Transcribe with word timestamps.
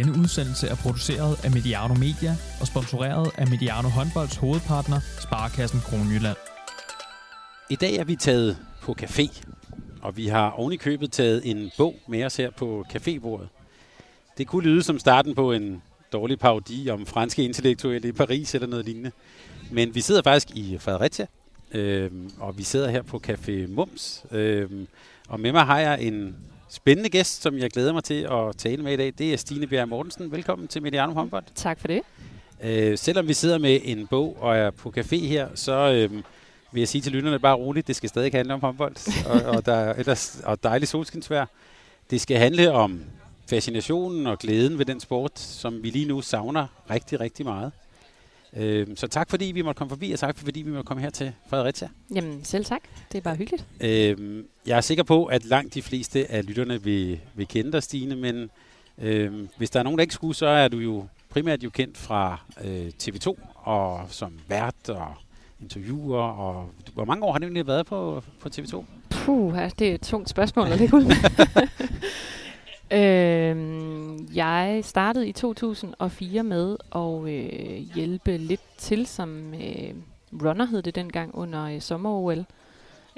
Denne 0.00 0.18
udsendelse 0.18 0.68
er 0.68 0.74
produceret 0.74 1.44
af 1.44 1.50
Mediano 1.50 1.94
Media 1.94 2.36
og 2.60 2.66
sponsoreret 2.66 3.30
af 3.38 3.46
Mediano 3.48 3.88
Håndbolds 3.88 4.36
hovedpartner, 4.36 5.00
Sparkassen 5.20 5.80
Kronjylland. 5.80 6.36
I 7.70 7.76
dag 7.76 7.96
er 7.96 8.04
vi 8.04 8.16
taget 8.16 8.58
på 8.82 8.96
café, 9.02 9.42
og 10.02 10.16
vi 10.16 10.26
har 10.26 10.50
oven 10.50 10.72
i 10.72 10.76
købet 10.76 11.12
taget 11.12 11.50
en 11.50 11.70
bog 11.78 11.94
med 12.08 12.24
os 12.24 12.36
her 12.36 12.50
på 12.50 12.84
cafébordet. 12.94 13.46
Det 14.38 14.46
kunne 14.46 14.64
lyde 14.64 14.82
som 14.82 14.98
starten 14.98 15.34
på 15.34 15.52
en 15.52 15.82
dårlig 16.12 16.38
parodi 16.38 16.90
om 16.90 17.06
franske 17.06 17.44
intellektuelle 17.44 18.08
i 18.08 18.12
Paris 18.12 18.54
eller 18.54 18.68
noget 18.68 18.84
lignende. 18.84 19.12
Men 19.70 19.94
vi 19.94 20.00
sidder 20.00 20.22
faktisk 20.22 20.56
i 20.56 20.78
Fredericia, 20.78 21.26
øh, 21.72 22.10
og 22.38 22.58
vi 22.58 22.62
sidder 22.62 22.90
her 22.90 23.02
på 23.02 23.22
Café 23.26 23.66
Mums. 23.68 24.24
Øh, 24.30 24.70
og 25.28 25.40
med 25.40 25.52
mig 25.52 25.62
har 25.62 25.78
jeg 25.78 26.02
en 26.02 26.36
spændende 26.70 27.10
gæst, 27.10 27.42
som 27.42 27.58
jeg 27.58 27.70
glæder 27.70 27.92
mig 27.92 28.04
til 28.04 28.28
at 28.30 28.56
tale 28.56 28.82
med 28.82 28.92
i 28.92 28.96
dag. 28.96 29.12
Det 29.18 29.32
er 29.32 29.36
Stine 29.36 29.66
Bjerg 29.66 29.88
Mortensen. 29.88 30.32
Velkommen 30.32 30.68
til 30.68 30.82
Mediano 30.82 31.12
Håndbold. 31.12 31.44
Tak 31.54 31.80
for 31.80 31.88
det. 31.88 32.00
Øh, 32.62 32.98
selvom 32.98 33.28
vi 33.28 33.34
sidder 33.34 33.58
med 33.58 33.80
en 33.84 34.06
bog 34.06 34.36
og 34.40 34.56
er 34.56 34.70
på 34.70 34.92
café 34.96 35.16
her, 35.16 35.48
så 35.54 35.72
øh, 35.72 36.12
vil 36.72 36.80
jeg 36.80 36.88
sige 36.88 37.02
til 37.02 37.12
lytterne 37.12 37.38
bare 37.38 37.54
roligt, 37.54 37.86
det 37.86 37.96
skal 37.96 38.08
stadig 38.08 38.32
handle 38.32 38.54
om 38.54 38.60
håndbold, 38.60 38.96
og, 39.30 39.56
og 39.56 39.66
der 39.66 39.74
er 39.74 39.94
ellers 39.94 40.40
og 40.44 40.62
dejlig 40.62 40.88
solskinsvær. 40.88 41.44
Det 42.10 42.20
skal 42.20 42.36
handle 42.36 42.72
om 42.72 43.00
fascinationen 43.46 44.26
og 44.26 44.38
glæden 44.38 44.78
ved 44.78 44.84
den 44.84 45.00
sport, 45.00 45.38
som 45.38 45.82
vi 45.82 45.90
lige 45.90 46.08
nu 46.08 46.20
savner 46.20 46.66
rigtig, 46.90 47.20
rigtig 47.20 47.46
meget. 47.46 47.72
Øh, 48.56 48.86
så 48.94 49.06
tak 49.06 49.30
fordi 49.30 49.44
vi 49.44 49.62
måtte 49.62 49.78
komme 49.78 49.88
forbi, 49.88 50.12
og 50.12 50.18
tak 50.18 50.38
fordi 50.38 50.62
vi 50.62 50.70
måtte 50.70 50.86
komme 50.86 51.02
her 51.02 51.10
til 51.10 51.32
Fredericia. 51.50 51.88
Jamen 52.14 52.44
selv 52.44 52.64
tak. 52.64 52.80
Det 53.12 53.18
er 53.18 53.22
bare 53.22 53.36
hyggeligt. 53.36 53.66
Øh, 53.80 54.44
jeg 54.66 54.76
er 54.76 54.80
sikker 54.80 55.04
på, 55.04 55.24
at 55.24 55.44
langt 55.44 55.74
de 55.74 55.82
fleste 55.82 56.30
af 56.30 56.46
lytterne 56.46 56.82
vil, 56.82 57.20
vil 57.34 57.48
kende 57.48 57.72
dig, 57.72 57.82
Stine, 57.82 58.16
men 58.16 58.50
øh, 58.98 59.32
hvis 59.56 59.70
der 59.70 59.78
er 59.78 59.84
nogen, 59.84 59.98
der 59.98 60.02
ikke 60.02 60.14
skulle, 60.14 60.34
så 60.34 60.46
er 60.46 60.68
du 60.68 60.78
jo 60.78 61.06
primært 61.28 61.64
jo 61.64 61.70
kendt 61.70 61.98
fra 61.98 62.40
øh, 62.64 62.90
TV2 63.02 63.36
og 63.54 64.06
som 64.08 64.32
vært 64.48 64.88
og 64.88 65.14
interviewer. 65.60 66.22
Og, 66.22 66.70
hvor 66.94 67.04
mange 67.04 67.24
år 67.24 67.32
har 67.32 67.38
det 67.38 67.44
egentlig 67.44 67.66
været 67.66 67.86
på, 67.86 68.22
på 68.40 68.48
TV2? 68.54 68.84
Puh, 69.10 69.54
det 69.78 69.90
er 69.90 69.94
et 69.94 70.00
tungt 70.00 70.28
spørgsmål 70.28 70.66
at 70.66 70.78
lægge 70.78 70.96
ud 70.96 71.04
Øh, 72.92 73.56
jeg 74.36 74.80
startede 74.82 75.28
i 75.28 75.32
2004 75.32 76.42
med 76.42 76.76
at 76.94 77.28
øh, 77.28 77.94
hjælpe 77.94 78.36
lidt 78.36 78.60
til 78.78 79.06
som 79.06 79.54
øh, 79.54 79.94
runner, 80.42 80.64
hed 80.66 80.82
det 80.82 80.94
dengang, 80.94 81.34
under 81.34 81.64
øh, 81.64 81.80
sommer-OL. 81.80 82.44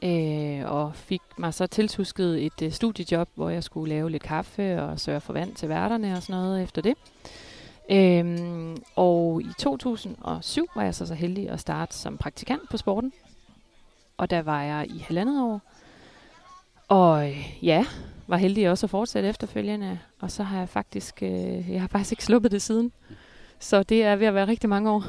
Øh, 0.03 0.73
og 0.73 0.95
fik 0.95 1.21
mig 1.37 1.55
så 1.55 1.67
tilsusket 1.67 2.47
et 2.47 2.63
øh, 2.63 2.73
studiejob, 2.73 3.29
hvor 3.35 3.51
jeg 3.51 3.65
skulle 3.65 3.95
lave 3.95 4.11
lidt 4.11 4.23
kaffe 4.23 4.83
og 4.83 5.01
sørge 5.01 5.21
for 5.21 5.33
vand 5.33 5.55
til 5.55 5.69
værterne 5.69 6.17
og 6.17 6.23
sådan 6.23 6.43
noget 6.43 6.63
efter 6.63 6.83
det. 6.83 6.95
Øhm, 7.91 8.77
og 8.97 9.43
i 9.43 9.53
2007 9.59 10.67
var 10.75 10.83
jeg 10.83 10.95
så 10.95 11.07
så 11.07 11.15
heldig 11.15 11.51
at 11.51 11.61
starte 11.61 11.95
som 11.95 12.19
praktikant 12.19 12.63
på 12.71 12.77
sporten. 12.77 13.13
Og 14.17 14.31
der 14.31 14.43
var 14.43 14.63
jeg 14.63 14.87
i 14.91 14.99
halvandet 14.99 15.43
år. 15.43 15.61
Og 16.89 17.29
øh, 17.31 17.55
ja, 17.63 17.87
var 18.33 18.39
heldig 18.39 18.71
også 18.71 18.87
at 18.87 18.91
fortsætte 18.91 19.29
efterfølgende. 19.29 19.99
Og 20.21 20.31
så 20.31 20.43
har 20.43 20.59
jeg 20.59 20.69
faktisk, 20.69 21.23
øh, 21.23 21.71
jeg 21.73 21.81
har 21.81 21.89
faktisk 21.89 22.13
ikke 22.13 22.25
sluppet 22.25 22.53
det 22.53 22.63
siden. 22.63 22.93
Så 23.59 23.83
det 23.83 24.05
er 24.05 24.17
ved 24.17 24.27
at 24.27 24.35
være 24.35 24.47
rigtig 24.47 24.71
mange 24.71 24.91
år, 24.91 25.05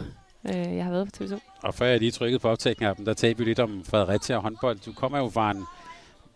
øh, 0.49 0.75
jeg 0.75 0.83
har 0.83 0.91
været 0.91 1.13
på 1.13 1.23
TV2. 1.23 1.39
Og 1.61 1.73
før 1.73 1.85
jeg 1.85 1.99
lige 1.99 2.11
trykkede 2.11 2.39
på 2.39 2.49
optagningen 2.49 3.05
der 3.05 3.13
talte 3.13 3.37
vi 3.37 3.45
lidt 3.45 3.59
om 3.59 3.83
Fredericia 3.85 4.35
og 4.35 4.41
håndbold. 4.41 4.79
Du 4.85 4.93
kommer 4.93 5.17
jo 5.17 5.29
fra 5.29 5.51
en, 5.51 5.63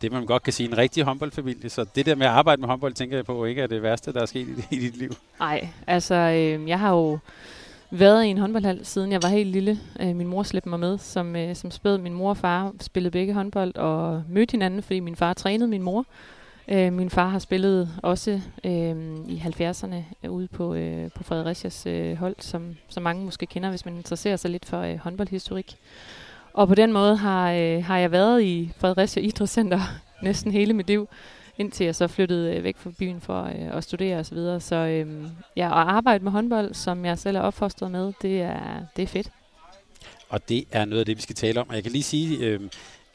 det 0.01 0.11
man 0.11 0.25
godt 0.25 0.43
kan 0.43 0.53
sige, 0.53 0.69
en 0.69 0.77
rigtig 0.77 1.03
håndboldfamilie. 1.03 1.69
Så 1.69 1.85
det 1.95 2.05
der 2.05 2.15
med 2.15 2.25
at 2.25 2.31
arbejde 2.31 2.61
med 2.61 2.69
håndbold, 2.69 2.93
tænker 2.93 3.17
jeg 3.17 3.25
på, 3.25 3.45
ikke 3.45 3.61
er 3.61 3.67
det 3.67 3.81
værste, 3.81 4.13
der 4.13 4.21
er 4.21 4.25
sket 4.25 4.47
i, 4.47 4.75
i 4.75 4.79
dit 4.79 4.97
liv. 4.97 5.11
Nej, 5.39 5.67
altså 5.87 6.15
øh, 6.15 6.69
jeg 6.69 6.79
har 6.79 6.89
jo 6.91 7.19
været 7.91 8.25
i 8.25 8.27
en 8.27 8.37
håndboldhal, 8.37 8.85
siden 8.85 9.11
jeg 9.11 9.23
var 9.23 9.29
helt 9.29 9.49
lille. 9.49 9.79
Øh, 9.99 10.15
min 10.15 10.27
mor 10.27 10.43
slæbte 10.43 10.69
mig 10.69 10.79
med 10.79 10.97
som, 10.97 11.35
øh, 11.35 11.55
som 11.55 11.71
spæd. 11.71 11.97
Min 11.97 12.13
mor 12.13 12.29
og 12.29 12.37
far 12.37 12.73
spillede 12.81 13.11
begge 13.11 13.33
håndbold 13.33 13.75
og 13.75 14.23
mødte 14.29 14.51
hinanden, 14.51 14.81
fordi 14.83 14.99
min 14.99 15.15
far 15.15 15.33
trænede 15.33 15.69
min 15.69 15.81
mor. 15.81 16.05
Øh, 16.69 16.93
min 16.93 17.09
far 17.09 17.27
har 17.27 17.39
spillet 17.39 17.89
også 18.03 18.41
øh, 18.63 18.95
i 19.27 19.43
70'erne 19.45 20.27
ude 20.29 20.47
på, 20.47 20.73
øh, 20.73 21.11
på 21.15 21.23
Fredericias 21.23 21.85
øh, 21.85 22.15
hold, 22.15 22.35
som, 22.39 22.75
som 22.89 23.03
mange 23.03 23.25
måske 23.25 23.45
kender, 23.45 23.69
hvis 23.69 23.85
man 23.85 23.97
interesserer 23.97 24.35
sig 24.35 24.51
lidt 24.51 24.65
for 24.65 24.81
øh, 24.81 24.97
håndboldhistorik. 24.97 25.77
Og 26.53 26.67
på 26.67 26.75
den 26.75 26.93
måde 26.93 27.15
har, 27.17 27.51
øh, 27.51 27.83
har 27.83 27.97
jeg 27.97 28.11
været 28.11 28.43
i 28.43 28.71
Fredericia 28.77 29.23
Idrætscenter 29.23 29.79
næsten 30.23 30.51
hele 30.51 30.73
mit 30.73 30.87
liv, 30.87 31.07
indtil 31.57 31.85
jeg 31.85 31.95
så 31.95 32.07
flyttede 32.07 32.55
øh, 32.55 32.63
væk 32.63 32.77
fra 32.77 32.91
byen 32.99 33.21
for 33.21 33.43
øh, 33.43 33.77
at 33.77 33.83
studere 33.83 34.19
osv. 34.19 34.23
Så, 34.25 34.35
videre. 34.35 34.59
så 34.59 34.75
øh, 34.75 35.23
ja, 35.55 35.65
at 35.65 35.87
arbejde 35.87 36.23
med 36.23 36.31
håndbold, 36.31 36.73
som 36.73 37.05
jeg 37.05 37.19
selv 37.19 37.37
er 37.37 37.41
opfostret 37.41 37.91
med, 37.91 38.13
det 38.21 38.41
er, 38.41 38.59
det 38.95 39.03
er 39.03 39.07
fedt. 39.07 39.29
Og 40.29 40.49
det 40.49 40.65
er 40.71 40.85
noget 40.85 40.99
af 40.99 41.05
det, 41.05 41.17
vi 41.17 41.21
skal 41.21 41.35
tale 41.35 41.61
om. 41.61 41.69
Og 41.69 41.75
jeg 41.75 41.83
kan 41.83 41.91
lige 41.91 42.03
sige, 42.03 42.45
øh, 42.45 42.59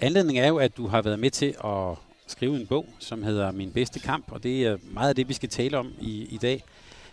anledningen 0.01 0.45
er 0.45 0.49
jo, 0.49 0.57
at 0.57 0.77
du 0.77 0.87
har 0.87 1.03
været 1.03 1.19
med 1.19 1.31
til 1.31 1.55
at 1.65 1.99
skrive 2.27 2.57
en 2.57 2.67
bog, 2.67 2.87
som 2.99 3.23
hedder 3.23 3.53
Min 3.53 3.73
bedste 3.73 4.01
kamp, 4.01 4.33
og 4.33 4.43
det 4.43 4.67
er 4.67 4.77
meget 4.83 5.09
af 5.09 5.15
det, 5.15 5.29
vi 5.29 5.35
skal 5.35 5.49
tale 5.49 5.79
om 5.79 5.93
i, 6.01 6.27
i 6.31 6.37
dag. 6.37 6.65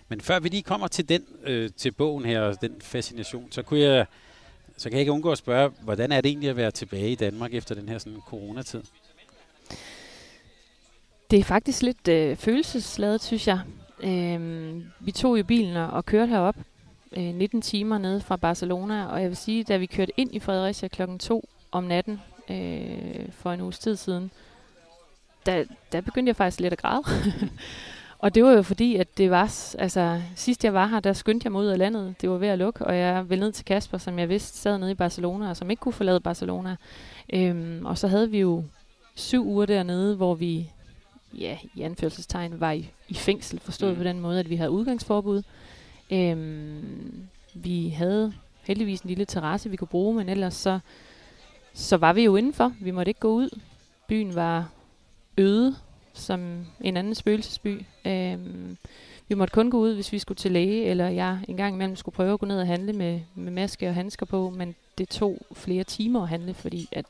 Men 0.09 0.21
før 0.21 0.39
vi 0.39 0.49
lige 0.49 0.63
kommer 0.63 0.87
til 0.87 1.09
den, 1.09 1.25
øh, 1.43 1.69
til 1.77 1.91
bogen 1.91 2.25
her, 2.25 2.41
og 2.41 2.61
den 2.61 2.75
fascination, 2.81 3.51
så 3.51 3.61
kunne 3.61 3.79
jeg, 3.79 4.05
så 4.77 4.89
kan 4.89 4.93
jeg 4.93 4.99
ikke 4.99 5.11
undgå 5.11 5.31
at 5.31 5.37
spørge, 5.37 5.71
hvordan 5.81 6.11
er 6.11 6.21
det 6.21 6.29
egentlig 6.29 6.49
at 6.49 6.55
være 6.55 6.71
tilbage 6.71 7.11
i 7.11 7.15
Danmark 7.15 7.53
efter 7.53 7.75
den 7.75 7.89
her 7.89 7.97
sådan 7.97 8.19
coronatid? 8.27 8.81
Det 11.31 11.39
er 11.39 11.43
faktisk 11.43 11.81
lidt 11.81 12.07
øh, 12.07 12.37
følelsesladet, 12.37 13.23
synes 13.23 13.47
jeg. 13.47 13.59
Øh, 14.03 14.75
vi 14.99 15.11
tog 15.11 15.37
jo 15.37 15.43
bilen 15.43 15.75
og 15.75 16.05
kørte 16.05 16.29
herop 16.29 16.55
øh, 17.11 17.23
19 17.23 17.61
timer 17.61 17.97
ned 17.97 18.21
fra 18.21 18.35
Barcelona, 18.35 19.05
og 19.05 19.21
jeg 19.21 19.29
vil 19.29 19.37
sige, 19.37 19.63
da 19.63 19.77
vi 19.77 19.85
kørte 19.85 20.11
ind 20.17 20.35
i 20.35 20.39
Fredericia 20.39 20.87
klokken 20.87 21.19
2 21.19 21.49
om 21.71 21.83
natten 21.83 22.21
øh, 22.49 23.31
for 23.31 23.51
en 23.51 23.61
uges 23.61 23.79
tid 23.79 23.95
siden, 23.95 24.31
der, 25.49 25.63
der 25.91 26.01
begyndte 26.01 26.29
jeg 26.29 26.35
faktisk 26.35 26.59
lidt 26.59 26.73
at 26.73 26.81
græde. 26.81 27.03
og 28.23 28.35
det 28.35 28.43
var 28.43 28.51
jo 28.51 28.61
fordi, 28.61 28.95
at 28.95 29.17
det 29.17 29.31
var, 29.31 29.75
altså 29.79 30.21
sidst 30.35 30.63
jeg 30.63 30.73
var 30.73 30.87
her, 30.87 30.99
der 30.99 31.13
skyndte 31.13 31.45
jeg 31.45 31.51
mig 31.51 31.61
ud 31.61 31.67
af 31.67 31.77
landet. 31.77 32.15
Det 32.21 32.29
var 32.29 32.37
ved 32.37 32.47
at 32.47 32.59
lukke, 32.59 32.85
og 32.85 32.97
jeg 32.97 33.29
ville 33.29 33.45
ned 33.45 33.51
til 33.51 33.65
Kasper, 33.65 33.97
som 33.97 34.19
jeg 34.19 34.29
vidste 34.29 34.57
sad 34.57 34.77
nede 34.77 34.91
i 34.91 34.95
Barcelona, 34.95 35.49
og 35.49 35.57
som 35.57 35.69
ikke 35.69 35.81
kunne 35.81 35.93
forlade 35.93 36.19
Barcelona. 36.19 36.75
Øhm, 37.33 37.85
og 37.85 37.97
så 37.97 38.07
havde 38.07 38.31
vi 38.31 38.39
jo 38.39 38.63
syv 39.15 39.47
uger 39.47 39.65
dernede, 39.65 40.15
hvor 40.15 40.35
vi, 40.35 40.71
ja, 41.33 41.57
i 41.75 41.81
anførselstegn, 41.81 42.59
var 42.59 42.71
i, 42.71 42.89
i 43.07 43.13
fængsel, 43.13 43.59
forstået 43.59 43.91
mm. 43.91 43.97
på 43.97 44.03
den 44.03 44.19
måde, 44.19 44.39
at 44.39 44.49
vi 44.49 44.55
havde 44.55 44.71
udgangsforbud. 44.71 45.43
Øhm, 46.11 47.27
vi 47.53 47.89
havde 47.89 48.33
heldigvis 48.63 49.01
en 49.01 49.07
lille 49.07 49.25
terrasse, 49.25 49.69
vi 49.69 49.75
kunne 49.75 49.87
bruge, 49.87 50.15
men 50.15 50.29
ellers 50.29 50.53
så, 50.53 50.79
så 51.73 51.97
var 51.97 52.13
vi 52.13 52.23
jo 52.23 52.35
indenfor. 52.35 52.73
Vi 52.81 52.91
måtte 52.91 53.09
ikke 53.09 53.19
gå 53.19 53.31
ud. 53.31 53.59
Byen 54.07 54.35
var 54.35 54.69
øde 55.39 55.75
som 56.13 56.65
en 56.81 56.97
anden 56.97 57.15
spøgelsesby. 57.15 57.81
Øhm, 58.05 58.77
vi 59.27 59.35
måtte 59.35 59.51
kun 59.51 59.71
gå 59.71 59.77
ud, 59.77 59.93
hvis 59.93 60.11
vi 60.11 60.19
skulle 60.19 60.35
til 60.35 60.51
læge, 60.51 60.85
eller 60.85 61.07
jeg 61.07 61.39
en 61.47 61.57
gang 61.57 61.75
imellem 61.75 61.95
skulle 61.95 62.15
prøve 62.15 62.33
at 62.33 62.39
gå 62.39 62.45
ned 62.45 62.59
og 62.59 62.67
handle 62.67 62.93
med, 62.93 63.19
med 63.35 63.51
maske 63.51 63.87
og 63.87 63.95
handsker 63.95 64.25
på, 64.25 64.49
men 64.49 64.75
det 64.97 65.09
tog 65.09 65.37
flere 65.53 65.83
timer 65.83 66.21
at 66.21 66.29
handle, 66.29 66.53
fordi 66.53 66.89
at 66.91 67.05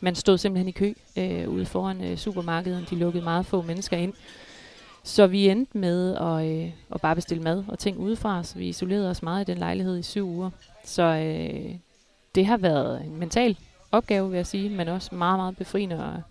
man 0.00 0.14
stod 0.14 0.38
simpelthen 0.38 0.68
i 0.68 0.72
kø 0.72 0.92
øh, 1.16 1.48
ude 1.48 1.66
foran 1.66 2.04
øh, 2.04 2.16
supermarkedet. 2.16 2.90
De 2.90 2.96
lukkede 2.96 3.24
meget 3.24 3.46
få 3.46 3.62
mennesker 3.62 3.96
ind. 3.96 4.12
Så 5.02 5.26
vi 5.26 5.48
endte 5.48 5.78
med 5.78 6.16
at, 6.16 6.46
øh, 6.46 6.72
at 6.94 7.00
bare 7.00 7.14
bestille 7.14 7.42
mad 7.42 7.64
og 7.68 7.78
ting 7.78 7.98
udefra, 7.98 8.44
så 8.44 8.58
vi 8.58 8.68
isolerede 8.68 9.10
os 9.10 9.22
meget 9.22 9.48
i 9.48 9.52
den 9.52 9.58
lejlighed 9.58 9.98
i 9.98 10.02
syv 10.02 10.28
uger. 10.28 10.50
Så 10.84 11.02
øh, 11.02 11.74
det 12.34 12.46
har 12.46 12.56
været 12.56 13.04
en 13.04 13.16
mental 13.16 13.58
opgave, 13.92 14.30
vil 14.30 14.36
jeg 14.36 14.46
sige, 14.46 14.70
men 14.70 14.88
også 14.88 15.14
meget, 15.14 15.38
meget 15.38 15.56
befriende 15.56 16.04
og 16.04 16.22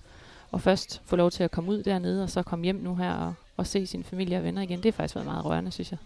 og 0.52 0.62
først 0.62 1.02
få 1.06 1.16
lov 1.16 1.32
til 1.32 1.44
at 1.44 1.52
komme 1.52 1.72
ud 1.72 1.84
dernede, 1.84 2.24
og 2.24 2.30
så 2.30 2.44
komme 2.44 2.66
hjem 2.66 2.76
nu 2.76 2.96
her 2.96 3.14
og, 3.14 3.34
og 3.58 3.68
se 3.68 3.88
sin 3.88 4.04
familie 4.04 4.38
og 4.38 4.44
venner 4.44 4.62
igen. 4.62 4.78
Det 4.78 4.86
har 4.86 4.92
faktisk 4.92 5.16
været 5.16 5.26
meget 5.26 5.46
rørende, 5.46 5.72
synes 5.72 5.92
jeg. 5.92 6.00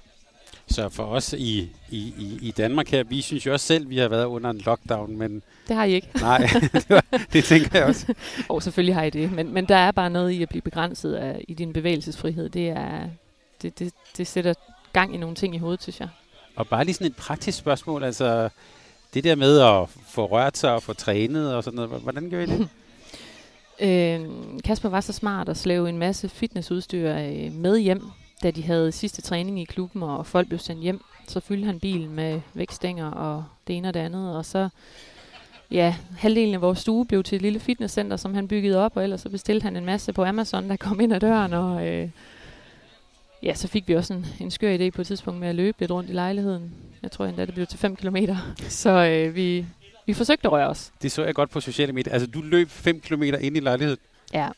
Så 0.68 0.90
for 0.90 1.04
os 1.04 1.34
i, 1.34 1.70
i, 1.90 2.38
i 2.42 2.54
Danmark 2.58 2.88
her, 2.88 3.04
vi 3.04 3.22
synes 3.22 3.46
jo 3.46 3.54
også 3.54 3.66
selv, 3.66 3.90
vi 3.90 3.98
har 3.98 4.08
været 4.08 4.26
under 4.26 4.50
en 4.50 4.58
lockdown, 4.58 5.18
men... 5.18 5.42
Det 5.68 5.76
har 5.76 5.84
I 5.84 5.94
ikke. 5.94 6.08
Nej, 6.22 6.38
det, 6.74 6.90
var, 6.90 7.04
det 7.34 7.44
tænker 7.44 7.80
jeg 7.80 7.84
også. 7.84 8.14
og 8.50 8.64
selvfølgelig 8.64 8.96
har 8.96 9.04
I 9.04 9.10
det, 9.10 9.32
men, 9.32 9.54
men 9.54 9.66
der 9.66 9.76
er 9.76 9.92
bare 9.92 10.10
noget 10.10 10.32
i 10.32 10.44
at 10.44 10.50
blive 10.50 10.62
begrænset 10.62 11.14
af, 11.14 11.46
i 11.48 11.54
din 11.54 11.74
bevægelsesfrihed. 11.74 12.50
Det, 12.50 12.70
er, 12.70 13.10
det, 13.62 13.80
det, 13.80 13.94
det 14.18 14.28
sætter 14.28 14.54
gang 14.94 15.16
i 15.16 15.18
nogle 15.18 15.36
ting 15.36 15.56
i 15.56 15.58
hovedet, 15.58 15.82
synes 15.82 16.00
jeg. 16.00 16.10
Og 16.56 16.68
bare 16.68 16.86
lige 16.86 16.96
sådan 16.96 17.08
et 17.08 17.16
praktisk 17.16 17.58
spørgsmål, 17.58 18.04
altså 18.04 18.50
det 19.14 19.24
der 19.24 19.36
med 19.36 19.60
at 19.60 19.90
få 20.08 20.26
rørt 20.26 20.58
sig 20.58 20.74
og 20.74 20.84
få 20.84 20.94
trænet 20.94 21.56
og 21.56 21.64
sådan 21.64 21.76
noget, 21.76 22.02
hvordan 22.02 22.30
gør 22.30 22.42
I 22.42 22.46
det? 22.46 22.70
Øh, 23.82 24.20
Kasper 24.64 24.90
var 24.90 25.02
så 25.02 25.14
smart 25.14 25.50
at 25.50 25.58
slæve 25.58 25.90
en 25.90 25.98
masse 25.98 26.30
fitnessudstyr 26.30 27.16
øh, 27.16 27.54
med 27.54 27.80
hjem, 27.80 28.04
da 28.44 28.52
de 28.52 28.64
havde 28.64 28.92
sidste 28.92 29.22
træning 29.22 29.62
i 29.62 29.64
klubben, 29.64 30.04
og 30.04 30.26
folk 30.26 30.48
blev 30.48 30.60
sendt 30.60 30.82
hjem. 30.82 31.02
Så 31.28 31.40
fyldte 31.40 31.66
han 31.66 31.80
bilen 31.80 32.16
med 32.16 32.42
vækstænger 32.54 33.12
og 33.12 33.46
det 33.68 33.78
ene 33.78 33.88
og 33.88 33.94
det 33.94 34.00
andet, 34.00 34.36
og 34.36 34.46
så 34.46 34.70
ja, 35.72 35.96
halvdelen 36.18 36.54
af 36.54 36.62
vores 36.62 36.80
stue 36.80 37.06
blev 37.06 37.24
til 37.24 37.36
et 37.36 37.42
lille 37.42 37.60
fitnesscenter, 37.60 38.18
som 38.18 38.34
han 38.34 38.48
byggede 38.48 38.78
op, 38.78 38.98
og 38.98 39.04
ellers 39.04 39.22
så 39.22 39.30
bestilte 39.30 39.64
han 39.64 39.76
en 39.76 39.86
masse 39.86 40.14
på 40.14 40.26
Amazon, 40.26 40.70
der 40.70 40.76
kom 40.76 41.00
ind 41.00 41.14
ad 41.14 41.20
døren, 41.20 41.54
og, 41.54 41.88
øh, 41.88 42.10
ja, 43.44 43.54
så 43.54 43.68
fik 43.68 43.88
vi 43.88 43.96
også 43.96 44.14
en, 44.14 44.26
en 44.40 44.52
skør 44.52 44.78
idé 44.78 44.90
på 44.90 45.02
et 45.02 45.08
tidspunkt 45.08 45.40
med 45.40 45.48
at 45.48 45.56
løbe 45.56 45.78
lidt 45.80 45.92
rundt 45.92 46.10
i 46.10 46.14
lejligheden. 46.14 46.72
Jeg 47.04 47.12
tror 47.12 47.26
endda, 47.26 47.46
det 47.46 47.54
blev 47.54 47.68
til 47.68 47.80
5 47.80 47.96
km. 47.96 48.18
Så 48.70 48.90
øh, 48.90 49.36
vi, 49.36 49.66
vi 50.06 50.14
forsøgte 50.14 50.48
at 50.48 50.52
røre 50.52 50.68
os. 50.68 50.92
Det 51.02 51.12
så 51.12 51.24
jeg 51.24 51.36
godt 51.36 51.50
på 51.50 51.62
sociale 51.62 51.94
medier. 51.94 52.14
Altså, 52.14 52.28
du 52.28 52.42
løb 52.42 52.70
5 52.70 53.00
km 53.00 53.24
ind 53.24 53.58
i 53.58 53.60
lejligheden. 53.60 54.00
Ja, 54.34 54.50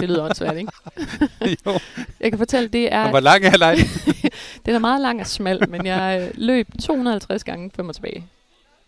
det 0.00 0.08
lyder 0.08 0.24
åndssvært, 0.24 0.56
ikke? 0.56 0.72
jo. 1.66 1.78
Jeg 2.20 2.30
kan 2.30 2.38
fortælle, 2.38 2.68
det 2.68 2.92
er... 2.92 3.04
Og 3.04 3.10
hvor 3.10 3.20
lang 3.20 3.44
er 3.44 3.56
lejligheden? 3.56 4.30
det 4.66 4.74
er 4.74 4.78
meget 4.78 5.00
lang 5.00 5.20
og 5.20 5.26
smal, 5.26 5.70
men 5.70 5.86
jeg 5.86 6.20
øh, 6.22 6.30
løb 6.34 6.66
250 6.82 7.44
gange 7.44 7.70
frem 7.76 7.88
og 7.88 7.94
tilbage. 7.94 8.26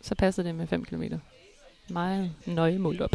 Så 0.03 0.15
passede 0.15 0.47
det 0.47 0.55
med 0.55 0.67
5 0.67 0.85
km. 0.85 1.03
Meget 1.89 2.31
nøje 2.47 2.79
målt 2.79 3.01
op. 3.01 3.11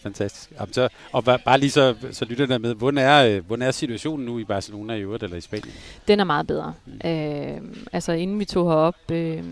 Fantastisk. 0.00 0.52
Og, 0.58 0.68
så, 0.72 0.88
og 1.12 1.24
bare 1.24 1.58
lige 1.58 1.70
så, 1.70 1.94
så 2.12 2.24
lytter 2.24 2.46
der 2.46 2.58
med, 2.58 2.74
hvordan 2.74 2.98
er, 2.98 3.26
øh, 3.26 3.46
hvordan 3.46 3.66
er 3.66 3.70
situationen 3.70 4.26
nu 4.26 4.38
i 4.38 4.44
Barcelona 4.44 4.94
i 4.94 5.00
øvrigt, 5.00 5.22
eller 5.22 5.36
i 5.36 5.40
Spanien? 5.40 5.74
Den 6.08 6.20
er 6.20 6.24
meget 6.24 6.46
bedre. 6.46 6.74
Mm. 6.86 7.10
Øh, 7.10 7.60
altså 7.92 8.12
inden 8.12 8.38
vi 8.38 8.44
tog 8.44 8.70
herop, 8.70 9.10
øh, 9.10 9.44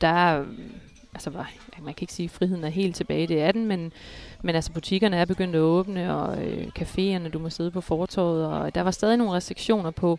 der 0.00 0.44
altså 1.12 1.30
man 1.82 1.94
kan 1.94 2.02
ikke 2.02 2.12
sige, 2.12 2.24
at 2.24 2.30
friheden 2.30 2.64
er 2.64 2.68
helt 2.68 2.96
tilbage, 2.96 3.26
det 3.26 3.42
er 3.42 3.52
den, 3.52 3.66
men, 3.66 3.92
men 4.42 4.54
altså 4.54 4.72
butikkerne 4.72 5.16
er 5.16 5.24
begyndt 5.24 5.56
at 5.56 5.60
åbne, 5.60 6.14
og 6.16 6.44
øh, 6.44 6.68
caféerne, 6.78 7.28
du 7.28 7.38
må 7.38 7.50
sidde 7.50 7.70
på 7.70 7.80
fortorvet, 7.80 8.46
og 8.46 8.74
der 8.74 8.80
var 8.82 8.90
stadig 8.90 9.16
nogle 9.16 9.32
restriktioner 9.32 9.90
på 9.90 10.18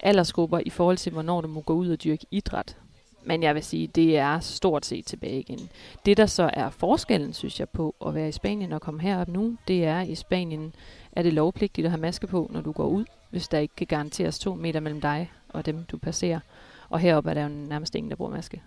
aldersgrupper 0.00 0.60
i 0.66 0.70
forhold 0.70 0.96
til, 0.96 1.12
hvornår 1.12 1.40
du 1.40 1.48
må 1.48 1.60
gå 1.60 1.72
ud 1.72 1.88
og 1.88 2.04
dyrke 2.04 2.26
idræt. 2.30 2.76
Men 3.24 3.42
jeg 3.42 3.54
vil 3.54 3.62
sige, 3.62 3.86
det 3.86 4.18
er 4.18 4.40
stort 4.40 4.86
set 4.86 5.06
tilbage 5.06 5.40
igen. 5.40 5.68
Det, 6.06 6.16
der 6.16 6.26
så 6.26 6.50
er 6.52 6.70
forskellen, 6.70 7.32
synes 7.32 7.60
jeg, 7.60 7.68
på 7.68 7.94
at 8.06 8.14
være 8.14 8.28
i 8.28 8.32
Spanien 8.32 8.72
og 8.72 8.80
komme 8.80 9.00
herop 9.00 9.28
nu, 9.28 9.56
det 9.68 9.84
er, 9.84 10.00
at 10.00 10.08
i 10.08 10.14
Spanien 10.14 10.74
er 11.12 11.22
det 11.22 11.32
lovpligtigt 11.32 11.84
at 11.84 11.90
have 11.90 12.00
maske 12.00 12.26
på, 12.26 12.50
når 12.52 12.60
du 12.60 12.72
går 12.72 12.86
ud, 12.86 13.04
hvis 13.30 13.48
der 13.48 13.58
ikke 13.58 13.74
kan 13.76 13.86
garanteres 13.86 14.38
to 14.38 14.54
meter 14.54 14.80
mellem 14.80 15.00
dig 15.00 15.30
og 15.48 15.66
dem, 15.66 15.84
du 15.84 15.98
passerer. 15.98 16.40
Og 16.88 16.98
heroppe 16.98 17.30
er 17.30 17.34
der 17.34 17.42
jo 17.42 17.48
nærmest 17.48 17.94
ingen, 17.94 18.10
der 18.10 18.16
bruger 18.16 18.30
maske. 18.30 18.62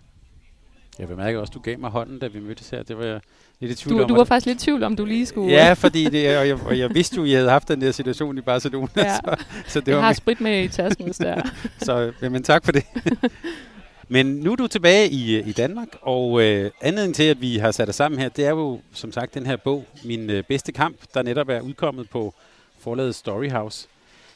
Jeg 0.98 1.08
bemærker 1.08 1.40
også, 1.40 1.50
at 1.50 1.54
du 1.54 1.60
gav 1.60 1.78
mig 1.78 1.90
hånden, 1.90 2.18
da 2.18 2.26
vi 2.26 2.40
mødtes 2.40 2.70
her. 2.70 2.82
Det 2.82 2.98
var 2.98 3.04
jeg 3.04 3.20
lidt 3.60 3.72
i 3.72 3.74
tvivl 3.74 3.98
du, 3.98 4.02
om. 4.02 4.08
Du 4.08 4.14
var 4.14 4.24
faktisk 4.24 4.46
lidt 4.46 4.62
i 4.62 4.64
tvivl 4.64 4.82
om, 4.82 4.96
du 4.96 5.04
lige 5.04 5.26
skulle... 5.26 5.52
Ja, 5.52 5.72
fordi 5.72 6.04
det, 6.04 6.38
og, 6.38 6.48
jeg, 6.48 6.58
og 6.66 6.78
jeg 6.78 6.94
vidste 6.94 7.16
jo, 7.16 7.22
at 7.22 7.28
I 7.28 7.32
havde 7.32 7.50
haft 7.50 7.68
den 7.68 7.80
der 7.80 7.92
situation 7.92 8.38
i 8.38 8.40
Barcelona. 8.40 8.88
Ja. 8.96 9.14
Så, 9.14 9.44
så 9.66 9.80
det 9.80 9.88
jeg 9.88 9.96
var 9.96 10.02
har 10.02 10.12
sprit 10.12 10.40
med 10.40 10.64
i 10.64 10.68
tasken, 10.68 11.04
hvis 11.04 11.16
der 11.16 11.42
Så 11.82 12.12
jamen, 12.22 12.42
tak 12.42 12.64
for 12.64 12.72
det. 12.72 12.84
Men 14.12 14.26
nu 14.26 14.52
er 14.52 14.56
du 14.56 14.66
tilbage 14.66 15.10
i, 15.10 15.40
i 15.40 15.52
Danmark, 15.52 15.88
og 16.02 16.42
øh, 16.42 16.70
anledningen 16.80 17.14
til, 17.14 17.22
at 17.22 17.40
vi 17.40 17.56
har 17.56 17.70
sat 17.70 17.88
os 17.88 17.94
sammen 17.94 18.20
her, 18.20 18.28
det 18.28 18.46
er 18.46 18.50
jo 18.50 18.80
som 18.92 19.12
sagt 19.12 19.34
den 19.34 19.46
her 19.46 19.56
bog, 19.56 19.84
Min 20.04 20.30
øh, 20.30 20.44
bedste 20.44 20.72
kamp, 20.72 20.96
der 21.14 21.22
netop 21.22 21.48
er 21.48 21.60
udkommet 21.60 22.10
på 22.10 22.34
forlaget 22.78 23.14
Storyhouse. 23.14 23.88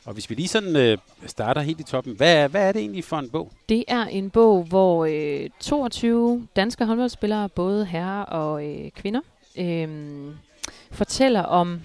Og 0.05 0.13
hvis 0.13 0.31
vi 0.31 0.35
lige 0.35 0.49
sådan 0.49 0.77
øh, 0.77 0.99
starter 1.27 1.61
helt 1.61 1.81
i 1.81 1.83
toppen, 1.83 2.17
hvad 2.17 2.37
er, 2.37 2.49
hvad 2.49 2.69
er 2.69 2.73
det 2.73 2.81
egentlig 2.81 3.05
for 3.05 3.19
en 3.19 3.31
bog? 3.31 3.53
Det 3.69 3.85
er 3.89 4.05
en 4.05 4.31
bog, 4.31 4.65
hvor 4.65 5.05
øh, 5.05 5.51
22 5.61 6.47
danske 6.57 6.85
håndboldspillere, 6.85 7.49
både 7.49 7.87
herrer 7.87 8.23
og 8.23 8.67
øh, 8.67 8.91
kvinder, 8.91 9.21
øh, 9.59 9.89
fortæller 10.91 11.43
om 11.43 11.81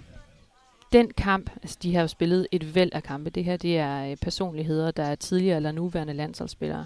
den 0.94 1.12
kamp. 1.12 1.50
Altså, 1.62 1.78
de 1.84 1.96
har 1.96 2.02
jo 2.02 2.08
spillet 2.08 2.48
et 2.52 2.76
væld 2.76 2.90
af 2.94 3.04
kampe. 3.04 3.30
Det 3.30 3.44
her 3.44 3.58
det 3.58 3.78
er 3.78 4.12
øh, 4.12 4.18
personligheder, 4.18 4.92
der 4.92 5.04
er 5.04 5.16
tidligere 5.16 5.56
eller 5.56 5.72
nuværende 5.72 6.14
landsholdsspillere. 6.14 6.86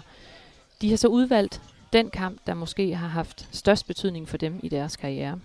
De 0.80 0.90
har 0.90 0.96
så 0.96 1.08
udvalgt 1.08 1.62
den 1.92 2.10
kamp, 2.10 2.40
der 2.46 2.54
måske 2.54 2.94
har 2.94 3.08
haft 3.08 3.48
størst 3.52 3.86
betydning 3.86 4.28
for 4.28 4.36
dem 4.36 4.60
i 4.62 4.68
deres 4.68 4.96
karriere. 4.96 5.40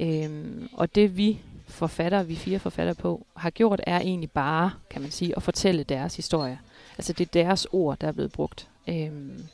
Øhm, 0.00 0.68
og 0.72 0.94
det 0.94 1.16
vi 1.16 1.40
forfattere, 1.72 2.26
vi 2.26 2.34
fire 2.34 2.58
forfattere 2.58 2.94
på, 2.94 3.26
har 3.36 3.50
gjort, 3.50 3.80
er 3.86 4.00
egentlig 4.00 4.30
bare, 4.30 4.70
kan 4.90 5.02
man 5.02 5.10
sige, 5.10 5.36
at 5.36 5.42
fortælle 5.42 5.82
deres 5.82 6.16
historie. 6.16 6.58
Altså 6.98 7.12
det 7.12 7.26
er 7.26 7.42
deres 7.42 7.66
ord, 7.72 7.98
der 7.98 8.08
er 8.08 8.12
blevet 8.12 8.32
brugt. 8.32 8.68
Øhm, 8.88 9.44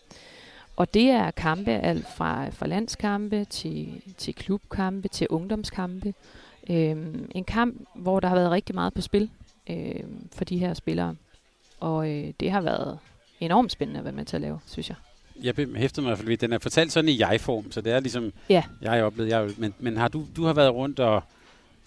og 0.77 0.95
det 0.95 1.11
er 1.11 1.31
kampe 1.31 1.71
alt 1.71 2.07
fra, 2.17 2.49
fra 2.49 2.67
landskampe 2.67 3.45
til, 3.45 4.03
til 4.19 4.35
klubkampe 4.35 5.09
til 5.09 5.27
ungdomskampe. 5.31 6.15
Øhm, 6.71 7.31
en 7.35 7.45
kamp, 7.45 7.89
hvor 7.95 8.21
der 8.21 8.29
har 8.29 8.35
været 8.35 8.51
rigtig 8.51 8.75
meget 8.75 8.95
på 8.95 9.01
spil 9.01 9.31
øhm, 9.71 10.29
for 10.33 10.45
de 10.45 10.59
her 10.59 10.75
spillere. 10.75 11.15
Og 11.81 12.11
øh, 12.11 12.33
det 12.41 12.51
har 12.51 12.61
været 12.61 12.99
enormt 13.41 13.73
spændende 13.73 13.99
at 13.99 14.05
være 14.05 14.15
med 14.15 14.25
til 14.25 14.37
at 14.37 14.43
lave, 14.43 14.61
synes 14.67 14.89
jeg. 14.89 14.97
Jeg 15.43 15.55
hæftede 15.77 16.03
mig 16.03 16.09
i 16.09 16.11
hvert 16.11 16.19
fald 16.19 16.29
ved, 16.29 16.37
den 16.37 16.53
er 16.53 16.59
fortalt 16.59 16.93
sådan 16.93 17.09
i 17.09 17.21
jeg-form, 17.21 17.73
så 17.73 17.81
det 17.81 17.93
er 17.93 18.01
ligesom, 18.01 18.33
ja. 18.49 18.63
jeg 18.83 18.93
har 18.93 19.03
oplevet. 19.03 19.31
Jeg, 19.31 19.51
men, 19.57 19.75
men 19.79 19.97
har 19.97 20.09
du, 20.09 20.27
du 20.37 20.45
har 20.45 20.53
været 20.53 20.75
rundt 20.75 21.01
og 21.01 21.23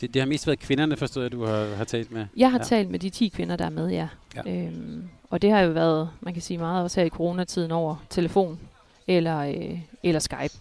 det, 0.02 0.14
det 0.14 0.22
har 0.22 0.28
mest 0.28 0.48
været 0.48 0.60
kvinderne, 0.60 0.98
forstået, 0.98 1.26
at 1.26 1.32
du 1.32 1.46
har, 1.46 1.76
har 1.76 1.84
talt 1.84 2.12
med? 2.12 2.26
Jeg 2.38 2.52
har 2.52 2.58
ja. 2.58 2.64
talt 2.64 2.90
med 2.90 3.00
de 3.00 3.10
10 3.10 3.28
kvinder, 3.28 3.56
der 3.56 3.66
er 3.66 3.70
med, 3.70 3.90
ja. 3.90 4.08
ja. 4.36 4.66
Øhm, 4.66 5.10
og 5.30 5.42
det 5.42 5.52
har 5.52 5.60
jo 5.60 5.72
været, 5.72 6.10
man 6.22 6.34
kan 6.34 6.42
sige 6.42 6.58
meget 6.58 6.84
også 6.84 7.00
her 7.00 7.06
i 7.06 7.10
coronatiden 7.10 7.72
over 7.72 7.96
telefon 8.10 8.60
eller, 9.08 9.38
øh, 9.40 9.80
eller 10.04 10.20
Skype. 10.20 10.54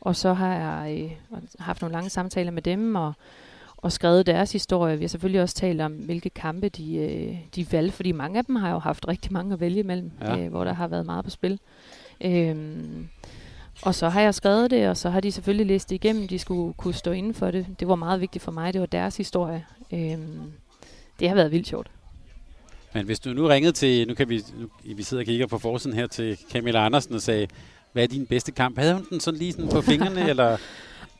Og 0.00 0.16
så 0.16 0.32
har 0.32 0.54
jeg 0.54 1.02
øh, 1.04 1.40
haft 1.58 1.82
nogle 1.82 1.92
lange 1.92 2.10
samtaler 2.10 2.50
med 2.50 2.62
dem 2.62 2.94
og, 2.94 3.12
og 3.76 3.92
skrevet 3.92 4.26
deres 4.26 4.52
historie. 4.52 4.96
Vi 4.96 5.04
har 5.04 5.08
selvfølgelig 5.08 5.42
også 5.42 5.54
talt 5.54 5.80
om, 5.80 5.92
hvilke 5.92 6.30
kampe 6.30 6.68
de, 6.68 6.96
øh, 6.96 7.36
de 7.54 7.72
valgte, 7.72 7.96
fordi 7.96 8.12
mange 8.12 8.38
af 8.38 8.44
dem 8.44 8.56
har 8.56 8.70
jo 8.70 8.78
haft 8.78 9.08
rigtig 9.08 9.32
mange 9.32 9.52
at 9.52 9.60
vælge 9.60 9.80
imellem, 9.80 10.10
ja. 10.20 10.38
øh, 10.38 10.50
hvor 10.50 10.64
der 10.64 10.72
har 10.72 10.88
været 10.88 11.06
meget 11.06 11.24
på 11.24 11.30
spil. 11.30 11.60
Øhm, 12.20 13.08
og 13.82 13.94
så 13.94 14.08
har 14.08 14.20
jeg 14.20 14.34
skrevet 14.34 14.70
det, 14.70 14.88
og 14.88 14.96
så 14.96 15.10
har 15.10 15.20
de 15.20 15.32
selvfølgelig 15.32 15.66
læst 15.66 15.90
det 15.90 15.94
igennem. 15.94 16.28
De 16.28 16.38
skulle 16.38 16.74
kunne 16.74 16.94
stå 16.94 17.10
inden 17.10 17.34
for 17.34 17.50
det. 17.50 17.66
Det 17.80 17.88
var 17.88 17.94
meget 17.94 18.20
vigtigt 18.20 18.44
for 18.44 18.52
mig. 18.52 18.72
Det 18.72 18.80
var 18.80 18.86
deres 18.86 19.16
historie. 19.16 19.66
Øhm, 19.92 20.52
det 21.20 21.28
har 21.28 21.34
været 21.34 21.50
vildt 21.50 21.66
sjovt. 21.66 21.90
Men 22.94 23.06
hvis 23.06 23.20
du 23.20 23.30
nu 23.30 23.46
ringede 23.46 23.72
til, 23.72 24.08
nu 24.08 24.14
kan 24.14 24.28
vi, 24.28 24.42
nu, 24.60 24.68
vi 24.96 25.02
sidder 25.02 25.22
og 25.22 25.26
kigger 25.26 25.46
på 25.46 25.58
forsiden 25.58 25.96
her 25.96 26.06
til 26.06 26.38
Camilla 26.52 26.84
Andersen 26.84 27.14
og 27.14 27.22
sagde, 27.22 27.46
hvad 27.92 28.02
er 28.02 28.06
din 28.06 28.26
bedste 28.26 28.52
kamp? 28.52 28.78
Havde 28.78 28.94
hun 28.94 29.06
den 29.10 29.20
sådan 29.20 29.38
lige 29.38 29.52
sådan 29.52 29.68
på 29.68 29.80
fingrene, 29.80 30.28
eller? 30.30 30.56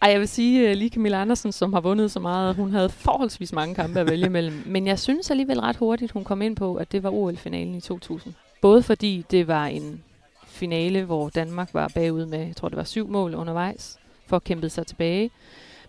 Ej, 0.02 0.10
jeg 0.10 0.20
vil 0.20 0.28
sige, 0.28 0.70
uh, 0.70 0.76
lige 0.76 0.90
Camilla 0.90 1.20
Andersen, 1.20 1.52
som 1.52 1.72
har 1.72 1.80
vundet 1.80 2.10
så 2.10 2.20
meget, 2.20 2.56
hun 2.56 2.72
havde 2.72 2.88
forholdsvis 2.88 3.52
mange 3.52 3.74
kampe 3.74 4.00
at 4.00 4.10
vælge 4.10 4.30
mellem. 4.38 4.62
Men 4.66 4.86
jeg 4.86 4.98
synes 4.98 5.30
alligevel 5.30 5.60
ret 5.60 5.76
hurtigt, 5.76 6.12
hun 6.12 6.24
kom 6.24 6.42
ind 6.42 6.56
på, 6.56 6.74
at 6.74 6.92
det 6.92 7.02
var 7.02 7.10
OL-finalen 7.10 7.74
i 7.74 7.80
2000. 7.80 8.34
Både 8.60 8.82
fordi 8.82 9.24
det 9.30 9.48
var 9.48 9.66
en 9.66 10.02
finale, 10.48 11.04
hvor 11.04 11.28
Danmark 11.28 11.74
var 11.74 11.88
bagud 11.94 12.26
med, 12.26 12.46
jeg 12.46 12.56
tror 12.56 12.68
det 12.68 12.76
var 12.76 12.84
syv 12.84 13.08
mål 13.08 13.34
undervejs, 13.34 13.98
for 14.26 14.36
at 14.36 14.44
kæmpe 14.44 14.68
sig 14.68 14.86
tilbage. 14.86 15.30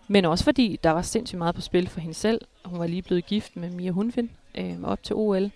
Men 0.07 0.25
også 0.25 0.43
fordi 0.43 0.79
der 0.83 0.91
var 0.91 1.01
sindssygt 1.01 1.37
meget 1.37 1.55
på 1.55 1.61
spil 1.61 1.89
for 1.89 1.99
hende 1.99 2.13
selv. 2.13 2.41
Hun 2.65 2.79
var 2.79 2.87
lige 2.87 3.01
blevet 3.01 3.25
gift 3.25 3.55
med 3.55 3.69
Mia 3.69 3.91
Hunfin 3.91 4.29
øh, 4.55 4.83
op 4.83 5.03
til 5.03 5.15
OL. 5.15 5.51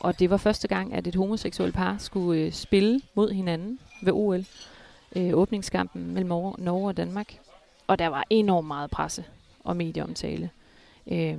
Og 0.00 0.18
det 0.18 0.30
var 0.30 0.36
første 0.36 0.68
gang, 0.68 0.94
at 0.94 1.06
et 1.06 1.14
homoseksuelt 1.14 1.74
par 1.74 1.96
skulle 1.98 2.42
øh, 2.42 2.52
spille 2.52 3.00
mod 3.14 3.30
hinanden 3.30 3.78
ved 4.02 4.12
OL. 4.12 4.44
Øh, 5.16 5.34
åbningskampen 5.34 6.14
mellem 6.14 6.28
Norge 6.58 6.88
og 6.88 6.96
Danmark. 6.96 7.38
Og 7.86 7.98
der 7.98 8.06
var 8.06 8.24
enormt 8.30 8.66
meget 8.66 8.90
presse 8.90 9.24
og 9.64 9.76
medieomtale. 9.76 10.50
Øh, 11.12 11.38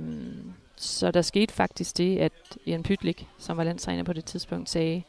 så 0.76 1.10
der 1.10 1.22
skete 1.22 1.54
faktisk 1.54 1.98
det, 1.98 2.18
at 2.18 2.32
Jan 2.66 2.82
Pytlik, 2.82 3.26
som 3.38 3.56
var 3.56 3.64
landstræner 3.64 4.02
på 4.02 4.12
det 4.12 4.24
tidspunkt, 4.24 4.70
sagde, 4.70 5.02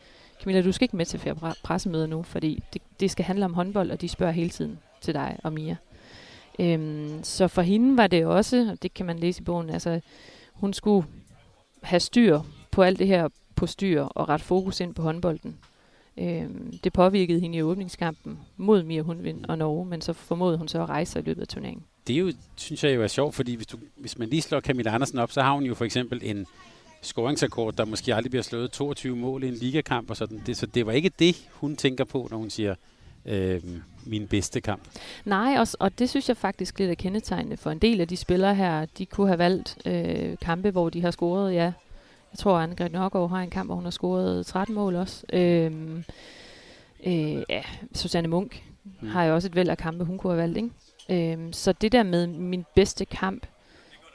Camilla, 0.43 0.61
du 0.61 0.71
skal 0.71 0.85
ikke 0.85 0.97
med 0.97 1.05
til 1.05 1.19
flere 1.19 1.53
pressemøder 1.63 2.07
nu, 2.07 2.23
fordi 2.23 2.63
det, 2.73 2.81
det 2.99 3.11
skal 3.11 3.25
handle 3.25 3.45
om 3.45 3.53
håndbold, 3.53 3.91
og 3.91 4.01
de 4.01 4.09
spørger 4.09 4.33
hele 4.33 4.49
tiden 4.49 4.79
til 5.01 5.13
dig 5.13 5.37
og 5.43 5.53
Mia. 5.53 5.75
Øhm, 6.59 7.23
så 7.23 7.47
for 7.47 7.61
hende 7.61 7.97
var 7.97 8.07
det 8.07 8.25
også, 8.25 8.67
og 8.71 8.83
det 8.83 8.93
kan 8.93 9.05
man 9.05 9.19
læse 9.19 9.41
i 9.41 9.43
bogen, 9.43 9.69
altså 9.69 10.01
hun 10.53 10.73
skulle 10.73 11.07
have 11.81 11.99
styr 11.99 12.39
på 12.71 12.81
alt 12.81 12.99
det 12.99 13.07
her 13.07 13.29
på 13.55 13.67
styr 13.67 14.01
og 14.01 14.29
ret 14.29 14.41
fokus 14.41 14.79
ind 14.79 14.95
på 14.95 15.01
håndbolden. 15.01 15.55
Øhm, 16.17 16.77
det 16.83 16.93
påvirkede 16.93 17.39
hende 17.39 17.57
i 17.57 17.61
åbningskampen 17.61 18.39
mod 18.57 18.83
Mia 18.83 19.01
Hundvind 19.01 19.45
og 19.45 19.57
Norge, 19.57 19.85
men 19.85 20.01
så 20.01 20.13
formåede 20.13 20.57
hun 20.57 20.67
så 20.67 20.81
at 20.81 20.89
rejse 20.89 21.11
sig 21.11 21.21
i 21.21 21.25
løbet 21.25 21.41
af 21.41 21.47
turneringen. 21.47 21.83
Det 22.07 22.13
er 22.13 22.19
jo, 22.19 22.33
synes 22.55 22.83
jeg 22.83 22.95
jo 22.95 23.03
er 23.03 23.07
sjovt, 23.07 23.35
fordi 23.35 23.55
hvis, 23.55 23.67
du, 23.67 23.77
hvis 23.95 24.17
man 24.17 24.29
lige 24.29 24.41
slår 24.41 24.59
Camilla 24.59 24.93
Andersen 24.93 25.19
op, 25.19 25.31
så 25.31 25.41
har 25.41 25.53
hun 25.53 25.63
jo 25.63 25.75
for 25.75 25.85
eksempel 25.85 26.19
en 26.23 26.45
scoringsrekord, 27.01 27.73
der 27.73 27.85
måske 27.85 28.15
aldrig 28.15 28.31
bliver 28.31 28.43
slået 28.43 28.71
22 28.71 29.15
mål 29.15 29.43
i 29.43 29.47
en 29.47 29.53
ligakamp 29.53 30.09
og 30.09 30.17
sådan. 30.17 30.41
Det, 30.45 30.57
så 30.57 30.65
det 30.65 30.85
var 30.85 30.91
ikke 30.91 31.11
det, 31.19 31.47
hun 31.51 31.75
tænker 31.75 32.03
på, 32.03 32.27
når 32.31 32.37
hun 32.37 32.49
siger, 32.49 32.75
øh, 33.25 33.61
min 34.05 34.27
bedste 34.27 34.61
kamp. 34.61 34.81
Nej, 35.25 35.55
og, 35.59 35.67
og 35.79 35.99
det 35.99 36.09
synes 36.09 36.29
jeg 36.29 36.37
faktisk 36.37 36.79
lidt 36.79 36.91
er 36.91 36.95
kendetegnende 36.95 37.57
for 37.57 37.71
en 37.71 37.79
del 37.79 38.01
af 38.01 38.07
de 38.07 38.17
spillere 38.17 38.55
her. 38.55 38.85
De 38.85 39.05
kunne 39.05 39.27
have 39.27 39.39
valgt 39.39 39.77
øh, 39.85 40.37
kampe, 40.41 40.71
hvor 40.71 40.89
de 40.89 41.01
har 41.01 41.11
scoret, 41.11 41.53
ja. 41.53 41.71
Jeg 42.31 42.39
tror, 42.39 42.57
at 42.57 42.63
Anne 42.63 42.89
Nørgaard 42.89 43.29
har 43.29 43.37
en 43.39 43.49
kamp, 43.49 43.67
hvor 43.67 43.75
hun 43.75 43.83
har 43.83 43.91
scoret 43.91 44.45
13 44.45 44.75
mål 44.75 44.95
også. 44.95 45.25
Øh, 45.33 45.71
øh, 47.05 47.43
ja, 47.49 47.61
Susanne 47.93 48.27
Munk 48.27 48.63
mm. 49.01 49.07
har 49.07 49.23
jo 49.23 49.35
også 49.35 49.47
et 49.47 49.55
væld 49.55 49.69
af 49.69 49.77
kampe, 49.77 50.03
hun 50.03 50.17
kunne 50.17 50.33
have 50.33 50.41
valgt, 50.41 50.57
ikke? 50.57 51.33
Øh, 51.33 51.53
så 51.53 51.73
det 51.73 51.91
der 51.91 52.03
med 52.03 52.27
min 52.27 52.65
bedste 52.75 53.05
kamp, 53.05 53.47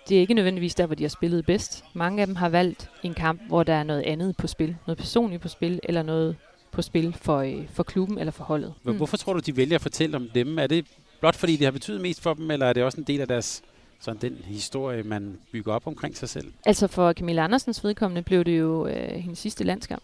det 0.09 0.17
er 0.17 0.21
ikke 0.21 0.35
nødvendigvis 0.35 0.75
der, 0.75 0.87
hvor 0.87 0.95
de 0.95 1.05
har 1.05 1.09
spillet 1.09 1.47
bedst. 1.47 1.85
Mange 1.95 2.21
af 2.21 2.27
dem 2.27 2.37
har 2.37 2.49
valgt 2.49 2.91
en 3.03 3.15
kamp, 3.15 3.41
hvor 3.49 3.63
der 3.63 3.75
er 3.75 3.83
noget 3.83 4.03
andet 4.03 4.37
på 4.37 4.47
spil. 4.47 4.77
Noget 4.87 4.99
personligt 4.99 5.43
på 5.43 5.49
spil, 5.49 5.81
eller 5.83 6.03
noget 6.03 6.37
på 6.73 6.83
spil 6.83 7.17
for, 7.21 7.39
øh, 7.39 7.69
for 7.69 7.83
klubben 7.83 8.19
eller 8.19 8.31
for 8.31 8.45
holdet. 8.45 8.75
Mm. 8.83 8.97
Hvorfor 8.97 9.17
tror 9.17 9.33
du, 9.33 9.39
de 9.39 9.57
vælger 9.57 9.75
at 9.75 9.83
fortælle 9.83 10.17
om 10.17 10.29
dem? 10.35 10.59
Er 10.59 10.67
det 10.67 10.87
blot 11.21 11.37
fordi 11.37 11.57
det 11.57 11.65
har 11.65 11.71
betydet 11.71 12.01
mest 12.01 12.23
for 12.23 12.35
dem, 12.35 12.51
eller 12.51 12.67
er 12.67 12.73
det 12.73 12.83
også 12.83 13.01
en 13.01 13.07
del 13.07 13.21
af 13.21 13.29
deres 13.29 13.63
sådan 14.01 14.21
den 14.21 14.39
historie, 14.45 15.03
man 15.03 15.39
bygger 15.53 15.73
op 15.73 15.87
omkring 15.87 16.17
sig 16.17 16.29
selv. 16.29 16.53
Altså 16.67 16.87
for 16.87 17.13
Camilla 17.13 17.45
Andersens 17.45 17.85
vedkommende 17.85 18.23
blev 18.23 18.45
det 18.45 18.59
jo 18.59 18.87
øh, 18.87 19.11
hendes 19.11 19.39
sidste 19.39 19.65
landskamp. 19.65 20.03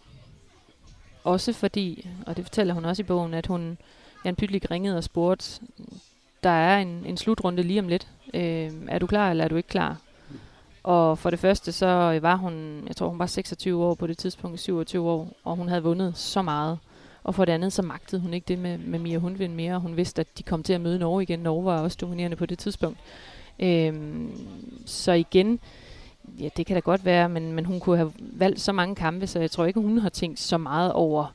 Også 1.23 1.53
fordi, 1.53 2.07
og 2.25 2.37
det 2.37 2.45
fortæller 2.45 2.73
hun 2.73 2.85
også 2.85 3.01
i 3.01 3.05
bogen, 3.05 3.33
at 3.33 3.47
hun, 3.47 3.77
Jan 4.25 4.35
Pytlik 4.35 4.71
ringede 4.71 4.97
og 4.97 5.03
spurgte, 5.03 5.61
der 6.43 6.49
er 6.49 6.79
en, 6.79 7.03
en 7.05 7.17
slutrunde 7.17 7.63
lige 7.63 7.79
om 7.79 7.87
lidt. 7.87 8.07
Øh, 8.33 8.71
er 8.87 8.99
du 8.99 9.07
klar, 9.07 9.29
eller 9.29 9.43
er 9.43 9.47
du 9.47 9.55
ikke 9.55 9.69
klar? 9.69 9.97
Og 10.83 11.17
for 11.17 11.29
det 11.29 11.39
første, 11.39 11.71
så 11.71 12.13
øh, 12.15 12.23
var 12.23 12.35
hun, 12.35 12.83
jeg 12.87 12.95
tror 12.95 13.09
hun 13.09 13.19
var 13.19 13.25
26 13.25 13.83
år 13.83 13.93
på 13.93 14.07
det 14.07 14.17
tidspunkt, 14.17 14.59
27 14.59 15.09
år, 15.09 15.27
og 15.43 15.55
hun 15.55 15.67
havde 15.67 15.83
vundet 15.83 16.17
så 16.17 16.41
meget. 16.41 16.79
Og 17.23 17.35
for 17.35 17.45
det 17.45 17.53
andet, 17.53 17.73
så 17.73 17.81
magtede 17.81 18.21
hun 18.21 18.33
ikke 18.33 18.45
det 18.47 18.59
med, 18.59 18.77
med 18.77 18.99
Mia 18.99 19.17
Hundvind 19.17 19.53
mere, 19.53 19.75
og 19.75 19.81
hun 19.81 19.97
vidste, 19.97 20.19
at 20.19 20.37
de 20.37 20.43
kom 20.43 20.63
til 20.63 20.73
at 20.73 20.81
møde 20.81 20.99
Norge 20.99 21.23
igen. 21.23 21.39
Norge 21.39 21.65
var 21.65 21.81
også 21.81 21.97
dominerende 22.01 22.37
på 22.37 22.45
det 22.45 22.59
tidspunkt. 22.59 22.99
Øhm, 23.59 24.31
så 24.85 25.11
igen, 25.11 25.59
ja, 26.39 26.49
det 26.57 26.65
kan 26.65 26.73
da 26.73 26.79
godt 26.79 27.05
være, 27.05 27.29
men, 27.29 27.53
men 27.53 27.65
hun 27.65 27.79
kunne 27.79 27.97
have 27.97 28.13
valgt 28.17 28.61
så 28.61 28.71
mange 28.71 28.95
kampe, 28.95 29.27
så 29.27 29.39
jeg 29.39 29.51
tror 29.51 29.65
ikke, 29.65 29.79
hun 29.79 29.97
har 29.97 30.09
tænkt 30.09 30.39
så 30.39 30.57
meget 30.57 30.93
over, 30.93 31.33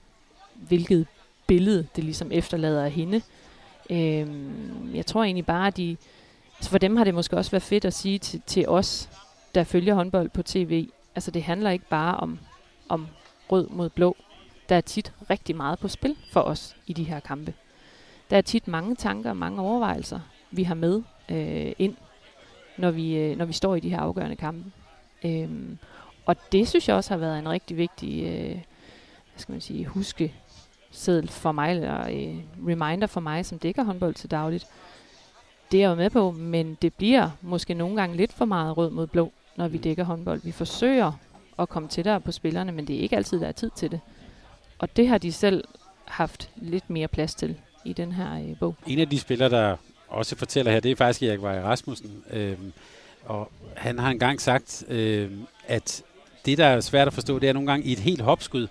hvilket 0.55 1.07
billede 1.47 1.87
det 1.97 2.05
ligesom 2.05 2.33
efterlader 2.33 2.85
af 2.85 2.91
hende. 2.91 3.23
Øhm, 3.91 4.95
jeg 4.95 5.07
tror 5.07 5.25
egentlig 5.25 5.47
bare, 5.47 5.67
at 5.67 5.77
de, 5.77 5.97
så 6.61 6.71
for 6.71 6.79
dem 6.79 6.97
har 6.97 7.05
det 7.05 7.15
måske 7.15 7.37
også 7.37 7.51
været 7.51 7.63
fedt 7.63 7.85
at 7.85 7.95
sige 7.95 8.19
til, 8.19 8.43
til 8.47 8.69
os, 8.69 9.11
der 9.55 9.65
følger 9.65 9.95
håndbold 9.95 10.29
på 10.29 10.43
tv. 10.43 10.89
Altså 11.15 11.31
det 11.31 11.43
handler 11.43 11.71
ikke 11.71 11.89
bare 11.89 12.17
om, 12.17 12.39
om 12.89 13.07
rød 13.53 13.69
mod 13.69 13.89
blå. 13.89 14.17
Der 14.69 14.77
er 14.77 14.81
tit 14.81 15.13
rigtig 15.31 15.57
meget 15.57 15.79
på 15.79 15.89
spil 15.89 16.17
for 16.33 16.41
os 16.41 16.77
i 16.87 16.93
de 16.93 17.05
her 17.05 17.21
kampe. 17.21 17.55
Der 18.31 18.37
er 18.37 18.41
tit 18.41 18.69
mange 18.69 18.97
tanker 18.97 19.31
og 19.31 19.37
mange 19.37 19.63
overvejelser, 19.63 20.21
vi 20.51 20.63
har 20.63 20.75
med 20.75 21.03
øh, 21.29 21.73
ind, 21.79 21.97
når 22.77 22.91
vi, 22.91 23.17
øh, 23.17 23.37
når 23.37 23.45
vi 23.45 23.53
står 23.53 23.75
i 23.75 23.81
de 23.81 23.91
her 23.91 23.99
afgørende 23.99 24.37
kampe. 24.37 24.73
Øhm, 25.25 25.79
og 26.27 26.37
det 26.53 26.69
synes 26.69 26.89
jeg 26.89 26.97
også 26.97 27.11
har 27.11 27.19
været 27.19 27.39
en 27.39 27.49
rigtig 27.49 27.77
vigtig 27.77 28.25
øh, 28.25 28.61
hvad 29.39 29.43
skal 29.43 29.53
man 29.53 29.61
sige, 29.61 29.87
huskeseddel 29.87 31.29
for 31.29 31.53
mig, 31.53 31.71
eller 31.71 32.01
øh, 32.01 32.37
reminder 32.69 33.07
for 33.07 33.21
mig, 33.21 33.47
som 33.47 33.59
dækker 33.59 33.85
håndbold 33.85 34.15
til 34.15 34.31
dagligt. 34.31 34.67
Det 35.73 35.79
er 35.79 35.83
jeg 35.83 35.91
jo 35.91 35.95
med 35.95 36.11
på, 36.11 36.31
men 36.31 36.79
det 36.83 36.95
bliver 36.95 37.31
måske 37.43 37.75
nogle 37.75 37.97
gange 37.97 38.17
lidt 38.17 38.33
for 38.33 38.45
meget 38.45 38.77
rød 38.77 38.91
mod 38.91 39.07
blå, 39.07 39.33
når 39.57 39.69
vi 39.69 39.79
dækker 39.79 40.05
håndbold. 40.05 40.41
Vi 40.45 40.53
forsøger 40.53 41.13
at 41.59 41.69
komme 41.69 41.89
tættere 41.89 42.21
på 42.21 42.33
spillerne, 42.33 42.73
men 42.73 42.87
det 42.87 42.97
er 42.97 43.01
ikke 43.01 43.17
altid, 43.17 43.41
der 43.41 43.47
er 43.47 43.53
tid 43.53 43.71
til 43.77 43.91
det. 43.91 44.01
Og 44.79 44.97
det 44.97 45.09
har 45.09 45.19
de 45.19 45.33
selv 45.33 45.65
haft 46.05 46.51
lidt 46.57 46.91
mere 46.91 47.09
plads 47.09 47.35
til 47.35 47.57
i 47.85 47.93
den 47.93 48.13
her 48.13 48.35
øh, 48.35 48.59
bog. 48.59 48.75
En 48.87 48.99
af 48.99 49.09
de 49.09 49.19
spillere, 49.19 49.49
der 49.49 49.77
også 50.09 50.37
fortæller 50.37 50.73
her, 50.73 50.81
det 50.81 50.91
er 50.91 50.97
faktisk 50.97 51.23
Erik 51.23 51.43
Vej 51.43 51.61
Rasmussen. 51.61 52.25
Øhm, 52.31 52.73
og 53.25 53.51
han 53.77 53.99
har 53.99 54.11
engang 54.11 54.41
sagt, 54.41 54.85
øhm, 54.89 55.47
at 55.67 56.03
det, 56.47 56.59
der 56.59 56.67
er 56.67 56.81
svært 56.81 57.07
at 57.07 57.13
forstå, 57.13 57.39
det 57.39 57.49
er 57.49 57.53
nogle 57.53 57.71
gange 57.71 57.87
i 57.87 57.93
et 57.93 57.99
helt 57.99 58.21
hopskud, 58.21 58.67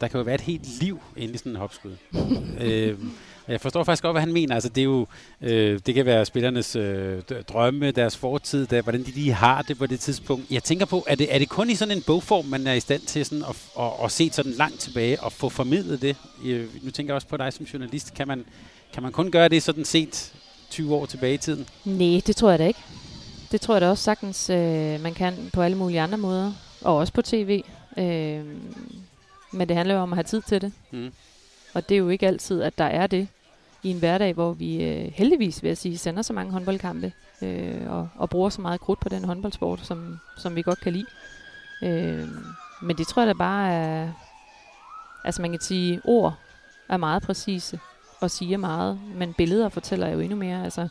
der 0.00 0.08
kan 0.08 0.18
jo 0.18 0.24
være 0.24 0.34
et 0.34 0.40
helt 0.40 0.80
liv 0.80 1.00
inde 1.16 1.34
i 1.34 1.36
sådan 1.36 1.52
en 1.52 1.58
hopskud. 1.58 1.96
øhm, 2.60 3.12
jeg 3.48 3.60
forstår 3.60 3.84
faktisk 3.84 4.02
godt, 4.02 4.14
hvad 4.14 4.22
han 4.22 4.32
mener. 4.32 4.54
Altså, 4.54 4.68
det, 4.68 4.80
er 4.80 4.84
jo, 4.84 5.06
øh, 5.40 5.80
det 5.86 5.94
kan 5.94 6.06
være 6.06 6.24
spillernes 6.24 6.76
øh, 6.76 7.22
drømme, 7.48 7.90
deres 7.90 8.16
fortid, 8.16 8.66
der, 8.66 8.82
hvordan 8.82 9.02
de 9.02 9.10
lige 9.10 9.32
har 9.32 9.62
det 9.62 9.78
på 9.78 9.86
det 9.86 10.00
tidspunkt. 10.00 10.50
Jeg 10.50 10.62
tænker 10.62 10.86
på, 10.86 11.04
er 11.06 11.14
det, 11.14 11.34
er 11.34 11.38
det 11.38 11.48
kun 11.48 11.70
i 11.70 11.74
sådan 11.74 11.96
en 11.96 12.02
bogform, 12.02 12.44
man 12.44 12.66
er 12.66 12.72
i 12.72 12.80
stand 12.80 13.02
til 13.02 13.24
sådan 13.24 13.44
at, 13.48 13.56
at, 13.80 13.90
at 14.04 14.12
se 14.12 14.30
sådan 14.32 14.52
langt 14.52 14.80
tilbage 14.80 15.20
og 15.20 15.32
få 15.32 15.48
formidlet 15.48 16.02
det? 16.02 16.16
Nu 16.82 16.90
tænker 16.90 17.12
jeg 17.12 17.14
også 17.14 17.28
på 17.28 17.36
dig 17.36 17.52
som 17.52 17.66
journalist. 17.66 18.14
Kan 18.14 18.28
man, 18.28 18.44
kan 18.92 19.02
man 19.02 19.12
kun 19.12 19.30
gøre 19.30 19.48
det 19.48 19.62
sådan 19.62 19.84
set 19.84 20.32
20 20.70 20.94
år 20.94 21.06
tilbage 21.06 21.34
i 21.34 21.38
tiden? 21.38 21.66
Nej, 21.84 22.20
det 22.26 22.36
tror 22.36 22.50
jeg 22.50 22.58
da 22.58 22.66
ikke. 22.66 22.80
Det 23.52 23.60
tror 23.60 23.74
jeg 23.74 23.80
da 23.80 23.88
også 23.88 24.04
sagtens, 24.04 24.50
øh, 24.50 25.02
man 25.02 25.14
kan 25.14 25.50
på 25.52 25.62
alle 25.62 25.76
mulige 25.76 26.00
andre 26.00 26.18
måder. 26.18 26.52
Og 26.80 26.96
også 26.96 27.12
på 27.12 27.22
tv. 27.22 27.62
Øh, 27.98 28.44
men 29.52 29.68
det 29.68 29.76
handler 29.76 29.94
jo 29.94 30.00
om 30.00 30.12
at 30.12 30.16
have 30.16 30.24
tid 30.24 30.42
til 30.42 30.60
det. 30.60 30.72
Mm. 30.90 31.12
Og 31.74 31.88
det 31.88 31.94
er 31.94 31.98
jo 31.98 32.08
ikke 32.08 32.26
altid, 32.26 32.62
at 32.62 32.78
der 32.78 32.84
er 32.84 33.06
det 33.06 33.28
i 33.82 33.90
en 33.90 33.98
hverdag, 33.98 34.34
hvor 34.34 34.52
vi 34.52 34.84
øh, 34.84 35.12
heldigvis, 35.14 35.62
vil 35.62 35.68
jeg 35.68 35.78
sige, 35.78 35.98
sender 35.98 36.22
så 36.22 36.32
mange 36.32 36.52
håndboldkampe 36.52 37.12
øh, 37.42 37.90
og, 37.90 38.08
og 38.16 38.30
bruger 38.30 38.48
så 38.48 38.60
meget 38.60 38.80
krudt 38.80 39.00
på 39.00 39.08
den 39.08 39.24
håndboldsport, 39.24 39.86
som, 39.86 40.18
som 40.38 40.56
vi 40.56 40.62
godt 40.62 40.80
kan 40.80 40.92
lide. 40.92 41.06
Øh, 41.82 42.28
men 42.82 42.96
det 42.98 43.06
tror 43.06 43.22
jeg 43.22 43.26
da 43.28 43.32
bare 43.32 43.72
er... 43.72 44.12
Altså 45.24 45.42
man 45.42 45.50
kan 45.50 45.60
sige, 45.60 46.00
ord 46.04 46.34
er 46.88 46.96
meget 46.96 47.22
præcise 47.22 47.80
og 48.20 48.30
siger 48.30 48.56
meget, 48.56 49.00
men 49.14 49.34
billeder 49.34 49.68
fortæller 49.68 50.08
jo 50.08 50.20
endnu 50.20 50.36
mere. 50.36 50.64
Altså, 50.64 50.88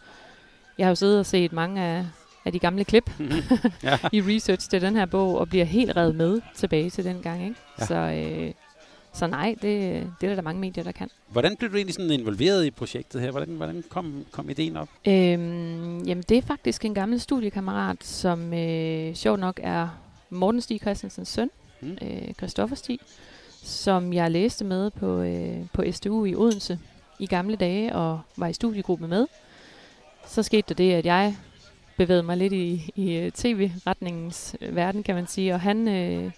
jeg 0.78 0.86
har 0.86 0.92
jo 0.92 0.96
siddet 0.96 1.20
og 1.20 1.26
set 1.26 1.54
mange 1.54 1.82
af, 1.82 2.06
af 2.46 2.52
de 2.52 2.60
gamle 2.60 2.84
klip 2.84 3.12
ja. 3.84 3.98
i 4.18 4.22
research 4.22 4.70
til 4.70 4.82
den 4.82 4.96
her 4.96 5.06
bog, 5.06 5.38
og 5.38 5.50
bliver 5.50 5.66
helt 5.66 5.98
reddet 5.98 6.16
med 6.16 6.42
tilbage 6.56 6.90
til 6.90 7.04
den 7.06 7.22
gang. 7.22 7.44
Ikke? 7.44 7.56
Ja. 7.80 7.86
Så, 7.86 7.96
øh, 7.96 8.54
så 9.18 9.28
nej, 9.28 9.56
det, 9.62 10.08
det 10.22 10.30
er 10.30 10.36
der 10.36 10.42
mange 10.42 10.62
medier, 10.62 10.84
der 10.84 10.92
kan. 10.92 11.10
Hvordan 11.28 11.56
blev 11.56 11.72
du 11.72 11.76
egentlig 11.76 11.96
sådan 11.96 12.12
involveret 12.12 12.66
i 12.66 12.72
projektet 12.72 13.22
her? 13.22 13.32
Hvordan, 13.32 13.50
hvordan 13.50 13.84
kom, 13.90 14.26
kom 14.32 14.50
ideen 14.50 14.78
op? 14.78 14.90
Øhm, 15.08 16.04
jamen, 16.04 16.24
det 16.30 16.38
er 16.38 16.42
faktisk 16.42 16.86
en 16.86 16.94
gammel 16.94 17.20
studiekammerat, 17.20 18.04
som 18.04 18.54
øh, 18.54 19.16
sjovt 19.16 19.40
nok 19.40 19.60
er 19.64 19.88
Morten 20.30 20.62
Stig 20.62 20.82
Christensens 20.82 21.30
søn, 21.30 21.50
mm. 21.82 21.98
øh, 22.02 22.34
Christoffer 22.34 22.76
Stig, 22.76 23.00
som 23.64 24.14
jeg 24.14 24.32
læste 24.32 24.66
med 24.66 24.92
på, 24.92 25.22
øh, 25.22 25.58
på 25.74 25.84
STU 25.92 26.26
i 26.26 26.36
Odense 26.36 26.80
i 27.20 27.26
gamle 27.26 27.56
dage, 27.56 27.96
og 27.96 28.22
var 28.38 28.48
i 28.48 28.54
studiegruppe 28.54 29.08
med. 29.08 29.28
Så 30.28 30.44
skete 30.44 30.66
der 30.70 30.76
det, 30.76 30.94
at 30.94 31.06
jeg 31.06 31.36
bevægede 31.98 32.24
mig 32.24 32.38
lidt 32.38 32.54
i, 32.54 32.92
i 32.96 33.16
øh, 33.16 33.32
tv-retningens 33.32 34.56
øh, 34.62 34.76
verden, 34.76 35.04
kan 35.04 35.16
man 35.16 35.28
sige, 35.28 35.54
og 35.54 35.62
han, 35.62 35.88
øh, 35.88 36.32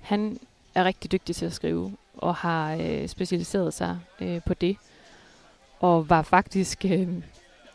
han 0.00 0.38
er 0.74 0.84
rigtig 0.84 1.12
dygtig 1.12 1.36
til 1.36 1.46
at 1.46 1.52
skrive, 1.52 1.92
og 2.18 2.34
har 2.34 2.74
øh, 2.74 3.08
specialiseret 3.08 3.74
sig 3.74 3.98
øh, 4.20 4.40
på 4.46 4.54
det. 4.54 4.76
Og 5.80 6.10
var 6.10 6.22
faktisk 6.22 6.84
øh, 6.84 7.08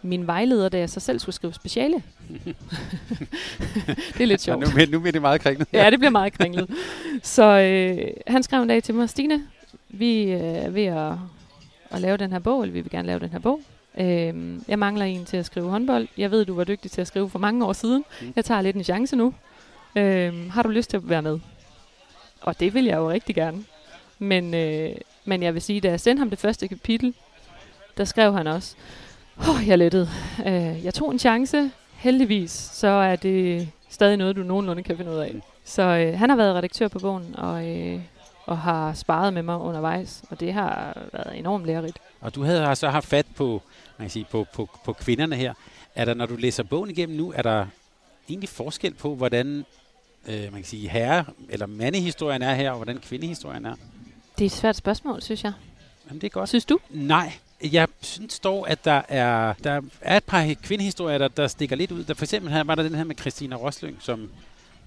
min 0.02 0.28
vejleder, 0.28 0.70
da 0.70 0.78
jeg 0.78 0.90
så 0.90 1.00
selv 1.00 1.20
skulle 1.20 1.36
skrive 1.36 1.54
speciale. 1.54 2.04
det 4.14 4.22
er 4.22 4.26
lidt 4.26 4.42
sjovt. 4.42 4.62
Ja, 4.62 4.66
nu, 4.66 4.74
bliver, 4.74 4.88
nu 4.88 5.00
bliver 5.00 5.12
det 5.12 5.22
meget 5.22 5.42
kringlet. 5.42 5.68
ja, 5.74 5.90
det 5.90 6.00
bliver 6.00 6.12
meget 6.12 6.34
kringlet. 6.34 6.70
Så 7.24 7.44
øh, 7.44 8.08
han 8.28 8.44
skrev 8.44 8.62
en 8.62 8.68
dag 8.68 8.84
til 8.84 8.96
mig, 8.96 9.10
Stine, 9.10 9.48
vi 9.90 10.24
øh, 10.24 10.40
er 10.40 10.70
ved 10.70 10.86
at, 10.86 11.14
at 11.92 12.02
lave 12.02 12.18
den 12.18 12.32
her 12.32 12.40
bog, 12.40 12.62
eller 12.62 12.74
vi 12.74 12.82
vil 12.82 12.92
gerne 12.92 13.08
lave 13.08 13.20
den 13.20 13.30
her 13.30 13.40
bog. 13.40 13.62
Øh, 13.98 14.60
jeg 14.68 14.80
mangler 14.80 15.06
en 15.06 15.26
til 15.26 15.38
at 15.38 15.46
skrive 15.46 15.70
håndbold. 15.70 16.08
Jeg 16.18 16.32
ved, 16.32 16.46
du 16.46 16.56
var 16.56 16.64
dygtig 16.64 16.92
til 16.92 17.02
at 17.02 17.08
skrive 17.08 17.30
for 17.30 17.40
mange 17.40 17.66
år 17.66 17.74
siden. 17.74 18.04
Mm. 18.22 18.34
Jeg 18.36 18.46
tager 18.46 18.62
lidt 18.62 18.76
en 18.76 18.84
chance 18.84 19.16
nu. 19.16 19.34
Øh, 19.96 20.52
har 20.52 20.64
du 20.64 20.70
lyst 20.70 20.90
til 20.90 20.98
at 20.98 21.10
være 21.10 21.22
med? 21.22 21.40
Og 22.42 22.60
det 22.60 22.74
vil 22.74 22.86
jeg 22.86 22.98
jo 22.98 23.10
rigtig 23.10 23.36
gerne. 23.36 23.64
Men, 24.24 24.54
øh, 24.54 24.96
men 25.26 25.44
jeg 25.44 25.54
vil 25.54 25.62
sige, 25.62 25.82
da 25.82 25.90
jeg 25.90 26.00
sendte 26.00 26.20
ham 26.20 26.30
det 26.30 26.40
første 26.40 26.68
kapitel, 26.68 27.14
der 27.98 28.06
skrev 28.06 28.34
han 28.34 28.48
også, 28.48 28.76
Åh, 29.40 29.50
oh, 29.50 29.68
jeg 29.68 29.78
lettede. 29.78 30.10
Øh, 30.48 30.86
jeg 30.86 30.94
tog 30.94 31.12
en 31.12 31.20
chance. 31.20 31.72
Heldigvis, 31.94 32.52
så 32.52 32.88
er 32.88 33.16
det 33.16 33.70
stadig 33.90 34.18
noget, 34.18 34.36
du 34.36 34.44
nogenlunde 34.44 34.84
kan 34.84 34.98
finde 34.98 35.12
ud 35.12 35.18
af. 35.18 35.36
Så 35.66 35.82
øh, 35.82 36.20
han 36.20 36.30
har 36.30 36.38
været 36.38 36.56
redaktør 36.56 36.88
på 36.88 37.00
bogen, 37.00 37.36
og, 37.38 37.70
øh, 37.70 38.00
og 38.46 38.58
har 38.58 38.94
sparet 38.94 39.34
med 39.34 39.44
mig 39.44 39.58
undervejs, 39.58 40.24
og 40.30 40.40
det 40.40 40.54
har 40.54 40.98
været 41.14 41.40
enormt 41.40 41.66
lærerigt. 41.66 41.98
Og 42.22 42.36
du 42.36 42.44
havde 42.44 42.76
så 42.76 42.90
haft 42.90 43.08
fat 43.08 43.26
på, 43.36 43.62
man 43.98 44.06
kan 44.06 44.12
sige, 44.12 44.26
på, 44.32 44.46
på, 44.54 44.70
på 44.86 44.94
kvinderne 44.94 45.36
her. 45.36 45.54
Er 45.96 46.06
der, 46.06 46.14
når 46.14 46.26
du 46.26 46.36
læser 46.36 46.64
bogen 46.64 46.90
igennem 46.90 47.18
nu, 47.18 47.34
er 47.36 47.42
der 47.42 47.66
egentlig 48.30 48.50
forskel 48.50 48.94
på, 48.94 49.16
hvordan 49.16 49.66
øh, 50.28 50.44
man 50.44 50.54
kan 50.54 50.64
sige, 50.64 50.90
herre- 50.90 51.26
eller 51.50 51.66
mandehistorien 51.66 52.42
er 52.42 52.54
her, 52.54 52.72
og 52.72 52.76
hvordan 52.76 52.98
kvindehistorien 52.98 53.66
er? 53.66 53.76
Det 54.38 54.42
er 54.42 54.46
et 54.46 54.52
svært 54.52 54.76
spørgsmål, 54.76 55.22
synes 55.22 55.44
jeg. 55.44 55.54
Jamen, 56.08 56.22
det 56.22 56.28
er 56.28 56.32
godt. 56.32 56.50
Synes 56.50 56.66
du? 56.66 56.80
Nej, 56.90 57.34
jeg 57.72 57.88
synes 58.02 58.40
dog, 58.40 58.70
at 58.70 58.86
der 58.86 59.02
er, 59.10 59.54
der 59.64 59.82
er 60.02 60.18
et 60.18 60.24
par 60.24 60.54
kvindehistorier, 60.64 61.18
der, 61.18 61.28
der 61.28 61.48
stikker 61.48 61.76
lidt 61.76 61.92
ud. 61.92 62.04
Der, 62.04 62.14
for 62.14 62.26
eksempel 62.26 62.52
her 62.52 62.64
var 62.64 62.76
der 62.76 62.84
den 62.84 62.96
her 62.96 63.04
med 63.04 63.16
Christina 63.16 63.56
Roslyng, 63.56 63.98
som 64.00 64.30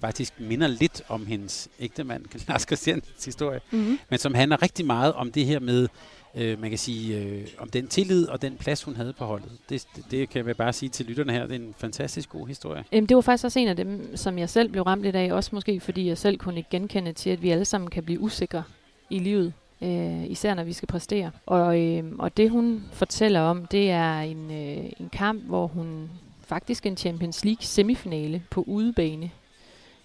faktisk 0.01 0.33
minder 0.39 0.67
lidt 0.67 1.01
om 1.07 1.25
hendes 1.25 1.69
ægtemand, 1.79 2.25
Lars 2.47 2.61
Christians 2.61 3.25
historie, 3.25 3.59
mm-hmm. 3.71 3.99
men 4.09 4.19
som 4.19 4.33
handler 4.33 4.61
rigtig 4.61 4.85
meget 4.85 5.13
om 5.13 5.31
det 5.31 5.45
her 5.45 5.59
med, 5.59 5.87
øh, 6.35 6.61
man 6.61 6.69
kan 6.69 6.79
sige, 6.79 7.17
øh, 7.17 7.47
om 7.57 7.69
den 7.69 7.87
tillid 7.87 8.27
og 8.27 8.41
den 8.41 8.57
plads, 8.57 8.83
hun 8.83 8.95
havde 8.95 9.13
på 9.13 9.25
holdet. 9.25 9.51
Det, 9.69 9.87
det, 9.95 10.11
det 10.11 10.29
kan 10.29 10.47
jeg 10.47 10.57
bare 10.57 10.73
sige 10.73 10.89
til 10.89 11.05
lytterne 11.05 11.33
her. 11.33 11.41
Det 11.47 11.51
er 11.51 11.59
en 11.59 11.75
fantastisk 11.77 12.29
god 12.29 12.47
historie. 12.47 12.83
Jamen, 12.91 13.09
det 13.09 13.15
var 13.15 13.21
faktisk 13.21 13.45
også 13.45 13.59
en 13.59 13.67
af 13.67 13.75
dem, 13.75 14.17
som 14.17 14.37
jeg 14.37 14.49
selv 14.49 14.69
blev 14.69 14.83
ramt 14.83 15.03
lidt 15.03 15.15
af, 15.15 15.31
også 15.31 15.49
måske 15.53 15.79
fordi 15.79 16.07
jeg 16.07 16.17
selv 16.17 16.37
kunne 16.37 16.57
ikke 16.57 16.69
genkende 16.69 17.13
til, 17.13 17.29
at 17.29 17.41
vi 17.41 17.49
alle 17.49 17.65
sammen 17.65 17.89
kan 17.89 18.03
blive 18.03 18.19
usikre 18.19 18.63
i 19.09 19.19
livet. 19.19 19.53
Øh, 19.81 20.31
især 20.31 20.53
når 20.53 20.63
vi 20.63 20.73
skal 20.73 20.87
præstere. 20.87 21.31
Og, 21.45 21.81
øh, 21.81 22.03
og 22.19 22.37
det 22.37 22.49
hun 22.49 22.83
fortæller 22.91 23.39
om, 23.39 23.65
det 23.65 23.91
er 23.91 24.19
en, 24.19 24.51
øh, 24.51 24.85
en 24.99 25.09
kamp, 25.11 25.43
hvor 25.43 25.67
hun 25.67 26.09
faktisk 26.41 26.85
en 26.85 26.97
Champions 26.97 27.45
League 27.45 27.63
semifinale 27.63 28.43
på 28.49 28.63
udebane 28.67 29.31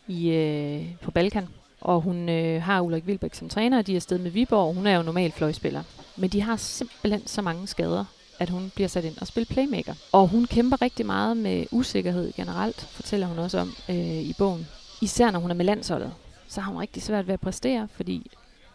i, 0.09 0.31
øh, 0.31 0.87
på 1.03 1.11
Balkan. 1.11 1.49
Og 1.81 2.01
hun 2.01 2.29
øh, 2.29 2.63
har 2.63 2.81
Ulrik 2.81 3.05
Wilbæk 3.07 3.35
som 3.35 3.49
træner, 3.49 3.79
og 3.79 3.87
de 3.87 3.93
er 3.93 3.97
afsted 3.97 4.19
med 4.19 4.31
Viborg. 4.31 4.75
Hun 4.75 4.87
er 4.87 4.97
jo 4.97 5.03
normal 5.03 5.33
fløjspiller. 5.33 5.83
Men 6.17 6.31
de 6.31 6.41
har 6.41 6.57
simpelthen 6.57 7.27
så 7.27 7.43
mange 7.43 7.67
skader, 7.67 8.05
at 8.39 8.51
hun 8.51 8.73
bliver 8.75 8.89
sat 8.89 9.05
ind 9.05 9.19
og 9.21 9.27
spiller 9.27 9.55
playmaker. 9.55 9.95
Og 10.13 10.29
hun 10.29 10.45
kæmper 10.45 10.83
rigtig 10.83 11.07
meget 11.07 11.37
med 11.37 11.67
usikkerhed 11.71 12.33
generelt, 12.33 12.81
fortæller 12.81 13.27
hun 13.27 13.39
også 13.39 13.59
om 13.59 13.75
øh, 13.89 14.23
i 14.23 14.35
bogen. 14.39 14.67
Især 15.03 15.31
når 15.31 15.41
hun 15.41 15.51
er 15.51 15.55
med 15.55 15.65
landsholdet, 15.65 16.13
så 16.49 16.61
har 16.61 16.73
hun 16.73 16.81
rigtig 16.81 17.03
svært 17.03 17.27
ved 17.27 17.35
at 17.35 17.41
præstere, 17.41 17.89
fordi 17.93 18.31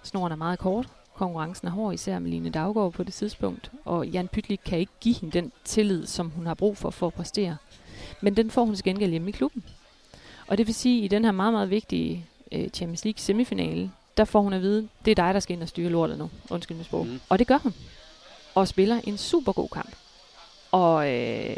snoren 0.08 0.32
er 0.32 0.36
meget 0.36 0.60
kort. 0.60 0.88
Konkurrencen 1.16 1.68
er 1.68 1.72
hård, 1.72 1.94
især 1.94 2.20
med 2.20 2.32
Line 2.32 2.50
Daggaard 2.50 2.92
på 2.92 3.04
det 3.04 3.14
tidspunkt. 3.14 3.72
Og 3.86 4.08
Jan 4.08 4.28
Pytlik 4.28 4.60
kan 4.66 4.80
ikke 4.80 4.92
give 5.02 5.16
hende 5.16 5.34
den 5.34 5.52
tillid, 5.64 6.06
som 6.06 6.30
hun 6.30 6.46
har 6.46 6.54
brug 6.54 6.78
for 6.78 6.90
for 6.90 7.08
at 7.08 7.14
præstere. 7.14 7.58
Men 8.22 8.38
den 8.38 8.52
får 8.52 8.66
hun 8.66 8.76
til 8.76 8.84
gengæld 8.84 9.12
hjemme 9.12 9.30
i 9.30 9.32
klubben. 9.32 9.64
Og 10.48 10.58
det 10.58 10.68
vil 10.68 10.76
sige, 10.76 11.00
at 11.00 11.06
i 11.06 11.08
den 11.08 11.26
her 11.26 11.32
meget, 11.32 11.54
meget 11.54 11.70
vigtige 11.70 12.26
øh, 12.52 12.70
Champions 12.70 13.06
League 13.06 13.20
semifinale, 13.20 13.92
der 14.18 14.26
får 14.26 14.42
hun 14.42 14.54
at 14.54 14.62
vide, 14.62 14.88
det 15.06 15.12
er 15.12 15.16
dig, 15.16 15.34
der 15.34 15.40
skal 15.40 15.54
ind 15.54 15.64
og 15.64 15.70
styre 15.70 15.90
lortet 15.90 16.18
nu. 16.18 16.30
Undskyld 16.50 16.78
med 16.78 16.86
sprog. 16.86 17.06
Mm. 17.06 17.20
Og 17.30 17.40
det 17.40 17.48
gør 17.48 17.58
hun. 17.58 17.74
Og 18.56 18.68
spiller 18.68 19.02
en 19.04 19.18
super 19.18 19.52
god 19.52 19.70
kamp. 19.70 19.96
Og 20.72 21.14
øh, 21.14 21.56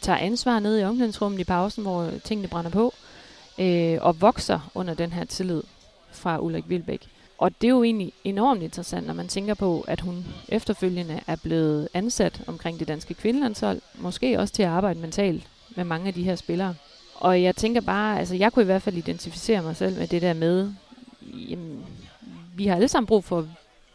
tager 0.00 0.18
ansvar 0.18 0.58
ned 0.58 0.80
i 0.80 0.84
omklædningsrummet 0.84 1.38
i 1.38 1.44
pausen, 1.44 1.82
hvor 1.82 2.10
tingene 2.24 2.48
brænder 2.48 2.70
på. 2.70 2.94
Øh, 3.58 3.98
og 4.00 4.20
vokser 4.20 4.70
under 4.74 4.94
den 4.94 5.12
her 5.12 5.24
tillid 5.24 5.62
fra 6.12 6.38
Ulrik 6.38 6.64
Vilbæk. 6.68 7.08
Og 7.40 7.60
det 7.60 7.66
er 7.66 7.70
jo 7.70 7.82
egentlig 7.82 8.12
enormt 8.24 8.62
interessant, 8.62 9.06
når 9.06 9.14
man 9.14 9.28
tænker 9.28 9.54
på, 9.54 9.84
at 9.88 10.00
hun 10.00 10.26
efterfølgende 10.48 11.20
er 11.26 11.36
blevet 11.36 11.88
ansat 11.94 12.42
omkring 12.46 12.78
det 12.78 12.88
danske 12.88 13.14
kvindelandshold. 13.14 13.80
Måske 13.94 14.38
også 14.38 14.54
til 14.54 14.62
at 14.62 14.68
arbejde 14.68 15.00
mentalt 15.00 15.48
med 15.76 15.84
mange 15.84 16.08
af 16.08 16.14
de 16.14 16.22
her 16.22 16.34
spillere. 16.34 16.74
Og 17.14 17.42
jeg 17.42 17.56
tænker 17.56 17.80
bare, 17.80 18.18
altså 18.18 18.34
jeg 18.34 18.52
kunne 18.52 18.62
i 18.62 18.66
hvert 18.66 18.82
fald 18.82 18.96
identificere 18.96 19.62
mig 19.62 19.76
selv 19.76 19.98
med 19.98 20.06
det 20.06 20.22
der 20.22 20.32
med, 20.32 20.72
jamen, 21.22 21.86
vi 22.54 22.66
har 22.66 22.74
alle 22.74 22.88
sammen 22.88 23.06
brug 23.06 23.24
for, 23.24 23.48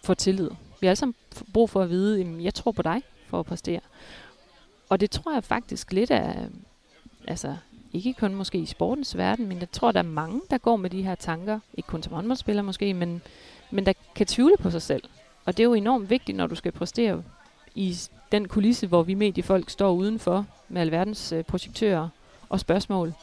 for 0.03 0.13
tillid. 0.13 0.49
Vi 0.79 0.87
har 0.87 0.89
alle 0.89 0.99
sammen 0.99 1.15
brug 1.53 1.69
for 1.69 1.81
at 1.81 1.89
vide, 1.89 2.17
jamen, 2.17 2.43
jeg 2.43 2.53
tror 2.53 2.71
på 2.71 2.81
dig 2.81 3.01
for 3.27 3.39
at 3.39 3.45
præstere. 3.45 3.79
Og 4.89 4.99
det 4.99 5.11
tror 5.11 5.33
jeg 5.33 5.43
faktisk 5.43 5.93
lidt 5.93 6.11
af, 6.11 6.47
altså 7.27 7.55
ikke 7.95 8.13
kun 8.13 8.35
måske 8.35 8.57
i 8.57 8.65
sportens 8.65 9.17
verden, 9.17 9.47
men 9.47 9.59
jeg 9.59 9.71
tror, 9.71 9.91
der 9.91 9.99
er 9.99 10.03
mange, 10.03 10.41
der 10.49 10.57
går 10.57 10.75
med 10.75 10.89
de 10.89 11.03
her 11.03 11.15
tanker, 11.15 11.59
ikke 11.73 11.87
kun 11.87 12.03
som 12.03 12.13
håndboldspiller 12.13 12.61
måske, 12.61 12.93
men, 12.93 13.21
men 13.71 13.85
der 13.85 13.93
kan 14.15 14.27
tvivle 14.27 14.55
på 14.59 14.71
sig 14.71 14.81
selv. 14.81 15.03
Og 15.45 15.57
det 15.57 15.63
er 15.63 15.67
jo 15.67 15.73
enormt 15.73 16.09
vigtigt, 16.09 16.37
når 16.37 16.47
du 16.47 16.55
skal 16.55 16.71
præstere 16.71 17.23
i 17.75 17.97
den 18.31 18.47
kulisse, 18.47 18.87
hvor 18.87 19.03
vi 19.03 19.13
mediefolk 19.13 19.69
står 19.69 19.91
udenfor 19.91 20.45
med 20.69 20.81
alverdens 20.81 21.31
øh, 21.31 21.43
projektører 21.43 22.09
og 22.49 22.59
spørgsmål, 22.59 23.13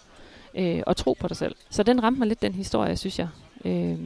øh, 0.54 0.82
og 0.86 0.96
tro 0.96 1.16
på 1.20 1.28
dig 1.28 1.36
selv. 1.36 1.54
Så 1.70 1.82
den 1.82 2.02
ramte 2.02 2.18
mig 2.18 2.28
lidt, 2.28 2.42
den 2.42 2.54
historie, 2.54 2.96
synes 2.96 3.18
jeg. 3.18 3.28
Øh, 3.64 3.98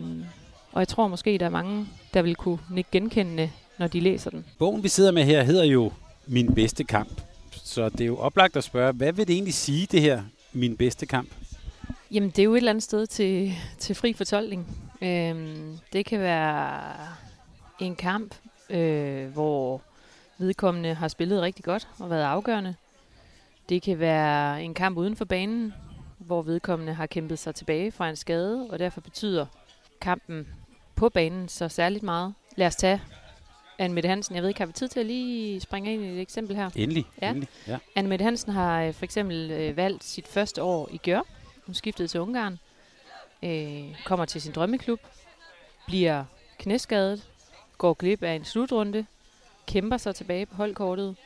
og 0.73 0.81
jeg 0.81 0.89
tror 0.89 1.09
måske, 1.09 1.39
der 1.39 1.47
er 1.47 1.51
mange, 1.51 1.87
der 2.15 2.23
vil 2.23 2.35
kunne 2.35 2.59
nikke 2.71 2.91
genkendende, 2.91 3.51
når 3.79 3.87
de 3.87 4.01
læser 4.01 4.31
den. 4.31 4.45
Bogen, 4.59 4.83
vi 4.83 4.89
sidder 4.89 5.11
med 5.11 5.25
her, 5.25 5.43
hedder 5.43 5.65
jo 5.65 5.93
Min 6.27 6.55
bedste 6.55 6.85
kamp. 6.85 7.21
Så 7.65 7.89
det 7.89 8.01
er 8.01 8.07
jo 8.07 8.17
oplagt 8.17 8.57
at 8.57 8.65
spørge, 8.65 8.93
hvad 8.93 9.13
vil 9.13 9.29
det 9.29 9.35
egentlig 9.35 9.55
sige, 9.55 9.87
det 9.91 10.01
her 10.01 10.23
min 10.57 10.77
bedste 10.77 11.07
kamp? 11.07 11.29
Jamen, 12.11 12.31
det 12.31 12.39
er 12.39 12.45
jo 12.45 12.55
et 12.55 12.57
eller 12.57 12.71
andet 12.71 12.83
sted 12.83 13.07
til, 13.07 13.53
til 13.79 13.95
fri 13.95 14.13
fortolkning. 14.13 14.91
Øhm, 15.03 15.79
det 15.93 16.07
kan 16.07 16.21
være 16.21 16.93
en 17.81 17.97
kamp, 17.97 18.35
øh, 18.71 19.27
hvor 19.27 19.83
vedkommende 20.39 20.95
har 20.95 21.09
spillet 21.09 21.43
rigtig 21.43 21.65
godt 21.65 21.89
og 21.99 22.11
været 22.11 22.23
afgørende. 22.23 22.75
Det 23.69 23.83
kan 23.83 23.99
være 23.99 24.63
en 24.63 24.75
kamp 24.75 24.99
uden 24.99 25.17
for 25.17 25.25
banen, 25.25 25.75
hvor 26.19 26.43
vedkommende 26.43 26.95
har 26.95 27.07
kæmpet 27.07 27.39
sig 27.39 27.55
tilbage 27.55 27.93
fra 27.93 28.09
en 28.09 28.17
skade, 28.17 28.67
og 28.71 28.79
derfor 28.79 29.01
betyder 29.01 29.47
kampen 30.01 30.49
på 30.95 31.09
banen 31.09 31.49
så 31.49 31.69
særligt 31.69 32.03
meget. 32.03 32.35
Lad 32.57 32.67
os 32.67 32.77
tage 32.77 33.03
Anne 33.79 33.95
Mette 33.95 34.09
Hansen. 34.09 34.35
Jeg 34.35 34.43
ved 34.43 34.49
ikke, 34.49 34.61
har 34.61 34.67
vi 34.67 34.73
tid 34.73 34.89
til 34.89 35.01
at 35.01 35.07
lige 35.07 35.61
springe 35.61 35.95
ind 35.95 36.05
i 36.05 36.09
et 36.09 36.21
eksempel 36.21 36.57
her? 36.57 36.71
Endelig. 36.75 37.07
Ja. 37.23 37.29
Endelig. 37.29 37.49
ja. 37.69 37.79
Anne 37.97 38.09
Mette 38.09 38.23
Hansen 38.23 38.53
har 38.53 38.83
øh, 38.83 38.95
for 38.95 39.05
eksempel 39.05 39.51
øh, 39.51 39.77
valgt 39.77 40.05
sit 40.05 40.29
første 40.29 40.63
år 40.63 40.89
i 40.93 40.97
Gør. 40.97 41.21
Hun 41.67 41.75
skiftede 41.75 42.09
til 42.09 42.21
Ungarn. 42.21 42.59
Øh, 43.43 44.05
kommer 44.05 44.25
til 44.25 44.41
sin 44.43 44.53
drømmeklub. 44.53 45.01
Bliver 45.87 46.25
knæskadet. 46.59 47.29
Går 47.79 47.95
glip 47.95 48.23
af 48.23 48.33
en 48.33 48.45
slutrunde. 48.45 49.07
Kæmper 49.67 49.97
sig 49.97 50.15
tilbage 50.15 50.47
på 50.47 50.57
holdkortet. 50.57 51.17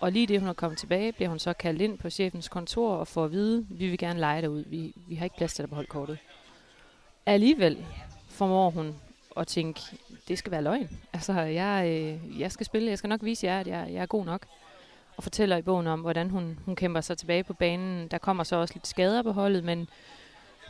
Og 0.00 0.12
lige 0.12 0.26
det, 0.26 0.40
hun 0.40 0.48
er 0.48 0.52
kommet 0.52 0.78
tilbage, 0.78 1.12
bliver 1.12 1.28
hun 1.28 1.38
så 1.38 1.52
kaldt 1.52 1.80
ind 1.80 1.98
på 1.98 2.10
chefens 2.10 2.48
kontor 2.48 2.94
og 2.94 3.08
får 3.08 3.24
at 3.24 3.32
vide, 3.32 3.66
vi 3.70 3.88
vil 3.88 3.98
gerne 3.98 4.20
lege 4.20 4.40
dig 4.40 4.50
ud. 4.50 4.64
Vi, 4.66 4.92
vi 5.08 5.14
har 5.14 5.24
ikke 5.24 5.36
plads 5.36 5.54
til 5.54 5.62
dig 5.62 5.68
på 5.68 5.74
holdkortet. 5.74 6.18
Alligevel 7.26 7.84
formår 8.28 8.70
hun 8.70 8.94
at 9.36 9.46
tænke, 9.46 9.80
det 10.28 10.38
skal 10.38 10.52
være 10.52 10.62
løgn. 10.62 11.00
Altså, 11.12 11.32
jeg, 11.40 11.86
øh, 11.88 12.40
jeg 12.40 12.52
skal 12.52 12.66
spille, 12.66 12.90
jeg 12.90 12.98
skal 12.98 13.08
nok 13.08 13.24
vise 13.24 13.46
jer, 13.46 13.60
at 13.60 13.66
jeg, 13.66 13.88
jeg 13.92 14.02
er 14.02 14.06
god 14.06 14.24
nok. 14.24 14.46
Og 15.16 15.22
fortæller 15.22 15.56
i 15.56 15.62
bogen 15.62 15.86
om, 15.86 16.00
hvordan 16.00 16.30
hun, 16.30 16.58
hun 16.64 16.76
kæmper 16.76 17.00
sig 17.00 17.18
tilbage 17.18 17.44
på 17.44 17.52
banen. 17.52 18.08
Der 18.08 18.18
kommer 18.18 18.44
så 18.44 18.56
også 18.56 18.74
lidt 18.74 18.86
skader 18.86 19.22
på 19.22 19.32
holdet, 19.32 19.64
men 19.64 19.88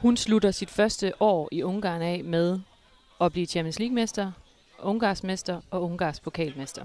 hun 0.00 0.16
slutter 0.16 0.50
sit 0.50 0.70
første 0.70 1.12
år 1.22 1.48
i 1.53 1.62
Ungarn 1.62 2.03
af 2.03 2.24
med 2.24 2.61
at 3.20 3.33
blive 3.33 3.46
Champions 3.46 3.79
League-mester, 3.79 4.33
Ungarsmester 4.83 5.61
og 5.70 5.83
Ungars 5.83 6.20
pokalmester. 6.20 6.85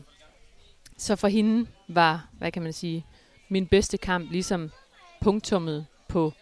Så 0.97 1.15
for 1.15 1.27
hende 1.27 1.69
var, 1.87 2.27
hvad 2.31 2.51
kan 2.51 2.61
man 2.61 2.73
sige, 2.73 3.05
min 3.49 3.67
bedste 3.67 3.97
kamp 3.97 4.31
ligesom 4.31 4.71
punktummet 5.21 5.85
på 6.07 6.33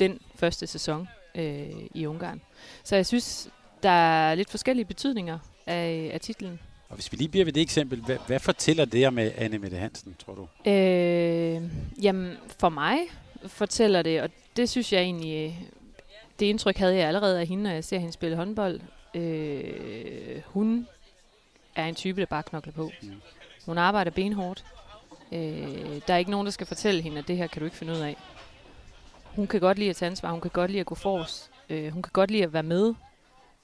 den 0.00 0.20
første 0.34 0.66
sæson 0.66 1.08
øh, 1.34 1.70
i 1.94 2.06
Ungarn. 2.06 2.40
Så 2.84 2.96
jeg 2.96 3.06
synes, 3.06 3.50
der 3.82 3.90
er 3.90 4.34
lidt 4.34 4.50
forskellige 4.50 4.84
betydninger 4.84 5.38
af, 5.66 6.10
af 6.14 6.20
titlen. 6.20 6.60
Og 6.88 6.94
hvis 6.94 7.12
vi 7.12 7.16
lige 7.16 7.28
bliver 7.28 7.44
ved 7.44 7.52
det 7.52 7.60
eksempel, 7.60 8.00
hvad, 8.00 8.16
hvad 8.26 8.40
fortæller 8.40 8.84
det 8.84 9.06
om 9.06 9.18
Anne 9.18 9.58
Mette 9.58 9.76
Hansen, 9.76 10.16
tror 10.18 10.34
du? 10.34 10.70
Øh, 10.70 11.62
jamen, 12.02 12.36
for 12.60 12.68
mig 12.68 12.98
fortæller 13.46 14.02
det, 14.02 14.22
og 14.22 14.30
det 14.56 14.68
synes 14.68 14.92
jeg 14.92 15.02
egentlig, 15.02 15.68
det 16.40 16.46
indtryk 16.46 16.76
havde 16.76 16.96
jeg 16.96 17.08
allerede 17.08 17.40
af 17.40 17.46
hende, 17.46 17.62
når 17.62 17.70
jeg 17.70 17.84
ser 17.84 17.98
hende 17.98 18.12
spille 18.12 18.36
håndbold. 18.36 18.80
Øh, 19.14 20.42
hun 20.46 20.86
er 21.76 21.86
en 21.86 21.94
type, 21.94 22.20
der 22.20 22.26
bare 22.26 22.42
knokler 22.42 22.72
på. 22.72 22.90
Mm. 23.02 23.12
Hun 23.66 23.78
arbejder 23.78 24.10
benhårdt. 24.10 24.64
Øh, 25.32 26.00
der 26.06 26.14
er 26.14 26.16
ikke 26.16 26.30
nogen, 26.30 26.46
der 26.46 26.50
skal 26.52 26.66
fortælle 26.66 27.02
hende, 27.02 27.18
at 27.18 27.28
det 27.28 27.36
her 27.36 27.46
kan 27.46 27.60
du 27.60 27.64
ikke 27.64 27.76
finde 27.76 27.92
ud 27.92 27.98
af. 27.98 28.16
Hun 29.24 29.46
kan 29.46 29.60
godt 29.60 29.78
lide 29.78 29.90
at 29.90 29.96
tage 29.96 30.10
ansvar, 30.10 30.30
hun 30.30 30.40
kan 30.40 30.50
godt 30.50 30.70
lide 30.70 30.80
at 30.80 30.86
gå 30.86 30.94
forrest. 30.94 31.50
Øh, 31.70 31.92
hun 31.92 32.02
kan 32.02 32.10
godt 32.12 32.30
lide 32.30 32.42
at 32.42 32.52
være 32.52 32.62
med 32.62 32.94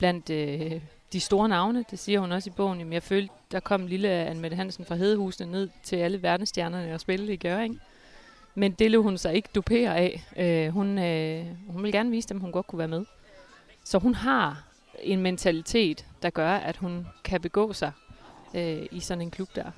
blandt 0.04 0.30
øh, 0.30 0.80
de 1.12 1.20
store 1.20 1.48
navne, 1.48 1.84
det 1.90 1.98
siger 1.98 2.20
hun 2.20 2.32
også 2.32 2.50
i 2.50 2.52
bogen. 2.56 2.78
Jamen, 2.78 2.92
jeg 2.92 3.02
følte, 3.02 3.34
der 3.52 3.60
kom 3.60 3.86
lille 3.86 4.08
Anne 4.08 4.56
Hansen 4.56 4.84
fra 4.84 4.94
Hedehusene 4.94 5.52
ned 5.52 5.68
til 5.82 5.96
alle 5.96 6.22
verdensstjernerne 6.22 6.94
og 6.94 7.00
spille 7.00 7.32
i 7.32 7.36
Gøring. 7.36 7.80
Men 8.54 8.72
det 8.72 8.90
lå 8.90 9.02
hun 9.02 9.18
sig 9.18 9.34
ikke 9.34 9.48
dupere 9.54 9.96
af. 9.96 10.24
Øh, 10.36 10.72
hun, 10.72 10.98
øh, 10.98 11.46
hun 11.68 11.82
vil 11.82 11.92
gerne 11.92 12.10
vise 12.10 12.28
dem, 12.28 12.40
hun 12.40 12.52
godt 12.52 12.66
kunne 12.66 12.78
være 12.78 12.88
med. 12.88 13.04
Så 13.84 13.98
hun 13.98 14.14
har 14.14 14.64
en 15.02 15.20
mentalitet, 15.20 16.06
der 16.22 16.30
gør, 16.30 16.50
at 16.50 16.76
hun 16.76 17.06
kan 17.24 17.40
begå 17.40 17.72
sig 17.72 17.92
øh, 18.54 18.86
i 18.90 19.00
sådan 19.00 19.22
en 19.22 19.30
klub 19.30 19.48
der. 19.54 19.70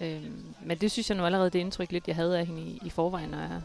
Øh, 0.00 0.22
men 0.64 0.78
det 0.78 0.90
synes 0.90 1.10
jeg 1.10 1.16
nu 1.16 1.24
allerede, 1.24 1.50
det 1.50 1.58
indtryk 1.58 1.92
lidt, 1.92 2.08
jeg 2.08 2.16
havde 2.16 2.38
af 2.38 2.46
hende 2.46 2.62
i, 2.62 2.80
i 2.84 2.90
forvejen, 2.90 3.30
når 3.30 3.38
jeg 3.38 3.60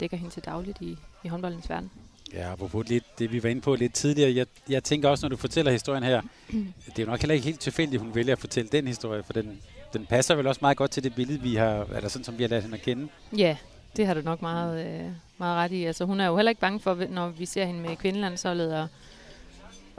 dækker 0.00 0.16
hende 0.16 0.34
til 0.34 0.44
dagligt 0.44 0.80
i, 0.80 0.98
i 1.24 1.28
håndboldens 1.28 1.70
verden. 1.70 1.90
Ja, 2.32 2.52
apropos 2.52 2.88
lidt 2.88 3.18
det, 3.18 3.32
vi 3.32 3.42
var 3.42 3.48
inde 3.48 3.60
på 3.60 3.74
lidt 3.74 3.94
tidligere. 3.94 4.34
Jeg, 4.34 4.46
jeg 4.68 4.84
tænker 4.84 5.08
også, 5.08 5.24
når 5.24 5.28
du 5.28 5.36
fortæller 5.36 5.72
historien 5.72 6.02
her, 6.02 6.22
det 6.86 6.98
er 6.98 7.02
jo 7.02 7.06
nok 7.06 7.20
heller 7.20 7.34
ikke 7.34 7.44
helt 7.44 7.60
tilfældigt, 7.60 8.02
hun 8.02 8.14
vælger 8.14 8.32
at 8.32 8.38
fortælle 8.38 8.68
den 8.72 8.86
historie, 8.86 9.22
for 9.22 9.32
den, 9.32 9.60
den 9.92 10.06
passer 10.06 10.34
vel 10.34 10.46
også 10.46 10.58
meget 10.62 10.76
godt 10.76 10.90
til 10.90 11.04
det 11.04 11.14
billede, 11.14 11.40
vi 11.40 11.54
har, 11.54 11.84
eller 11.96 12.08
sådan 12.08 12.24
som 12.24 12.38
vi 12.38 12.42
har 12.42 12.48
lært 12.48 12.62
hende 12.62 12.76
at 12.76 12.82
kende. 12.82 13.08
Ja, 13.36 13.56
det 13.96 14.06
har 14.06 14.14
du 14.14 14.20
nok 14.20 14.42
meget, 14.42 14.86
øh, 14.86 15.10
meget 15.38 15.56
ret 15.56 15.72
i. 15.72 15.84
Altså, 15.84 16.04
hun 16.04 16.20
er 16.20 16.26
jo 16.26 16.36
heller 16.36 16.50
ikke 16.50 16.60
bange 16.60 16.80
for, 16.80 17.06
når 17.10 17.28
vi 17.28 17.46
ser 17.46 17.64
hende 17.64 17.80
med 17.80 17.96
kvindelandsholdet, 17.96 18.72
at, 18.72 18.86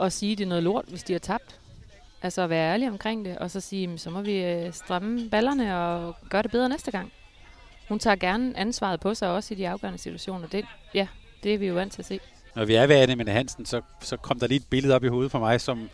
at 0.00 0.12
sige, 0.12 0.36
det 0.36 0.44
er 0.44 0.48
noget 0.48 0.62
lort, 0.62 0.84
hvis 0.88 1.02
de 1.02 1.12
har 1.12 1.20
tabt. 1.20 1.60
Altså 2.22 2.42
at 2.42 2.50
være 2.50 2.72
ærlig 2.72 2.88
omkring 2.88 3.24
det, 3.24 3.38
og 3.38 3.50
så 3.50 3.60
sige, 3.60 3.98
så 3.98 4.10
må 4.10 4.20
vi 4.20 4.44
øh, 4.44 4.72
stramme 4.72 5.30
ballerne 5.30 5.78
og 5.78 6.16
gøre 6.30 6.42
det 6.42 6.50
bedre 6.50 6.68
næste 6.68 6.90
gang. 6.90 7.12
Hun 7.88 7.98
tager 7.98 8.16
gerne 8.16 8.56
ansvaret 8.56 9.00
på 9.00 9.14
sig, 9.14 9.28
også 9.28 9.54
i 9.54 9.56
de 9.56 9.68
afgørende 9.68 9.98
situationer. 9.98 10.48
Det, 10.48 10.64
ja, 10.94 11.06
det 11.42 11.54
er 11.54 11.58
vi 11.58 11.66
jo 11.66 11.74
vant 11.74 11.92
til 11.92 12.02
at 12.02 12.06
se. 12.06 12.20
Når 12.54 12.64
vi 12.64 12.74
er 12.74 12.86
ved 12.86 12.96
Anne 12.96 13.32
Hansen, 13.32 13.66
så, 13.66 13.82
så 14.02 14.16
kom 14.16 14.40
der 14.40 14.46
lige 14.46 14.56
et 14.56 14.66
billede 14.70 14.94
op 14.94 15.04
i 15.04 15.08
hovedet 15.08 15.30
for 15.30 15.38
mig, 15.38 15.60
som 15.60 15.90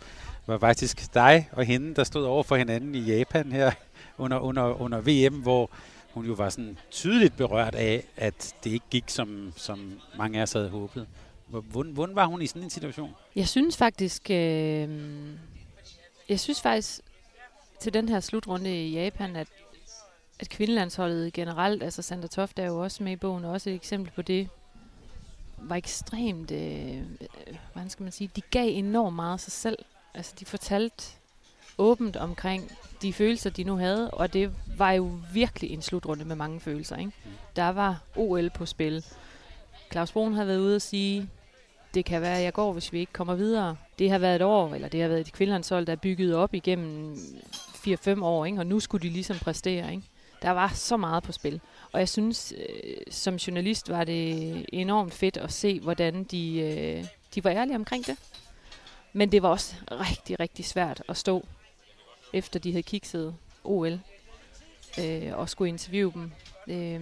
var 0.47 0.57
faktisk 0.57 1.13
dig 1.13 1.49
og 1.51 1.65
hende, 1.65 1.95
der 1.95 2.03
stod 2.03 2.25
over 2.25 2.43
for 2.43 2.55
hinanden 2.55 2.95
i 2.95 2.99
Japan 2.99 3.51
her 3.51 3.71
under, 4.17 4.39
under, 4.39 4.81
under 4.81 5.01
VM, 5.01 5.35
hvor 5.41 5.69
hun 6.13 6.25
jo 6.25 6.33
var 6.33 6.49
sådan 6.49 6.77
tydeligt 6.91 7.37
berørt 7.37 7.75
af, 7.75 8.03
at 8.17 8.55
det 8.63 8.71
ikke 8.71 8.85
gik, 8.89 9.03
som, 9.07 9.53
som 9.55 9.99
mange 10.17 10.39
af 10.39 10.43
os 10.43 10.53
havde 10.53 10.69
håbet. 10.69 11.07
Hvordan, 11.47 11.91
hvordan 11.91 12.15
var 12.15 12.25
hun 12.25 12.41
i 12.41 12.47
sådan 12.47 12.63
en 12.63 12.69
situation? 12.69 13.11
Jeg 13.35 13.47
synes 13.47 13.77
faktisk, 13.77 14.29
øh, 14.29 14.89
jeg 16.29 16.39
synes 16.39 16.61
faktisk 16.61 16.99
til 17.79 17.93
den 17.93 18.09
her 18.09 18.19
slutrunde 18.19 18.85
i 18.85 18.93
Japan, 18.93 19.35
at, 19.35 19.47
at 20.39 20.49
kvindelandsholdet 20.49 21.33
generelt, 21.33 21.83
altså 21.83 22.01
Sandra 22.01 22.27
Toft 22.27 22.59
er 22.59 22.65
jo 22.65 22.83
også 22.83 23.03
med 23.03 23.11
i 23.11 23.15
bogen, 23.15 23.45
og 23.45 23.51
også 23.51 23.69
et 23.69 23.75
eksempel 23.75 24.11
på 24.15 24.21
det, 24.21 24.49
var 25.69 25.75
ekstremt, 25.75 26.51
øh, 26.51 27.01
hvordan 27.73 27.89
skal 27.89 28.03
man 28.03 28.11
sige, 28.11 28.29
de 28.35 28.41
gav 28.41 28.69
enormt 28.69 29.15
meget 29.15 29.33
af 29.33 29.39
sig 29.39 29.53
selv. 29.53 29.77
Altså 30.13 30.33
de 30.39 30.45
fortalte 30.45 31.03
åbent 31.77 32.15
omkring 32.15 32.71
de 33.01 33.13
følelser, 33.13 33.49
de 33.49 33.63
nu 33.63 33.75
havde, 33.75 34.11
og 34.11 34.33
det 34.33 34.51
var 34.77 34.91
jo 34.91 35.11
virkelig 35.33 35.71
en 35.71 35.81
slutrunde 35.81 36.25
med 36.25 36.35
mange 36.35 36.59
følelser. 36.59 36.97
Ikke? 36.97 37.11
Der 37.55 37.69
var 37.69 38.01
OL 38.15 38.49
på 38.49 38.65
spil. 38.65 39.05
Claus 39.91 40.11
Brun 40.11 40.33
har 40.33 40.45
været 40.45 40.59
ude 40.59 40.75
og 40.75 40.81
sige, 40.81 41.29
det 41.93 42.05
kan 42.05 42.21
være, 42.21 42.37
at 42.37 42.43
jeg 42.43 42.53
går, 42.53 42.73
hvis 42.73 42.93
vi 42.93 42.99
ikke 42.99 43.13
kommer 43.13 43.35
videre. 43.35 43.75
Det 43.99 44.11
har 44.11 44.17
været 44.17 44.35
et 44.35 44.41
år, 44.41 44.75
eller 44.75 44.87
det 44.87 45.01
har 45.01 45.07
været 45.07 45.21
et 45.21 45.33
kvindelandshold, 45.33 45.85
der 45.85 45.91
er 45.93 45.97
bygget 45.97 46.35
op 46.35 46.53
igennem 46.53 47.17
4-5 47.87 48.23
år, 48.23 48.45
ikke? 48.45 48.59
og 48.59 48.65
nu 48.67 48.79
skulle 48.79 49.07
de 49.07 49.13
ligesom 49.13 49.37
præstere. 49.37 49.91
Ikke? 49.91 50.07
Der 50.45 50.51
var 50.51 50.67
så 50.67 50.97
meget 50.97 51.23
på 51.23 51.31
spil. 51.31 51.61
Og 51.91 51.99
jeg 51.99 52.09
synes, 52.09 52.53
øh, 52.57 52.97
som 53.11 53.35
journalist 53.35 53.89
var 53.89 54.03
det 54.03 54.65
enormt 54.73 55.13
fedt 55.13 55.37
at 55.37 55.51
se, 55.51 55.79
hvordan 55.79 56.23
de, 56.23 56.59
øh, 56.59 57.05
de 57.35 57.43
var 57.43 57.51
ærlige 57.51 57.75
omkring 57.75 58.05
det. 58.05 58.17
Men 59.13 59.31
det 59.31 59.43
var 59.43 59.49
også 59.49 59.75
rigtig, 59.91 60.39
rigtig 60.39 60.65
svært 60.65 61.03
at 61.09 61.17
stå, 61.17 61.45
efter 62.33 62.59
de 62.59 62.71
havde 62.71 62.83
kikset 62.83 63.35
OL, 63.63 63.99
øh, 64.99 65.37
og 65.37 65.49
skulle 65.49 65.69
interviewe 65.69 66.13
dem. 66.13 66.31
Øh, 66.67 67.01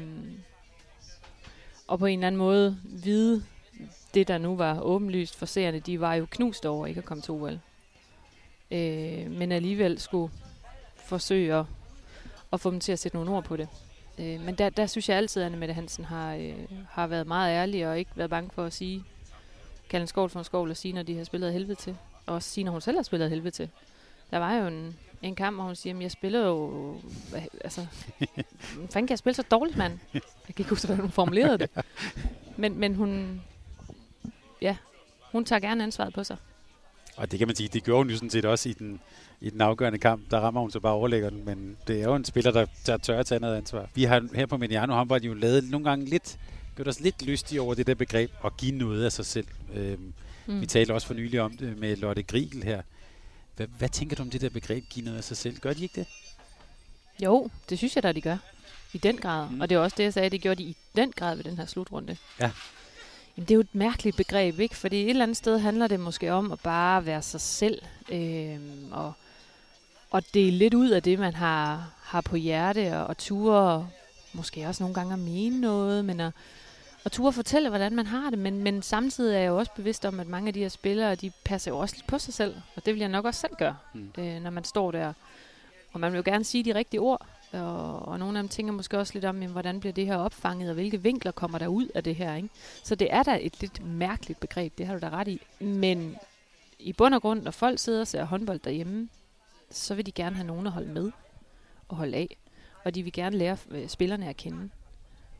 og 1.87 1.99
på 1.99 2.05
en 2.05 2.19
eller 2.19 2.27
anden 2.27 2.39
måde 2.39 2.77
vide, 2.83 3.45
det 4.13 4.27
der 4.27 4.37
nu 4.37 4.55
var 4.55 4.81
åbenlyst 4.81 5.35
for 5.35 5.45
seerne, 5.45 5.79
de 5.79 5.99
var 5.99 6.13
jo 6.13 6.27
knust 6.29 6.65
over 6.65 6.87
ikke 6.87 6.99
at 6.99 7.05
komme 7.05 7.21
til 7.21 7.31
OL. 7.31 7.59
Øh, 8.71 9.31
men 9.31 9.51
alligevel 9.51 9.99
skulle 9.99 10.33
forsøge 10.95 11.55
at, 11.55 11.65
at 12.53 12.59
få 12.59 12.71
dem 12.71 12.79
til 12.79 12.91
at 12.91 12.99
sætte 12.99 13.17
nogle 13.17 13.31
ord 13.31 13.43
på 13.43 13.57
det. 13.57 13.67
Øh, 14.19 14.41
men 14.41 14.55
der, 14.55 14.69
der 14.69 14.85
synes 14.85 15.09
jeg 15.09 15.17
altid, 15.17 15.41
at 15.41 15.45
Anne 15.45 15.57
Mette 15.57 15.73
Hansen 15.73 16.05
har, 16.05 16.35
øh, 16.35 16.53
har 16.89 17.07
været 17.07 17.27
meget 17.27 17.53
ærlig 17.53 17.87
og 17.87 17.99
ikke 17.99 18.11
været 18.15 18.29
bange 18.29 18.49
for 18.53 18.65
at 18.65 18.73
sige, 18.73 19.03
kalde 19.89 20.01
en 20.01 20.07
skål 20.07 20.29
for 20.29 20.39
en 20.39 20.45
skål 20.45 20.69
og 20.69 20.77
sige, 20.77 20.93
når 20.93 21.03
de 21.03 21.17
har 21.17 21.23
spillet 21.23 21.53
helvede 21.53 21.75
til. 21.75 21.97
Og 22.25 22.35
også 22.35 22.49
sige, 22.49 22.63
når 22.63 22.71
hun 22.71 22.81
selv 22.81 22.97
har 22.97 23.03
spillet 23.03 23.29
helvede 23.29 23.51
til. 23.51 23.69
Der 24.31 24.37
var 24.37 24.53
jo 24.53 24.67
en, 24.67 24.97
en 25.21 25.35
kamp, 25.35 25.57
hvor 25.57 25.63
hun 25.63 25.75
siger, 25.75 25.95
at 25.95 26.01
jeg 26.01 26.11
spiller 26.11 26.47
jo... 26.47 26.95
Altså, 27.63 27.85
fanden 28.75 29.07
kan 29.07 29.09
jeg 29.09 29.19
spille 29.19 29.35
så 29.35 29.43
dårligt, 29.51 29.77
mand? 29.77 29.99
Jeg 30.13 30.21
kan 30.45 30.55
ikke 30.57 30.69
huske, 30.69 30.87
hvordan 30.87 31.01
hun 31.01 31.11
formulerede 31.11 31.57
det. 31.57 31.69
Men, 32.57 32.79
men 32.79 32.95
hun... 32.95 33.41
Ja, 34.61 34.77
hun 35.31 35.45
tager 35.45 35.59
gerne 35.59 35.83
ansvaret 35.83 36.13
på 36.13 36.23
sig. 36.23 36.37
Og 37.15 37.31
det 37.31 37.39
kan 37.39 37.47
man 37.47 37.55
sige, 37.55 37.69
det 37.73 37.83
gjorde 37.83 38.03
hun 38.03 38.09
jo 38.09 38.15
sådan 38.15 38.29
set 38.29 38.45
også 38.45 38.69
i 38.69 38.73
den, 38.73 38.99
i 39.41 39.49
den 39.49 39.61
afgørende 39.61 39.99
kamp. 39.99 40.31
Der 40.31 40.39
rammer 40.39 40.61
hun 40.61 40.71
så 40.71 40.79
bare 40.79 40.93
overlægger 40.93 41.29
den, 41.29 41.45
men 41.45 41.77
det 41.87 41.99
er 41.99 42.03
jo 42.03 42.15
en 42.15 42.25
spiller, 42.25 42.51
der, 42.51 42.65
der 42.85 42.97
tør 42.97 43.19
at 43.19 43.25
tage 43.25 43.39
noget 43.39 43.57
ansvar. 43.57 43.89
Vi 43.95 44.03
har 44.03 44.27
her 44.35 44.45
på 44.45 44.57
Mediano 44.57 44.93
håndbold 44.93 45.21
jo 45.23 45.33
lavet 45.33 45.63
nogle 45.69 45.89
gange 45.89 46.05
lidt, 46.05 46.37
gjort 46.75 46.87
os 46.87 46.99
lidt 46.99 47.21
lystige 47.21 47.61
over 47.61 47.73
det 47.73 47.87
der 47.87 47.95
begreb 47.95 48.31
at 48.45 48.57
give 48.57 48.71
noget 48.77 49.05
af 49.05 49.11
sig 49.11 49.25
selv. 49.25 49.47
Øhm, 49.73 50.13
mm. 50.45 50.61
Vi 50.61 50.65
talte 50.65 50.93
også 50.93 51.07
for 51.07 51.13
nylig 51.13 51.41
om 51.41 51.57
det 51.57 51.77
med 51.77 51.95
Lotte 51.95 52.23
Grigel 52.23 52.63
her. 52.63 52.81
Hvad, 53.55 53.67
hvad 53.77 53.89
tænker 53.89 54.15
du 54.15 54.23
om 54.23 54.29
det 54.29 54.41
der 54.41 54.49
begreb, 54.49 54.83
give 54.89 55.05
noget 55.05 55.17
af 55.17 55.23
sig 55.23 55.37
selv? 55.37 55.59
Gør 55.59 55.73
de 55.73 55.83
ikke 55.83 55.95
det? 55.95 56.07
Jo, 57.23 57.49
det 57.69 57.77
synes 57.77 57.95
jeg 57.95 58.03
da, 58.03 58.11
de 58.11 58.21
gør. 58.21 58.37
I 58.93 58.97
den 58.97 59.17
grad. 59.17 59.49
Mm. 59.49 59.61
Og 59.61 59.69
det 59.69 59.75
er 59.75 59.79
også 59.79 59.95
det, 59.97 60.03
jeg 60.03 60.13
sagde, 60.13 60.29
det 60.29 60.41
gjorde 60.41 60.63
de 60.63 60.69
i 60.69 60.75
den 60.95 61.11
grad 61.11 61.35
ved 61.35 61.43
den 61.43 61.57
her 61.57 61.65
slutrunde. 61.65 62.17
Ja. 62.39 62.51
Jamen, 63.37 63.47
det 63.47 63.51
er 63.51 63.55
jo 63.55 63.61
et 63.61 63.75
mærkeligt 63.75 64.17
begreb, 64.17 64.59
ikke? 64.59 64.75
Fordi 64.77 65.03
et 65.03 65.09
eller 65.09 65.23
andet 65.23 65.37
sted 65.37 65.59
handler 65.59 65.87
det 65.87 65.99
måske 65.99 66.31
om 66.33 66.51
at 66.51 66.59
bare 66.59 67.05
være 67.05 67.21
sig 67.21 67.41
selv. 67.41 67.81
Øh, 68.11 68.59
og, 68.91 69.13
og 70.11 70.23
det 70.33 70.47
er 70.47 70.51
lidt 70.51 70.73
ud 70.73 70.89
af 70.89 71.03
det, 71.03 71.19
man 71.19 71.33
har, 71.33 71.91
har 72.01 72.21
på 72.21 72.35
hjerte, 72.35 72.97
og, 72.97 73.07
og 73.07 73.17
ture 73.17 73.89
måske 74.33 74.67
også 74.67 74.83
nogle 74.83 74.95
gange 74.95 75.13
at 75.13 75.19
mene 75.19 75.61
noget, 75.61 76.05
men 76.05 76.19
at, 76.19 76.31
at 77.05 77.11
ture 77.11 77.33
fortælle, 77.33 77.69
hvordan 77.69 77.95
man 77.95 78.05
har 78.05 78.29
det. 78.29 78.39
Men, 78.39 78.63
men 78.63 78.81
samtidig 78.81 79.35
er 79.35 79.39
jeg 79.39 79.47
jo 79.47 79.57
også 79.57 79.71
bevidst 79.75 80.05
om, 80.05 80.19
at 80.19 80.27
mange 80.27 80.47
af 80.47 80.53
de 80.53 80.59
her 80.59 80.69
spillere, 80.69 81.15
de 81.15 81.31
passer 81.45 81.71
jo 81.71 81.77
også 81.77 81.95
lidt 81.95 82.07
på 82.07 82.17
sig 82.17 82.33
selv. 82.33 82.55
Og 82.75 82.85
det 82.85 82.93
vil 82.93 82.99
jeg 82.99 83.09
nok 83.09 83.25
også 83.25 83.39
selv 83.39 83.55
gøre, 83.55 83.75
mm. 83.93 84.11
øh, 84.17 84.41
når 84.41 84.49
man 84.49 84.63
står 84.63 84.91
der. 84.91 85.13
Og 85.93 85.99
man 85.99 86.11
vil 86.11 86.17
jo 86.17 86.23
gerne 86.25 86.43
sige 86.43 86.65
de 86.65 86.75
rigtige 86.75 87.01
ord. 87.01 87.27
Og, 87.53 87.99
og 88.07 88.19
nogle 88.19 88.37
af 88.37 88.43
dem 88.43 88.49
tænker 88.49 88.73
måske 88.73 88.99
også 88.99 89.13
lidt 89.13 89.25
om, 89.25 89.35
jamen, 89.35 89.51
hvordan 89.51 89.79
bliver 89.79 89.93
det 89.93 90.05
her 90.05 90.17
opfanget, 90.17 90.69
og 90.69 90.73
hvilke 90.73 91.01
vinkler 91.01 91.31
kommer 91.31 91.57
der 91.57 91.67
ud 91.67 91.87
af 91.95 92.03
det 92.03 92.15
her. 92.15 92.35
Ikke? 92.35 92.49
Så 92.83 92.95
det 92.95 93.13
er 93.13 93.23
da 93.23 93.37
et 93.41 93.61
lidt 93.61 93.85
mærkeligt 93.85 94.39
begreb, 94.39 94.77
det 94.77 94.87
har 94.87 94.93
du 94.93 94.99
da 94.99 95.09
ret 95.09 95.27
i. 95.27 95.41
Men 95.59 96.17
i 96.79 96.93
bund 96.93 97.13
og 97.13 97.21
grund, 97.21 97.41
når 97.41 97.51
folk 97.51 97.79
sidder 97.79 98.01
og 98.01 98.07
ser 98.07 98.23
håndbold 98.23 98.59
derhjemme, 98.59 99.09
så 99.71 99.95
vil 99.95 100.05
de 100.05 100.11
gerne 100.11 100.35
have 100.35 100.47
nogen 100.47 100.67
at 100.67 100.73
holde 100.73 100.93
med 100.93 101.11
og 101.89 101.97
holde 101.97 102.17
af. 102.17 102.37
Og 102.83 102.95
de 102.95 103.03
vil 103.03 103.13
gerne 103.13 103.37
lære 103.37 103.57
øh, 103.69 103.87
spillerne 103.87 104.29
at 104.29 104.37
kende. 104.37 104.69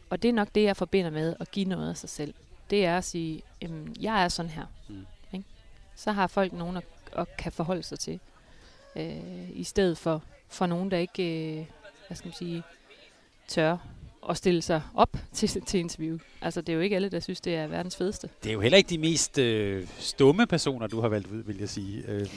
Og 0.10 0.22
det 0.22 0.30
er 0.30 0.34
nok 0.34 0.48
det, 0.56 0.64
jeg 0.64 0.78
forbinder 0.78 1.12
med 1.12 1.36
at 1.40 1.52
give 1.52 1.66
noget 1.66 1.90
af 1.90 1.98
sig 1.98 2.10
selv. 2.10 2.34
Det 2.70 2.86
er 2.86 2.98
at 2.98 3.04
sige, 3.04 3.42
jamen, 3.62 3.96
jeg 4.00 4.24
er 4.24 4.28
sådan 4.28 4.52
her. 4.52 4.66
Mm. 4.90 5.06
Ikke? 5.34 5.46
Så 5.96 6.12
har 6.12 6.28
folk 6.28 6.54
nogen 6.54 6.78
at, 6.78 6.84
at 7.12 7.38
kan 7.38 7.52
forholde 7.52 7.84
sig 7.84 8.00
til. 8.00 8.20
Øh, 8.96 9.50
I 9.50 9.64
stedet 9.64 9.98
for, 9.98 10.24
for 10.48 10.66
nogen, 10.66 10.92
der 10.92 10.98
ikke... 10.98 11.60
Øh, 11.60 11.66
hvad 12.08 12.18
skal 12.18 12.28
man 12.28 12.36
sige, 12.36 12.64
tør 13.48 13.78
at 14.30 14.38
stille 14.38 14.62
sig 14.62 14.82
op 14.94 15.18
til, 15.34 15.62
til 15.62 15.80
interview. 15.80 16.18
Altså, 16.42 16.62
det 16.62 16.70
er 16.70 16.74
jo 16.74 16.80
ikke 16.80 16.96
alle, 16.96 17.10
der 17.10 17.20
synes, 17.20 17.42
det 17.42 17.56
er 17.56 17.68
verdens 17.68 17.96
fedeste. 17.96 18.30
Det 18.44 18.50
er 18.50 18.54
jo 18.54 18.62
heller 18.62 18.78
ikke 18.78 18.90
de 18.90 18.98
mest 18.98 19.38
øh, 19.38 19.88
stumme 20.00 20.48
personer, 20.48 20.88
du 20.88 21.02
har 21.02 21.08
valgt 21.08 21.28
ud, 21.28 21.44
vil 21.44 21.58
jeg 21.60 21.70
sige. 21.70 22.04
Øh, 22.08 22.28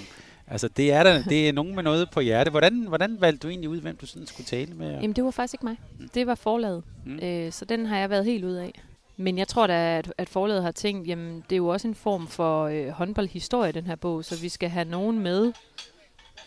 altså, 0.47 0.69
det 0.69 0.93
er, 0.93 1.03
der, 1.03 1.23
det 1.23 1.49
er 1.49 1.53
nogen 1.53 1.75
med 1.75 1.83
noget 1.83 2.11
på 2.11 2.21
hjerte. 2.21 2.51
Hvordan, 2.51 2.87
hvordan 2.89 3.21
valgte 3.21 3.43
du 3.43 3.49
egentlig 3.49 3.71
ud, 3.71 3.81
hvem 3.81 3.97
du 3.97 4.07
sådan 4.07 4.27
skulle 4.27 4.47
tale 4.47 4.75
med? 4.75 4.91
Jamen, 4.91 5.13
det 5.13 5.25
var 5.25 5.31
faktisk 5.31 5.55
ikke 5.55 5.67
mig. 5.67 5.77
Mm. 5.99 6.09
Det 6.09 6.27
var 6.27 6.35
forlaget. 6.35 6.83
Mm. 7.07 7.19
Øh, 7.23 7.53
så 7.53 7.65
den 7.65 7.87
har 7.87 7.99
jeg 7.99 8.11
været 8.11 8.25
helt 8.25 8.45
ud 8.45 8.55
af. 8.55 8.83
Men 9.17 9.39
jeg 9.39 9.49
tror 9.49 9.67
da, 9.67 9.99
at, 9.99 10.13
at 10.19 10.29
forlaget 10.29 10.63
har 10.63 10.73
tænkt, 10.73 11.09
jamen, 11.09 11.45
det 11.51 11.53
er 11.53 11.57
jo 11.57 11.69
også 11.69 11.89
en 11.89 11.95
form 11.95 12.29
for 12.29 12.65
øh, 12.65 12.89
håndboldhistorie, 12.89 13.73
den 13.73 13.87
her 13.87 13.97
bog, 13.97 14.25
så 14.25 14.41
vi 14.41 14.49
skal 14.49 14.69
have 14.69 14.85
nogen 14.85 15.19
med 15.19 15.53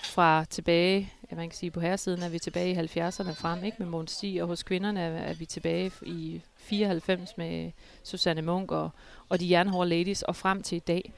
fra 0.04 0.46
tilbage 0.50 1.14
ja, 1.32 1.36
man 1.36 1.50
kan 1.50 1.58
sige, 1.58 1.72
på 1.72 1.80
herresiden 1.80 2.24
er 2.24 2.30
vi 2.30 2.40
tilbage 2.40 2.72
i 2.72 2.78
70'erne 2.78 3.32
frem, 3.32 3.64
ikke 3.64 3.78
med 3.80 3.88
Måns 3.88 4.12
Stig, 4.12 4.42
og 4.42 4.48
hos 4.48 4.64
kvinderne 4.64 5.02
er, 5.02 5.10
er 5.10 5.34
vi 5.34 5.46
tilbage 5.46 5.92
i 6.02 6.42
94 6.58 7.38
med 7.38 7.72
Susanne 8.04 8.42
Munk 8.42 8.72
og, 8.72 8.90
og 9.30 9.40
de 9.40 9.50
jernhårde 9.50 9.90
ladies, 9.90 10.22
og 10.22 10.36
frem 10.36 10.64
til 10.64 10.76
i 10.76 10.80
dag. 10.80 11.14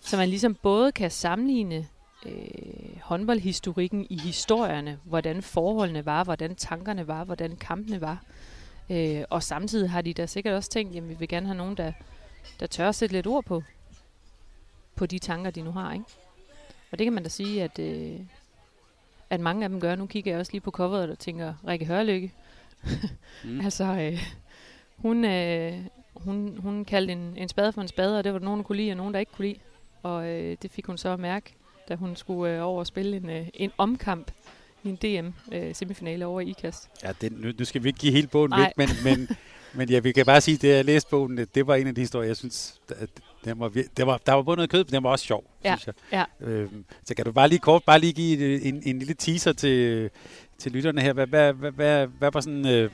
Så 0.00 0.16
man 0.16 0.28
ligesom 0.28 0.54
både 0.54 0.92
kan 0.92 1.10
sammenligne 1.10 1.88
øh, 2.26 3.00
håndboldhistorikken 3.02 4.06
i 4.10 4.18
historierne, 4.18 4.98
hvordan 5.04 5.42
forholdene 5.42 6.06
var, 6.06 6.24
hvordan 6.24 6.54
tankerne 6.54 7.08
var, 7.08 7.24
hvordan 7.24 7.56
kampene 7.56 8.00
var. 8.00 8.24
Øh, 8.90 9.24
og 9.30 9.42
samtidig 9.42 9.90
har 9.90 10.02
de 10.02 10.14
da 10.14 10.26
sikkert 10.26 10.54
også 10.54 10.70
tænkt, 10.70 10.96
at 10.96 11.08
vi 11.08 11.14
vil 11.14 11.28
gerne 11.28 11.46
have 11.46 11.56
nogen, 11.56 11.76
der, 11.76 11.92
der 12.60 12.66
tør 12.66 12.88
at 12.88 12.94
sætte 12.94 13.14
lidt 13.14 13.26
ord 13.26 13.44
på, 13.44 13.62
på 14.94 15.06
de 15.06 15.18
tanker, 15.18 15.50
de 15.50 15.62
nu 15.62 15.72
har. 15.72 15.92
Ikke? 15.92 16.04
Og 16.92 16.98
det 16.98 17.04
kan 17.04 17.12
man 17.12 17.22
da 17.22 17.28
sige, 17.28 17.62
at, 17.62 17.78
øh, 17.78 18.20
at 19.30 19.40
mange 19.40 19.64
af 19.64 19.68
dem 19.68 19.80
gør. 19.80 19.94
Nu 19.94 20.06
kigger 20.06 20.32
jeg 20.32 20.40
også 20.40 20.52
lige 20.52 20.60
på 20.60 20.70
coveret 20.70 21.10
og 21.10 21.18
tænker, 21.18 21.54
Rikke 21.66 21.86
Hørlykke. 21.86 22.32
mm. 23.44 23.60
altså, 23.60 23.84
øh, 23.84 24.22
hun, 24.96 25.24
øh, 25.24 25.74
hun, 26.14 26.58
hun 26.58 26.84
kaldte 26.84 27.12
en, 27.12 27.34
en 27.36 27.48
spade 27.48 27.72
for 27.72 27.80
en 27.80 27.88
spade, 27.88 28.18
og 28.18 28.24
det 28.24 28.32
var 28.32 28.38
der 28.38 28.44
nogen, 28.44 28.58
der 28.58 28.64
kunne 28.64 28.76
lide, 28.76 28.90
og 28.92 28.96
nogen, 28.96 29.14
der 29.14 29.20
ikke 29.20 29.32
kunne 29.32 29.46
lide. 29.46 29.58
Og 30.02 30.28
øh, 30.28 30.56
det 30.62 30.70
fik 30.70 30.86
hun 30.86 30.98
så 30.98 31.08
at 31.08 31.20
mærke, 31.20 31.54
da 31.88 31.94
hun 31.94 32.16
skulle 32.16 32.56
øh, 32.56 32.66
over 32.66 32.78
og 32.78 32.86
spille 32.86 33.16
en, 33.16 33.30
øh, 33.30 33.46
en 33.54 33.70
omkamp 33.78 34.30
i 34.84 34.88
en 34.88 34.96
DM-semifinale 34.96 36.24
øh, 36.24 36.30
over 36.30 36.40
i 36.40 36.48
IKAST. 36.48 36.88
Ja, 37.02 37.12
den, 37.20 37.32
nu, 37.32 37.52
nu 37.58 37.64
skal 37.64 37.82
vi 37.82 37.88
ikke 37.88 37.98
give 37.98 38.12
hele 38.12 38.26
bogen 38.28 38.50
Nej. 38.50 38.72
væk, 38.78 38.88
men, 39.04 39.18
men, 39.18 39.36
men 39.74 39.88
ja, 39.88 39.98
vi 39.98 40.12
kan 40.12 40.26
bare 40.26 40.40
sige, 40.40 40.54
at 40.54 40.62
det 40.62 40.68
jeg 40.68 40.84
læste 40.84 41.10
bogen, 41.10 41.46
det 41.54 41.66
var 41.66 41.74
en 41.74 41.86
af 41.86 41.94
de 41.94 42.00
historier, 42.00 42.26
jeg 42.26 42.36
synes, 42.36 42.80
den 43.44 43.60
var, 43.60 43.68
det 43.68 44.06
var, 44.06 44.20
der 44.26 44.32
var 44.32 44.42
både 44.42 44.56
noget 44.56 44.70
kød, 44.70 44.84
men 44.84 44.92
den 44.92 45.02
var 45.02 45.10
også 45.10 45.24
sjov, 45.24 45.44
ja, 45.64 45.76
synes 45.76 45.86
jeg. 46.12 46.26
Ja. 46.40 46.46
Øhm, 46.46 46.84
så 47.04 47.14
kan 47.14 47.24
du 47.24 47.32
bare 47.32 47.48
lige 47.48 47.58
kort 47.58 47.84
bare 47.84 47.98
lige 47.98 48.12
give 48.12 48.62
en, 48.62 48.82
en 48.86 48.98
lille 48.98 49.14
teaser 49.14 49.52
til, 49.52 50.10
til 50.58 50.72
lytterne 50.72 51.00
her. 51.00 51.12
Hvad, 51.12 51.26
hvad, 51.26 51.52
hvad, 51.52 51.70
hvad, 51.70 52.06
hvad 52.06 52.30
var 52.32 52.40
sådan 52.40 52.68
øh, 52.68 52.90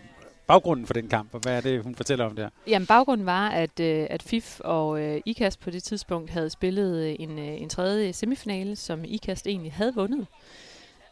baggrunden 0.46 0.86
for 0.86 0.94
den 0.94 1.08
kamp, 1.08 1.34
og 1.34 1.40
hvad 1.40 1.56
er 1.56 1.60
det, 1.60 1.82
hun 1.82 1.94
fortæller 1.94 2.24
om 2.24 2.36
der? 2.36 2.48
Jamen, 2.66 2.86
baggrunden 2.86 3.26
var, 3.26 3.48
at, 3.48 3.80
øh, 3.80 4.06
at 4.10 4.22
FIF 4.22 4.60
og 4.60 5.00
øh, 5.00 5.20
IKAST 5.26 5.60
på 5.60 5.70
det 5.70 5.82
tidspunkt 5.82 6.30
havde 6.30 6.50
spillet 6.50 7.06
øh, 7.06 7.16
en, 7.18 7.38
øh, 7.38 7.60
en 7.62 7.68
tredje 7.68 8.12
semifinale, 8.12 8.76
som 8.76 9.04
IKAST 9.04 9.46
egentlig 9.46 9.72
havde 9.72 9.94
vundet. 9.94 10.26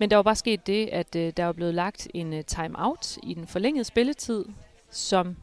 Men 0.01 0.11
der 0.11 0.17
var 0.17 0.23
bare 0.23 0.37
sket 0.37 0.67
det, 0.67 0.87
at 0.87 1.17
øh, 1.17 1.33
der 1.37 1.45
var 1.45 1.53
blevet 1.53 1.75
lagt 1.75 2.09
en 2.15 2.33
uh, 2.33 2.41
time-out 2.47 3.17
i 3.23 3.35
den 3.35 3.47
forlængede 3.47 3.85
spilletid, 3.85 4.45
som 4.91 5.37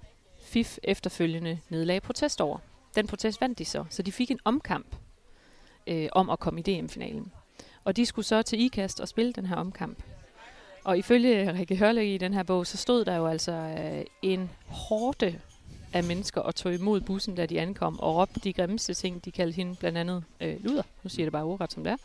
FIF 0.45 0.77
efterfølgende 0.83 1.59
nedlagde 1.69 2.01
protest 2.01 2.41
over. 2.41 2.57
Den 2.95 3.07
protest 3.07 3.41
vandt 3.41 3.59
de 3.59 3.65
så, 3.65 3.85
så 3.89 4.01
de 4.01 4.11
fik 4.11 4.31
en 4.31 4.39
omkamp 4.43 4.95
øh, 5.87 6.09
om 6.11 6.29
at 6.29 6.39
komme 6.39 6.59
i 6.59 6.63
DM-finalen. 6.63 7.31
Og 7.83 7.95
de 7.95 8.05
skulle 8.05 8.25
så 8.25 8.41
til 8.41 8.61
IKAST 8.61 8.99
og 8.99 9.07
spille 9.07 9.33
den 9.33 9.45
her 9.45 9.55
omkamp. 9.55 9.97
Og 10.83 10.97
ifølge 10.97 11.53
Rikke 11.53 11.75
Hørle 11.75 12.13
i 12.13 12.17
den 12.17 12.33
her 12.33 12.43
bog, 12.43 12.67
så 12.67 12.77
stod 12.77 13.05
der 13.05 13.15
jo 13.15 13.27
altså 13.27 13.51
øh, 13.51 14.05
en 14.21 14.49
hårde 14.65 15.39
af 15.93 16.03
mennesker 16.03 16.41
og 16.41 16.55
tog 16.55 16.73
imod 16.73 17.01
bussen, 17.01 17.35
da 17.35 17.45
de 17.45 17.61
ankom, 17.61 17.99
og 17.99 18.15
råbte 18.15 18.39
de 18.39 18.53
grimmeste 18.53 18.93
ting. 18.93 19.25
De 19.25 19.31
kaldte 19.31 19.55
hende 19.55 19.75
blandt 19.75 19.97
andet 19.97 20.23
øh, 20.41 20.63
luder. 20.63 20.83
Nu 21.03 21.09
siger 21.09 21.23
jeg 21.23 21.25
det 21.25 21.31
bare 21.31 21.43
ordret 21.43 21.71
som 21.71 21.83
det 21.83 21.91
er. 21.91 21.97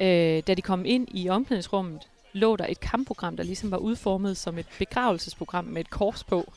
Øh, 0.00 0.42
da 0.46 0.54
de 0.54 0.62
kom 0.62 0.84
ind 0.84 1.08
i 1.10 1.28
omklædningsrummet, 1.28 2.08
lå 2.32 2.56
der 2.56 2.66
et 2.68 2.80
kampprogram, 2.80 3.36
der 3.36 3.44
ligesom 3.44 3.70
var 3.70 3.76
udformet 3.76 4.36
som 4.36 4.58
et 4.58 4.66
begravelsesprogram 4.78 5.64
med 5.64 5.80
et 5.80 5.90
kors 5.90 6.24
på. 6.24 6.52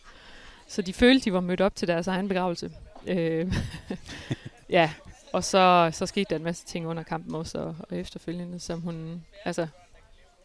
Så 0.67 0.82
de 0.82 0.93
følte, 0.93 1.26
de 1.26 1.34
var 1.34 1.41
mødt 1.41 1.62
op 1.62 1.76
til 1.76 1.88
deres 1.88 2.08
egen 2.08 2.28
begravelse. 2.28 2.71
Øh, 3.08 3.54
ja, 4.70 4.92
og 5.34 5.44
så, 5.44 5.89
så 5.94 6.06
skete 6.06 6.26
der 6.30 6.36
en 6.36 6.44
masse 6.44 6.66
ting 6.66 6.88
under 6.88 7.04
kampen 7.04 7.36
også, 7.36 7.58
og, 7.58 7.76
og 7.89 7.98
efterfølgende, 7.98 8.60
som 8.60 8.82
hun, 8.82 9.24
altså, 9.46 9.68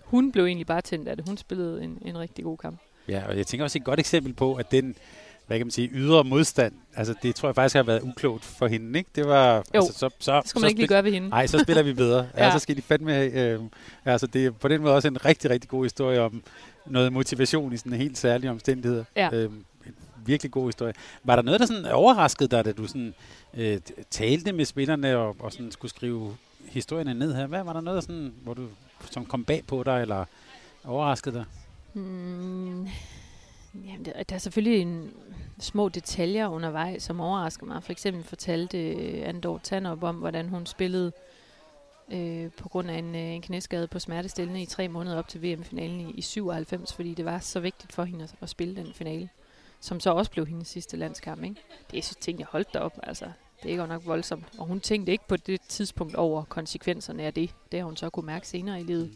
hun 0.04 0.32
blev 0.32 0.44
egentlig 0.44 0.66
bare 0.66 0.80
tændt 0.80 1.08
af 1.08 1.16
det. 1.16 1.28
Hun 1.28 1.36
spillede 1.36 1.84
en, 1.84 1.98
en 2.04 2.18
rigtig 2.18 2.44
god 2.44 2.58
kamp. 2.58 2.80
Ja, 3.08 3.22
og 3.28 3.36
jeg 3.36 3.46
tænker 3.46 3.64
også 3.64 3.78
et 3.78 3.84
godt 3.84 4.00
eksempel 4.00 4.34
på, 4.34 4.54
at 4.54 4.70
den 4.70 4.96
hvad 5.48 5.58
kan 5.58 5.66
man 5.66 5.70
sige, 5.70 5.88
ydre 5.92 6.24
modstand, 6.24 6.72
altså 6.96 7.14
det 7.22 7.34
tror 7.34 7.48
jeg 7.48 7.54
faktisk 7.54 7.76
har 7.76 7.82
været 7.82 8.02
uklogt 8.02 8.44
for 8.44 8.66
hende, 8.66 8.98
ikke? 8.98 9.10
Det 9.14 9.26
var, 9.26 9.54
jo, 9.56 9.62
altså, 9.74 9.92
så, 9.92 10.10
så, 10.18 10.40
det 10.40 10.48
skal 10.48 10.58
man 10.58 10.62
så 10.62 10.68
ikke 10.68 10.80
lige 10.80 10.88
gøre 10.88 11.04
ved 11.04 11.12
hende. 11.12 11.28
Nej, 11.28 11.46
så 11.46 11.58
spiller 11.58 11.82
vi 11.82 11.92
bedre. 11.92 12.28
ja. 12.36 12.44
ja. 12.44 12.52
så 12.52 12.58
skal 12.58 12.76
de 12.76 12.82
fandme 12.82 13.18
øh, 13.18 13.60
altså 14.04 14.26
det 14.26 14.46
er 14.46 14.50
på 14.50 14.68
den 14.68 14.82
måde 14.82 14.94
også 14.94 15.08
en 15.08 15.24
rigtig, 15.24 15.50
rigtig 15.50 15.70
god 15.70 15.84
historie 15.84 16.20
om 16.20 16.42
noget 16.86 17.12
motivation 17.12 17.72
i 17.72 17.76
sådan 17.76 17.92
en 17.92 17.98
helt 17.98 18.18
særlig 18.18 18.50
omstændighed. 18.50 19.04
Ja. 19.16 19.28
Øh, 19.32 19.50
virkelig 20.26 20.52
god 20.52 20.68
historie. 20.68 20.94
Var 21.24 21.36
der 21.36 21.42
noget, 21.42 21.60
der 21.60 21.66
sådan 21.66 21.84
overraskede 21.84 22.48
dig, 22.48 22.64
da 22.64 22.72
du 22.72 22.86
sådan, 22.86 23.14
øh, 23.54 23.80
talte 24.10 24.52
med 24.52 24.64
spillerne 24.64 25.16
og, 25.16 25.36
og 25.38 25.52
sådan 25.52 25.72
skulle 25.72 25.90
skrive 25.90 26.36
historierne 26.68 27.14
ned 27.14 27.34
her? 27.34 27.46
Hvad 27.46 27.64
var 27.64 27.72
der 27.72 27.80
noget, 27.80 27.94
der 27.94 28.00
sådan, 28.00 28.34
hvor 28.42 28.54
du, 28.54 28.68
som 29.10 29.26
kom 29.26 29.44
bag 29.44 29.64
på 29.66 29.82
dig, 29.82 30.00
eller 30.00 30.24
overraskede 30.84 31.34
dig? 31.34 31.44
Mm, 31.94 32.88
jamen, 33.74 34.04
der, 34.04 34.22
der 34.22 34.34
er 34.34 34.38
selvfølgelig 34.38 34.82
en, 34.82 35.10
små 35.60 35.88
detaljer 35.88 36.48
undervejs, 36.48 37.02
som 37.02 37.20
overrasker 37.20 37.66
mig. 37.66 37.82
For 37.82 37.92
eksempel 37.92 38.24
fortalte 38.24 38.78
øh, 38.78 39.28
Andor 39.28 39.58
Tanop 39.58 40.02
om, 40.02 40.16
hvordan 40.16 40.48
hun 40.48 40.66
spillede 40.66 41.12
øh, 42.12 42.50
på 42.50 42.68
grund 42.68 42.90
af 42.90 42.98
en, 42.98 43.14
øh, 43.14 43.20
en 43.20 43.42
knæskade 43.42 43.86
på 43.86 43.98
smertestillende 43.98 44.62
i 44.62 44.66
tre 44.66 44.88
måneder 44.88 45.18
op 45.18 45.28
til 45.28 45.42
VM-finalen 45.42 46.00
i, 46.00 46.10
i 46.10 46.20
97, 46.20 46.92
fordi 46.92 47.14
det 47.14 47.24
var 47.24 47.38
så 47.38 47.60
vigtigt 47.60 47.92
for 47.92 48.04
hende 48.04 48.24
at, 48.24 48.34
at 48.40 48.48
spille 48.48 48.76
den 48.76 48.92
finale, 48.94 49.28
som 49.80 50.00
så 50.00 50.10
også 50.10 50.30
blev 50.30 50.46
hendes 50.46 50.68
sidste 50.68 50.96
landskamp. 50.96 51.44
Ikke? 51.44 51.56
Det 51.90 51.98
er 51.98 52.02
så 52.02 52.14
ting, 52.14 52.38
jeg 52.38 52.46
holdt 52.50 52.74
derop. 52.74 52.98
Altså, 53.02 53.30
det 53.62 53.72
er 53.72 53.76
godt 53.76 53.88
nok 53.88 54.06
voldsomt. 54.06 54.44
Og 54.58 54.66
hun 54.66 54.80
tænkte 54.80 55.12
ikke 55.12 55.28
på 55.28 55.36
det 55.36 55.60
tidspunkt 55.60 56.14
over 56.14 56.44
konsekvenserne 56.44 57.22
af 57.22 57.34
det. 57.34 57.54
Det 57.72 57.80
har 57.80 57.84
hun 57.84 57.96
så 57.96 58.10
kunne 58.10 58.26
mærke 58.26 58.48
senere 58.48 58.80
i 58.80 58.84
livet. 58.84 59.10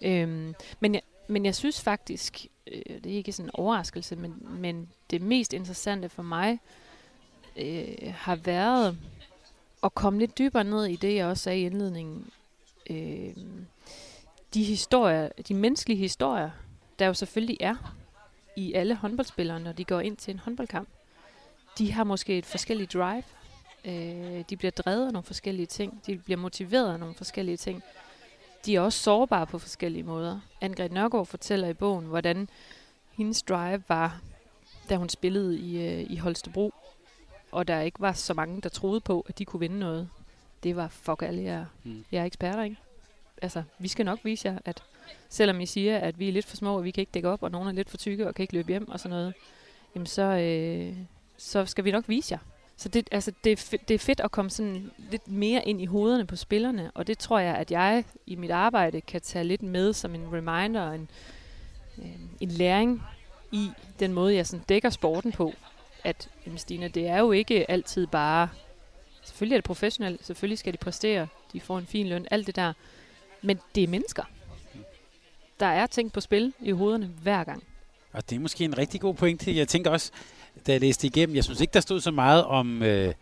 Mm. 0.00 0.06
Øhm, 0.06 0.54
men, 0.80 0.94
jeg, 0.94 1.02
men 1.28 1.44
jeg 1.44 1.54
synes 1.54 1.80
faktisk, 1.80 2.46
øh, 2.66 2.82
det 3.04 3.12
er 3.12 3.16
ikke 3.16 3.32
sådan 3.32 3.46
en 3.46 3.50
overraskelse, 3.54 4.16
men, 4.16 4.46
men 4.60 4.88
det 5.10 5.22
mest 5.22 5.52
interessante 5.52 6.08
for 6.08 6.22
mig 6.22 6.58
øh, 7.56 8.14
har 8.14 8.36
været 8.36 8.98
at 9.84 9.94
komme 9.94 10.18
lidt 10.18 10.38
dybere 10.38 10.64
ned 10.64 10.84
i 10.86 10.96
det, 10.96 11.14
jeg 11.14 11.26
også 11.26 11.42
sagde 11.42 11.60
i 11.60 11.66
indledningen. 11.66 12.30
Øh, 12.90 13.36
de 14.54 14.64
historier, 14.64 15.28
de 15.48 15.54
menneskelige 15.54 15.98
historier, 15.98 16.50
der 16.98 17.06
jo 17.06 17.14
selvfølgelig 17.14 17.56
er 17.60 17.94
i 18.58 18.72
alle 18.72 18.94
håndboldspillere, 18.94 19.60
når 19.60 19.72
de 19.72 19.84
går 19.84 20.00
ind 20.00 20.16
til 20.16 20.32
en 20.32 20.38
håndboldkamp. 20.38 20.88
De 21.78 21.92
har 21.92 22.04
måske 22.04 22.38
et 22.38 22.46
forskelligt 22.46 22.92
drive. 22.92 23.22
Øh, 23.84 24.44
de 24.50 24.56
bliver 24.56 24.70
drevet 24.70 25.06
af 25.06 25.12
nogle 25.12 25.24
forskellige 25.24 25.66
ting. 25.66 26.02
De 26.06 26.16
bliver 26.18 26.38
motiveret 26.38 26.92
af 26.92 27.00
nogle 27.00 27.14
forskellige 27.14 27.56
ting. 27.56 27.82
De 28.66 28.76
er 28.76 28.80
også 28.80 28.98
sårbare 28.98 29.46
på 29.46 29.58
forskellige 29.58 30.02
måder. 30.02 30.40
Angrid 30.60 30.88
Nørgaard 30.88 31.26
fortæller 31.26 31.68
i 31.68 31.74
bogen, 31.74 32.06
hvordan 32.06 32.48
hendes 33.16 33.42
drive 33.42 33.82
var, 33.88 34.20
da 34.88 34.96
hun 34.96 35.08
spillede 35.08 35.58
i, 35.58 35.86
øh, 35.86 36.10
i 36.10 36.16
Holstebro, 36.16 36.74
og 37.52 37.68
der 37.68 37.80
ikke 37.80 38.00
var 38.00 38.12
så 38.12 38.34
mange, 38.34 38.60
der 38.60 38.68
troede 38.68 39.00
på, 39.00 39.26
at 39.28 39.38
de 39.38 39.44
kunne 39.44 39.60
vinde 39.60 39.78
noget. 39.78 40.08
Det 40.62 40.76
var 40.76 40.88
fuck 40.88 41.22
alle 41.22 41.42
jer. 41.42 41.64
Mm. 41.84 42.04
Jeg 42.12 42.20
er 42.20 42.24
eksperter, 42.24 42.62
ikke? 42.62 42.76
Altså, 43.42 43.62
vi 43.78 43.88
skal 43.88 44.04
nok 44.04 44.18
vise 44.24 44.48
jer, 44.48 44.58
at 44.64 44.82
selvom 45.28 45.60
I 45.60 45.66
siger, 45.66 45.98
at 45.98 46.18
vi 46.18 46.28
er 46.28 46.32
lidt 46.32 46.46
for 46.46 46.56
små, 46.56 46.76
og 46.76 46.84
vi 46.84 46.90
kan 46.90 47.02
ikke 47.02 47.12
dække 47.12 47.28
op, 47.28 47.42
og 47.42 47.50
nogen 47.50 47.68
er 47.68 47.72
lidt 47.72 47.90
for 47.90 47.96
tykke, 47.96 48.28
og 48.28 48.34
kan 48.34 48.42
ikke 48.42 48.54
løbe 48.54 48.68
hjem 48.68 48.88
og 48.88 49.00
sådan 49.00 49.10
noget, 49.10 49.34
jamen 49.94 50.06
så, 50.06 50.22
øh, 50.22 50.96
så 51.36 51.66
skal 51.66 51.84
vi 51.84 51.90
nok 51.90 52.04
vise 52.08 52.32
jer. 52.32 52.38
Så 52.76 52.88
det, 52.88 53.08
altså, 53.12 53.32
det, 53.44 53.52
er 53.52 53.76
det 53.88 53.94
er 53.94 53.98
fedt 53.98 54.20
at 54.20 54.30
komme 54.30 54.50
sådan 54.50 54.90
lidt 55.10 55.28
mere 55.28 55.68
ind 55.68 55.80
i 55.82 55.86
hovederne 55.86 56.26
på 56.26 56.36
spillerne, 56.36 56.90
og 56.94 57.06
det 57.06 57.18
tror 57.18 57.38
jeg, 57.38 57.54
at 57.54 57.70
jeg 57.70 58.04
i 58.26 58.36
mit 58.36 58.50
arbejde 58.50 59.00
kan 59.00 59.20
tage 59.20 59.44
lidt 59.44 59.62
med 59.62 59.92
som 59.92 60.14
en 60.14 60.32
reminder 60.32 60.82
og 60.82 60.94
en, 60.94 61.10
øh, 61.98 62.04
en 62.40 62.48
læring 62.48 63.02
i 63.52 63.70
den 64.00 64.12
måde, 64.12 64.34
jeg 64.34 64.46
sådan 64.46 64.64
dækker 64.68 64.90
sporten 64.90 65.32
på. 65.32 65.52
At, 66.04 66.28
jamen 66.46 66.58
Stine, 66.58 66.88
det 66.88 67.06
er 67.06 67.18
jo 67.18 67.32
ikke 67.32 67.70
altid 67.70 68.06
bare... 68.06 68.48
Selvfølgelig 69.22 69.54
er 69.54 69.60
det 69.60 69.64
professionelt, 69.64 70.26
selvfølgelig 70.26 70.58
skal 70.58 70.72
de 70.72 70.78
præstere, 70.78 71.26
de 71.52 71.60
får 71.60 71.78
en 71.78 71.86
fin 71.86 72.08
løn, 72.08 72.26
alt 72.30 72.46
det 72.46 72.56
der. 72.56 72.72
Men 73.42 73.60
det 73.74 73.82
er 73.82 73.88
mennesker. 73.88 74.24
Der 75.60 75.66
er 75.66 75.86
ting 75.86 76.12
på 76.12 76.20
spil 76.20 76.52
i 76.60 76.70
hovederne 76.70 77.06
hver 77.22 77.44
gang. 77.44 77.62
Og 78.12 78.30
det 78.30 78.36
er 78.36 78.40
måske 78.40 78.64
en 78.64 78.78
rigtig 78.78 79.00
god 79.00 79.14
pointe. 79.14 79.56
Jeg 79.56 79.68
tænker 79.68 79.90
også, 79.90 80.12
da 80.66 80.72
jeg 80.72 80.80
læste 80.80 81.06
igennem, 81.06 81.36
jeg 81.36 81.44
synes 81.44 81.60
ikke, 81.60 81.72
der 81.72 81.80
stod 81.80 82.00
så 82.00 82.10
meget 82.10 82.44
om 82.44 82.82
øh, 82.82 83.14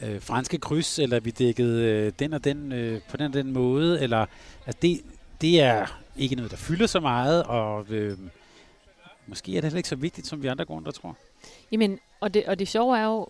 øh, 0.00 0.22
franske 0.22 0.58
kryds, 0.58 0.98
eller 0.98 1.20
vi 1.20 1.30
dækkede 1.30 1.84
øh, 1.84 2.12
den 2.18 2.32
og 2.32 2.44
den 2.44 2.72
øh, 2.72 3.00
på 3.08 3.16
den 3.16 3.26
og 3.26 3.32
den 3.32 3.52
måde, 3.52 4.00
eller 4.00 4.26
at 4.66 4.82
det, 4.82 5.00
det 5.40 5.60
er 5.60 6.00
ikke 6.16 6.36
noget, 6.36 6.50
der 6.50 6.56
fylder 6.56 6.86
så 6.86 7.00
meget, 7.00 7.42
og 7.42 7.86
øh, 7.88 8.18
måske 9.26 9.52
er 9.52 9.54
det 9.54 9.64
heller 9.64 9.76
ikke 9.76 9.88
så 9.88 9.96
vigtigt, 9.96 10.26
som 10.26 10.42
vi 10.42 10.48
andre 10.48 10.64
går 10.64 10.80
der 10.80 10.90
tror. 10.90 11.16
Jamen, 11.72 11.98
og 12.20 12.34
det, 12.34 12.46
og 12.46 12.58
det 12.58 12.68
sjove 12.68 12.98
er 12.98 13.04
jo, 13.04 13.26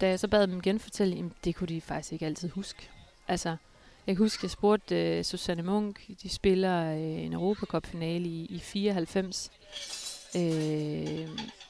da 0.00 0.08
jeg 0.08 0.20
så 0.20 0.28
bad 0.28 0.46
dem 0.46 0.62
genfortælle, 0.62 1.16
jamen, 1.16 1.32
det 1.44 1.54
kunne 1.54 1.68
de 1.68 1.80
faktisk 1.80 2.12
ikke 2.12 2.26
altid 2.26 2.48
huske. 2.48 2.88
Altså, 3.28 3.56
jeg 4.06 4.16
kan 4.16 4.24
huske, 4.24 4.44
jeg 4.44 4.50
spurgte 4.50 5.18
uh, 5.18 5.24
Susanne 5.24 5.62
Munk, 5.62 6.00
de 6.22 6.28
spiller 6.28 6.92
uh, 6.92 7.24
en 7.24 7.32
Europacup-finale 7.32 8.26
i, 8.26 8.46
i 8.50 8.58
94. 8.58 9.50
Uh, 10.34 10.40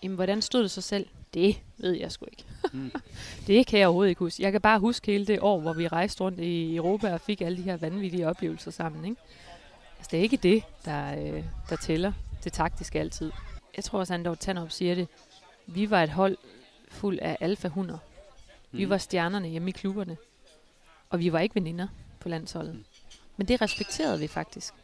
jamen, 0.03 0.15
hvordan 0.15 0.43
stod 0.43 0.63
det 0.63 0.71
så 0.71 0.81
selv? 0.81 1.07
Det 1.35 1.61
ved 1.79 1.93
jeg 1.93 2.13
sgu 2.13 2.27
ikke. 2.31 2.45
mm. 2.73 2.93
det 3.47 3.67
kan 3.67 3.79
jeg 3.79 3.87
overhovedet 3.89 4.11
ikke 4.11 4.19
huske. 4.19 4.43
Jeg 4.43 4.53
kan 4.53 4.61
bare 4.61 4.79
huske 4.79 5.07
hele 5.13 5.27
det 5.27 5.41
år, 5.41 5.61
hvor 5.61 5.73
vi 5.73 5.89
rejste 5.89 6.21
rundt 6.21 6.41
i 6.41 6.77
Europa 6.77 7.13
og 7.13 7.21
fik 7.21 7.41
alle 7.41 7.59
de 7.59 7.63
her 7.63 7.77
vanvittige 7.77 8.29
oplevelser 8.29 8.71
sammen. 8.71 9.05
Ikke? 9.05 9.21
Altså, 9.99 10.09
det 10.11 10.19
er 10.19 10.23
ikke 10.23 10.37
det, 10.37 10.63
der, 10.85 11.33
uh, 11.33 11.45
der 11.71 11.77
tæller. 11.77 12.13
Det 12.45 12.53
taktiske 12.53 13.01
altid. 13.01 13.33
Jeg 13.77 13.85
tror 13.85 13.99
også, 13.99 14.15
Andor 14.15 14.35
Tanop 14.35 14.71
siger 14.71 14.95
det. 14.95 15.09
Vi 15.67 15.91
var 15.91 16.03
et 16.03 16.11
hold 16.11 16.37
fuld 16.89 17.19
af 17.23 17.37
alfahunder. 17.41 17.99
Mm. 18.73 18.79
Vi 18.79 18.89
var 18.89 18.99
stjernerne 18.99 19.49
hjemme 19.49 19.69
i 19.69 19.73
klubberne. 19.73 20.17
Og 21.11 21.19
vi 21.19 21.33
var 21.33 21.41
ikke 21.41 21.55
veninder 21.55 21.89
på 22.21 22.29
landsholdet. 22.29 22.85
Men 23.37 23.49
det 23.49 23.61
respekterede 23.61 24.19
vi 24.19 24.27
faktisk. 24.27 24.75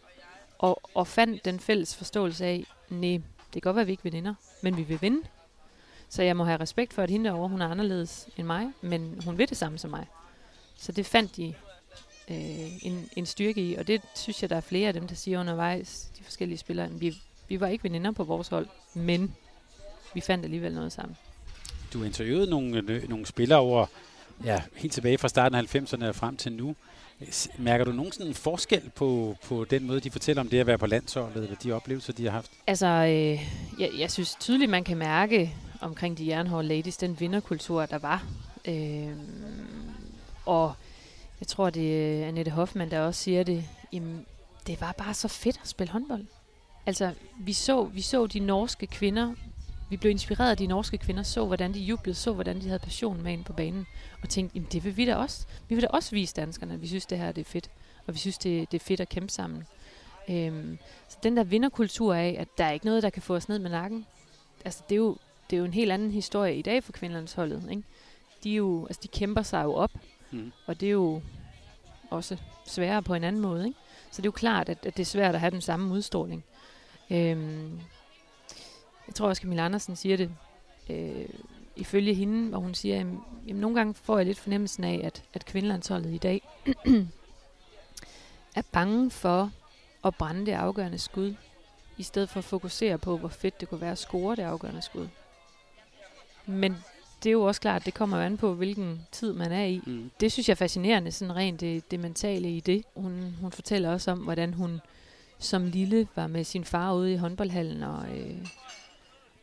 Og, 0.59 0.81
og 0.95 1.07
fandt 1.07 1.45
den 1.45 1.61
fælles 1.61 1.97
forståelse 1.97 2.47
af, 2.47 2.65
nej, 2.89 3.21
det 3.55 3.63
kan 3.63 3.63
godt 3.63 3.77
være, 3.77 3.81
at 3.81 3.87
vi 3.87 3.93
ikke 3.93 4.05
veninder, 4.05 4.35
men 4.63 4.77
vi 4.77 4.83
vil 4.83 5.03
vinde. 5.03 5.23
Så 6.09 6.23
jeg 6.23 6.37
må 6.37 6.45
have 6.45 6.61
respekt 6.61 6.93
for, 6.93 7.03
at 7.03 7.11
hende 7.11 7.31
derovre, 7.31 7.49
hun 7.49 7.63
er 7.63 7.69
anderledes 7.69 8.29
end 8.37 8.47
mig, 8.47 8.73
men 8.81 9.23
hun 9.25 9.39
vil 9.39 9.49
det 9.49 9.57
samme 9.57 9.79
som 9.79 9.91
mig. 9.91 10.07
Så 10.77 10.93
det 10.93 11.07
fandt 11.07 11.37
de 11.37 11.55
øh, 12.31 12.87
en, 12.87 13.09
en 13.17 13.27
styrke 13.27 13.61
i, 13.61 13.75
og 13.75 13.87
det 13.87 14.03
synes 14.15 14.43
jeg, 14.43 14.51
der 14.51 14.57
er 14.57 14.61
flere 14.61 14.89
af 14.89 14.95
dem, 14.95 15.09
der 15.09 15.15
siger 15.15 15.41
undervejs, 15.41 16.11
de 16.19 16.25
forskellige 16.25 16.59
spillere, 16.59 16.91
vi, 16.91 17.17
vi 17.49 17.61
var 17.61 17.67
ikke 17.67 17.85
veninder 17.85 18.13
på 18.13 18.25
vores 18.25 18.49
hold, 18.49 18.67
men 18.95 19.35
vi 20.15 20.21
fandt 20.21 20.45
alligevel 20.45 20.75
noget 20.75 20.93
sammen. 20.93 21.17
Du 21.93 22.03
interviewede 22.03 22.51
nogle, 22.51 22.85
øh, 22.89 23.09
nogle 23.09 23.27
spillere 23.27 23.59
over, 23.59 23.87
ja, 24.45 24.63
helt 24.77 24.93
tilbage 24.93 25.19
fra 25.19 25.29
starten 25.29 25.59
af 25.59 25.75
90'erne 25.75 26.05
og 26.05 26.15
frem 26.15 26.37
til 26.37 26.53
nu. 26.53 26.77
Mærker 27.59 27.85
du 27.85 27.93
nogensinde 27.93 28.29
en 28.29 28.35
forskel 28.35 28.91
på, 28.95 29.37
på 29.45 29.65
den 29.65 29.87
måde, 29.87 30.01
de 30.01 30.11
fortæller 30.11 30.43
om 30.43 30.49
det 30.49 30.61
at 30.61 30.67
være 30.67 30.79
på 30.79 30.87
landsholdet, 30.87 31.43
eller 31.43 31.57
de 31.57 31.73
oplevelser, 31.73 32.13
de 32.13 32.25
har 32.25 32.31
haft? 32.31 32.51
Altså, 32.67 32.87
øh, 32.87 33.49
jeg, 33.81 33.91
jeg 33.99 34.11
synes 34.11 34.37
tydeligt, 34.41 34.71
man 34.71 34.85
kan 34.85 34.97
mærke 34.97 35.55
omkring 35.81 36.19
de 36.19 36.27
jernhårde 36.27 36.69
ladies, 36.69 36.97
den 36.97 37.21
vinderkultur, 37.21 37.87
der 37.87 37.99
var. 37.99 38.25
Øh, 38.69 39.17
og 40.47 40.75
jeg 41.41 41.47
tror, 41.47 41.71
det 41.71 42.21
er 42.23 42.27
Annette 42.29 42.51
Hoffmann, 42.51 42.91
der 42.91 43.01
også 43.01 43.23
siger 43.23 43.43
det, 43.43 43.65
jamen, 43.93 44.27
det 44.67 44.81
var 44.81 44.95
bare 44.99 45.15
så 45.15 45.29
fedt 45.29 45.61
at 45.63 45.69
spille 45.69 45.93
håndbold. 45.93 46.25
Altså, 46.87 47.13
vi 47.39 47.53
så, 47.53 47.85
vi 47.85 48.01
så 48.01 48.27
de 48.27 48.41
norske 48.41 48.87
kvinder, 48.87 49.35
vi 49.91 49.97
blev 49.97 50.11
inspireret 50.11 50.51
af 50.51 50.57
de 50.57 50.67
norske 50.67 50.99
kvinder, 50.99 51.23
så 51.23 51.47
hvordan 51.47 51.75
de 51.75 51.81
jublede, 51.81 52.15
så 52.15 52.33
hvordan 52.33 52.61
de 52.61 52.67
havde 52.67 52.79
passion 52.79 53.23
med 53.23 53.33
ind 53.33 53.45
på 53.45 53.53
banen, 53.53 53.87
og 54.23 54.29
tænkte, 54.29 54.57
jamen 54.57 54.69
det 54.73 54.85
vil 54.85 54.97
vi 54.97 55.07
da 55.07 55.17
også. 55.17 55.47
Vi 55.69 55.75
vil 55.75 55.83
da 55.83 55.89
også 55.89 56.11
vise 56.11 56.35
danskerne, 56.35 56.75
at 56.75 56.83
vi 56.83 56.87
synes, 56.89 57.07
det 57.07 57.19
her 57.19 57.33
det 57.33 57.41
er 57.41 57.51
fedt, 57.51 57.71
og 58.07 58.15
vi 58.15 58.19
synes, 58.19 58.39
det, 58.39 58.73
det 58.73 58.81
er 58.81 58.85
fedt 58.85 59.01
at 59.01 59.09
kæmpe 59.09 59.33
sammen. 59.33 59.65
Øhm, 60.29 60.79
så 61.09 61.17
den 61.23 61.37
der 61.37 61.45
vinderkultur 61.45 62.15
af, 62.15 62.37
at 62.39 62.49
der 62.59 62.65
er 62.65 62.71
ikke 62.71 62.87
noget, 62.87 63.03
der 63.03 63.11
kan 63.11 63.23
få 63.23 63.35
os 63.35 63.49
ned 63.49 63.59
med 63.59 63.71
nakken, 63.71 64.07
altså 64.65 64.83
det 64.89 64.95
er 64.95 64.97
jo, 64.97 65.17
det 65.51 65.57
er 65.57 65.59
jo 65.59 65.65
en 65.65 65.75
helt 65.75 65.93
anden 65.93 66.11
historie 66.11 66.57
i 66.57 66.63
dag 66.63 66.85
for 66.85 66.93
kvinderlandsholdet. 66.93 67.63
Ikke? 67.71 67.83
De, 68.45 68.53
er 68.53 68.57
jo, 68.57 68.87
altså 68.87 69.01
de 69.03 69.09
kæmper 69.09 69.43
sig 69.43 69.65
jo 69.65 69.75
op, 69.75 69.91
mm. 70.31 70.53
og 70.67 70.81
det 70.81 70.87
er 70.87 70.93
jo 70.93 71.23
også 72.11 72.37
sværere 72.67 73.03
på 73.03 73.15
en 73.15 73.25
anden 73.25 73.43
måde. 73.43 73.67
Ikke? 73.67 73.79
Så 74.11 74.23
det 74.23 74.27
er 74.27 74.29
jo 74.29 74.33
klart, 74.33 74.69
at, 74.69 74.87
at 74.87 74.97
det 74.97 75.03
er 75.03 75.07
svært 75.07 75.35
at 75.35 75.41
have 75.41 75.51
den 75.51 75.61
samme 75.61 75.95
udstråling. 75.95 76.45
Øhm, 77.11 77.81
jeg 79.07 79.15
tror 79.15 79.29
også, 79.29 79.43
Camilla 79.43 79.65
Andersen 79.65 79.97
siger 79.97 80.17
det 80.17 80.31
øh, 80.91 81.29
ifølge 81.77 82.15
hende, 82.15 82.49
hvor 82.49 82.59
hun 82.59 82.75
siger, 82.75 83.01
at 83.01 83.07
jamen, 83.47 83.61
nogle 83.61 83.77
gange 83.77 83.95
får 83.95 84.17
jeg 84.17 84.27
lidt 84.27 84.39
fornemmelsen 84.39 84.85
af, 84.85 85.01
at, 85.05 85.23
at 85.35 85.45
kvindelandsholdet 85.45 86.15
i 86.15 86.19
dag 86.19 86.49
er 88.57 88.63
bange 88.73 89.11
for 89.11 89.51
at 90.05 90.15
brænde 90.15 90.47
det 90.47 90.53
afgørende 90.53 90.99
skud, 90.99 91.35
i 91.99 92.03
stedet 92.03 92.29
for 92.29 92.39
at 92.39 92.45
fokusere 92.45 92.99
på, 92.99 93.17
hvor 93.17 93.29
fedt 93.29 93.61
det 93.61 93.69
kunne 93.69 93.81
være 93.81 93.93
at 93.93 93.99
score 93.99 94.37
det 94.37 94.43
afgørende 94.43 94.83
skud. 94.83 95.09
Men 96.47 96.77
det 97.23 97.31
er 97.31 97.33
jo 97.33 97.43
også 97.43 97.61
klart, 97.61 97.85
det 97.85 97.95
kommer 97.95 98.21
an 98.21 98.37
på, 98.37 98.55
hvilken 98.55 99.07
tid 99.13 99.33
man 99.33 99.53
er 99.53 99.65
i. 99.65 99.81
Mm. 99.87 100.11
Det 100.21 100.33
synes 100.33 100.49
jeg 100.49 100.55
er 100.55 100.57
fascinerende, 100.57 101.13
sådan 101.13 101.37
rent 101.37 101.61
det, 101.61 101.91
det 101.91 102.01
mentale 102.01 102.57
i 102.57 102.61
det. 102.61 102.85
Hun, 102.97 103.37
hun 103.41 103.53
fortæller 103.53 103.93
også 103.93 104.11
om, 104.11 104.19
hvordan 104.19 104.55
hun 104.55 104.81
som 105.39 105.67
lille 105.67 106.09
var 106.17 106.27
med 106.27 106.45
sin 106.45 106.65
far 106.65 106.95
ude 106.95 107.13
i 107.13 107.17
håndboldhallen 107.17 107.83
og, 107.83 108.19
øh, 108.19 108.47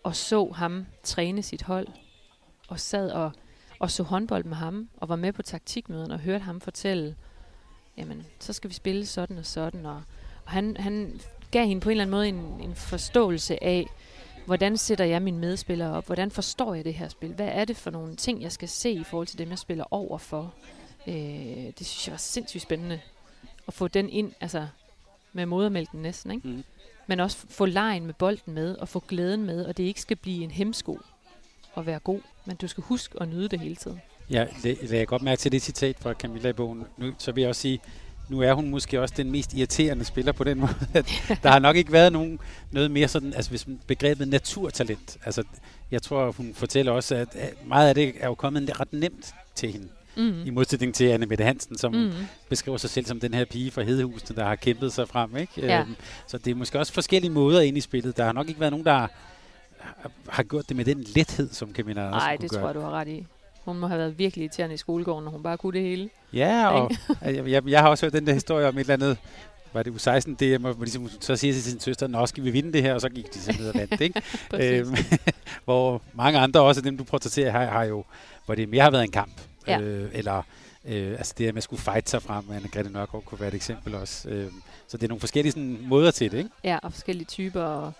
og 0.03 0.15
så 0.15 0.51
ham 0.55 0.85
træne 1.03 1.43
sit 1.43 1.61
hold, 1.61 1.87
og 2.67 2.79
sad 2.79 3.11
og, 3.11 3.31
og 3.79 3.91
så 3.91 4.03
håndbold 4.03 4.43
med 4.43 4.55
ham, 4.55 4.89
og 4.97 5.09
var 5.09 5.15
med 5.15 5.33
på 5.33 5.41
taktikmøderne 5.41 6.13
og 6.13 6.19
hørte 6.19 6.43
ham 6.43 6.61
fortælle, 6.61 7.15
jamen, 7.97 8.25
så 8.39 8.53
skal 8.53 8.69
vi 8.69 8.75
spille 8.75 9.05
sådan 9.05 9.37
og 9.37 9.45
sådan, 9.45 9.85
og, 9.85 10.03
og 10.45 10.51
han, 10.51 10.77
han 10.77 11.19
gav 11.51 11.65
hende 11.65 11.81
på 11.81 11.89
en 11.89 11.91
eller 11.91 12.03
anden 12.03 12.11
måde 12.11 12.27
en, 12.27 12.69
en 12.69 12.75
forståelse 12.75 13.63
af, 13.63 13.87
hvordan 14.45 14.77
sætter 14.77 15.05
jeg 15.05 15.21
mine 15.21 15.37
medspillere 15.37 15.97
op? 15.97 16.05
Hvordan 16.05 16.31
forstår 16.31 16.73
jeg 16.73 16.85
det 16.85 16.93
her 16.93 17.07
spil? 17.07 17.33
Hvad 17.33 17.49
er 17.51 17.65
det 17.65 17.77
for 17.77 17.89
nogle 17.89 18.15
ting, 18.15 18.41
jeg 18.41 18.51
skal 18.51 18.69
se 18.69 18.91
i 18.91 19.03
forhold 19.03 19.27
til 19.27 19.37
dem, 19.37 19.49
jeg 19.49 19.59
spiller 19.59 19.85
over 19.91 20.17
for? 20.17 20.53
Øh, 21.07 21.13
det 21.79 21.85
synes 21.85 22.07
jeg 22.07 22.11
var 22.11 22.17
sindssygt 22.17 22.63
spændende 22.63 22.99
at 23.67 23.73
få 23.73 23.87
den 23.87 24.09
ind, 24.09 24.33
altså 24.41 24.67
med 25.33 25.45
modermælken 25.45 26.01
næsten, 26.01 26.31
ikke? 26.31 26.47
Mm. 26.47 26.63
Men 27.07 27.19
også 27.19 27.37
få 27.49 27.65
lejen 27.65 28.05
med 28.05 28.13
bolden 28.13 28.53
med, 28.53 28.75
og 28.75 28.89
få 28.89 29.03
glæden 29.07 29.45
med, 29.45 29.65
og 29.65 29.77
det 29.77 29.83
ikke 29.83 30.01
skal 30.01 30.17
blive 30.17 30.43
en 30.43 30.51
hemsko 30.51 30.99
at 31.77 31.85
være 31.85 31.99
god, 31.99 32.19
men 32.45 32.55
du 32.55 32.67
skal 32.67 32.83
huske 32.83 33.21
at 33.21 33.27
nyde 33.27 33.47
det 33.47 33.59
hele 33.59 33.75
tiden. 33.75 34.01
Ja, 34.29 34.45
det 34.63 34.77
lagde 34.81 34.97
jeg 34.97 35.07
godt 35.07 35.21
mærke 35.21 35.39
til 35.39 35.51
det 35.51 35.61
citat 35.61 35.95
fra 35.99 36.13
Camilla 36.13 36.49
i 36.49 36.53
bogen. 36.53 36.83
Nu, 36.97 37.13
så 37.17 37.31
vil 37.31 37.41
jeg 37.41 37.49
også 37.49 37.61
sige, 37.61 37.79
nu 38.29 38.41
er 38.41 38.53
hun 38.53 38.69
måske 38.69 39.01
også 39.01 39.13
den 39.17 39.31
mest 39.31 39.53
irriterende 39.53 40.05
spiller 40.05 40.31
på 40.31 40.43
den 40.43 40.59
måde. 40.63 40.75
At 40.93 41.39
der 41.43 41.49
har 41.49 41.59
nok 41.59 41.75
ikke 41.75 41.91
været 41.91 42.13
nogen, 42.13 42.39
noget 42.71 42.91
mere 42.91 43.07
sådan, 43.07 43.33
altså 43.33 43.49
hvis 43.49 43.67
begrebet 43.87 44.27
naturtalent. 44.27 45.17
Altså, 45.25 45.43
jeg 45.91 46.01
tror, 46.01 46.31
hun 46.31 46.53
fortæller 46.53 46.91
også, 46.91 47.15
at 47.15 47.37
meget 47.65 47.89
af 47.89 47.95
det 47.95 48.13
er 48.19 48.27
jo 48.27 48.35
kommet 48.35 48.79
ret 48.79 48.93
nemt 48.93 49.33
til 49.55 49.71
hende. 49.71 49.87
Mm. 50.17 50.45
I 50.45 50.49
modsætning 50.49 50.95
til 50.95 51.06
Anne 51.06 51.26
Mette 51.26 51.43
Hansen, 51.43 51.78
som 51.78 51.93
mm. 51.93 52.12
beskriver 52.49 52.78
sig 52.78 52.89
selv 52.89 53.06
som 53.06 53.19
den 53.19 53.34
her 53.34 53.45
pige 53.45 53.71
fra 53.71 53.82
Hedehusene, 53.82 54.36
der 54.36 54.45
har 54.45 54.56
kæmpet 54.56 54.93
sig 54.93 55.08
frem. 55.08 55.38
Ikke? 55.38 55.54
Ja. 55.58 55.82
Øhm, 55.82 55.95
så 56.28 56.38
det 56.38 56.52
er 56.52 56.56
måske 56.56 56.80
også 56.80 56.93
forskellige 56.93 57.32
måder 57.32 57.62
ind 57.62 57.78
i 57.78 57.82
spillet. 57.82 58.17
Der 58.17 58.23
har 58.23 58.32
nok 58.32 58.47
ikke 58.47 58.60
været 58.60 58.71
nogen, 58.71 58.86
der 58.86 59.08
har 60.30 60.43
gjort 60.43 60.69
det 60.69 60.78
med 60.78 60.86
den 60.86 61.06
lethed, 61.15 61.49
som 61.52 61.73
Camilla 61.73 62.06
også 62.06 62.17
Nej, 62.17 62.38
det 62.41 62.52
gøre. 62.52 62.60
tror 62.60 62.67
jeg, 62.67 62.76
du 62.76 62.82
har 62.82 62.91
ret 62.91 63.08
i. 63.08 63.26
Hun 63.65 63.80
må 63.80 63.88
have 63.88 63.99
været 63.99 64.19
virkelig 64.19 64.43
irriterende 64.43 64.73
i 64.73 64.78
skolegården, 64.78 65.23
når 65.23 65.32
hun 65.32 65.43
bare 65.43 65.58
kunne 65.58 65.73
det 65.73 65.82
hele. 65.82 66.10
Ja, 66.34 66.67
og 66.67 66.91
jeg, 67.21 67.47
jeg, 67.47 67.67
jeg 67.67 67.82
har 67.82 67.89
også 67.89 68.06
hørt 68.06 68.13
den 68.13 68.28
der 68.28 68.34
historie 68.34 68.67
om 68.67 68.78
et 68.78 68.80
eller 68.80 68.93
andet, 68.93 69.17
var 69.73 69.84
det 69.84 69.91
U16 69.91 70.36
DM, 70.36 70.62
hvor 70.62 70.76
ligesom, 70.80 71.10
så 71.19 71.36
siger 71.36 71.54
til 71.54 71.63
sin 71.63 71.80
søster, 71.80 72.08
nå, 72.08 72.26
skal 72.26 72.43
vi 72.43 72.52
vinde 72.52 72.73
det 72.73 72.82
her, 72.82 72.93
og 72.93 73.02
så 73.02 73.10
gik 73.10 73.34
de 73.34 73.39
så 73.39 73.56
ned 73.60 73.69
og 73.69 73.73
vandt, 73.76 74.02
ikke? 74.02 74.21
øhm, 74.80 74.95
hvor 75.65 76.02
mange 76.13 76.39
andre, 76.39 76.62
også 76.62 76.82
dem 76.82 76.97
du 76.97 77.04
portrætterer, 77.04 77.52
har, 77.52 77.65
har 77.65 77.84
jo, 77.84 78.04
hvor 78.45 78.56
det 78.56 78.69
mere 78.69 78.82
har 78.82 78.91
været 78.91 79.04
en 79.04 79.12
kamp, 79.12 79.41
Ja. 79.67 79.80
øh, 79.80 80.10
eller 80.13 80.41
øh, 80.86 81.12
altså 81.12 81.34
det, 81.38 81.47
at 81.47 81.54
man 81.54 81.62
skulle 81.62 81.82
fight 81.82 82.10
sig 82.10 82.21
frem, 82.21 82.52
Anne 82.52 82.67
Grete 82.67 82.89
Nørgaard 82.89 83.23
kunne 83.23 83.39
være 83.39 83.49
et 83.49 83.56
eksempel 83.56 83.95
også. 83.95 84.30
Øh, 84.30 84.52
så 84.88 84.97
det 84.97 85.04
er 85.04 85.08
nogle 85.08 85.19
forskellige 85.19 85.52
sådan, 85.52 85.78
måder 85.82 86.12
til 86.12 86.32
det, 86.32 86.38
ikke? 86.38 86.49
Ja, 86.63 86.80
og 86.84 86.93
forskellige 86.93 87.26
typer, 87.26 87.63
og, 87.63 87.93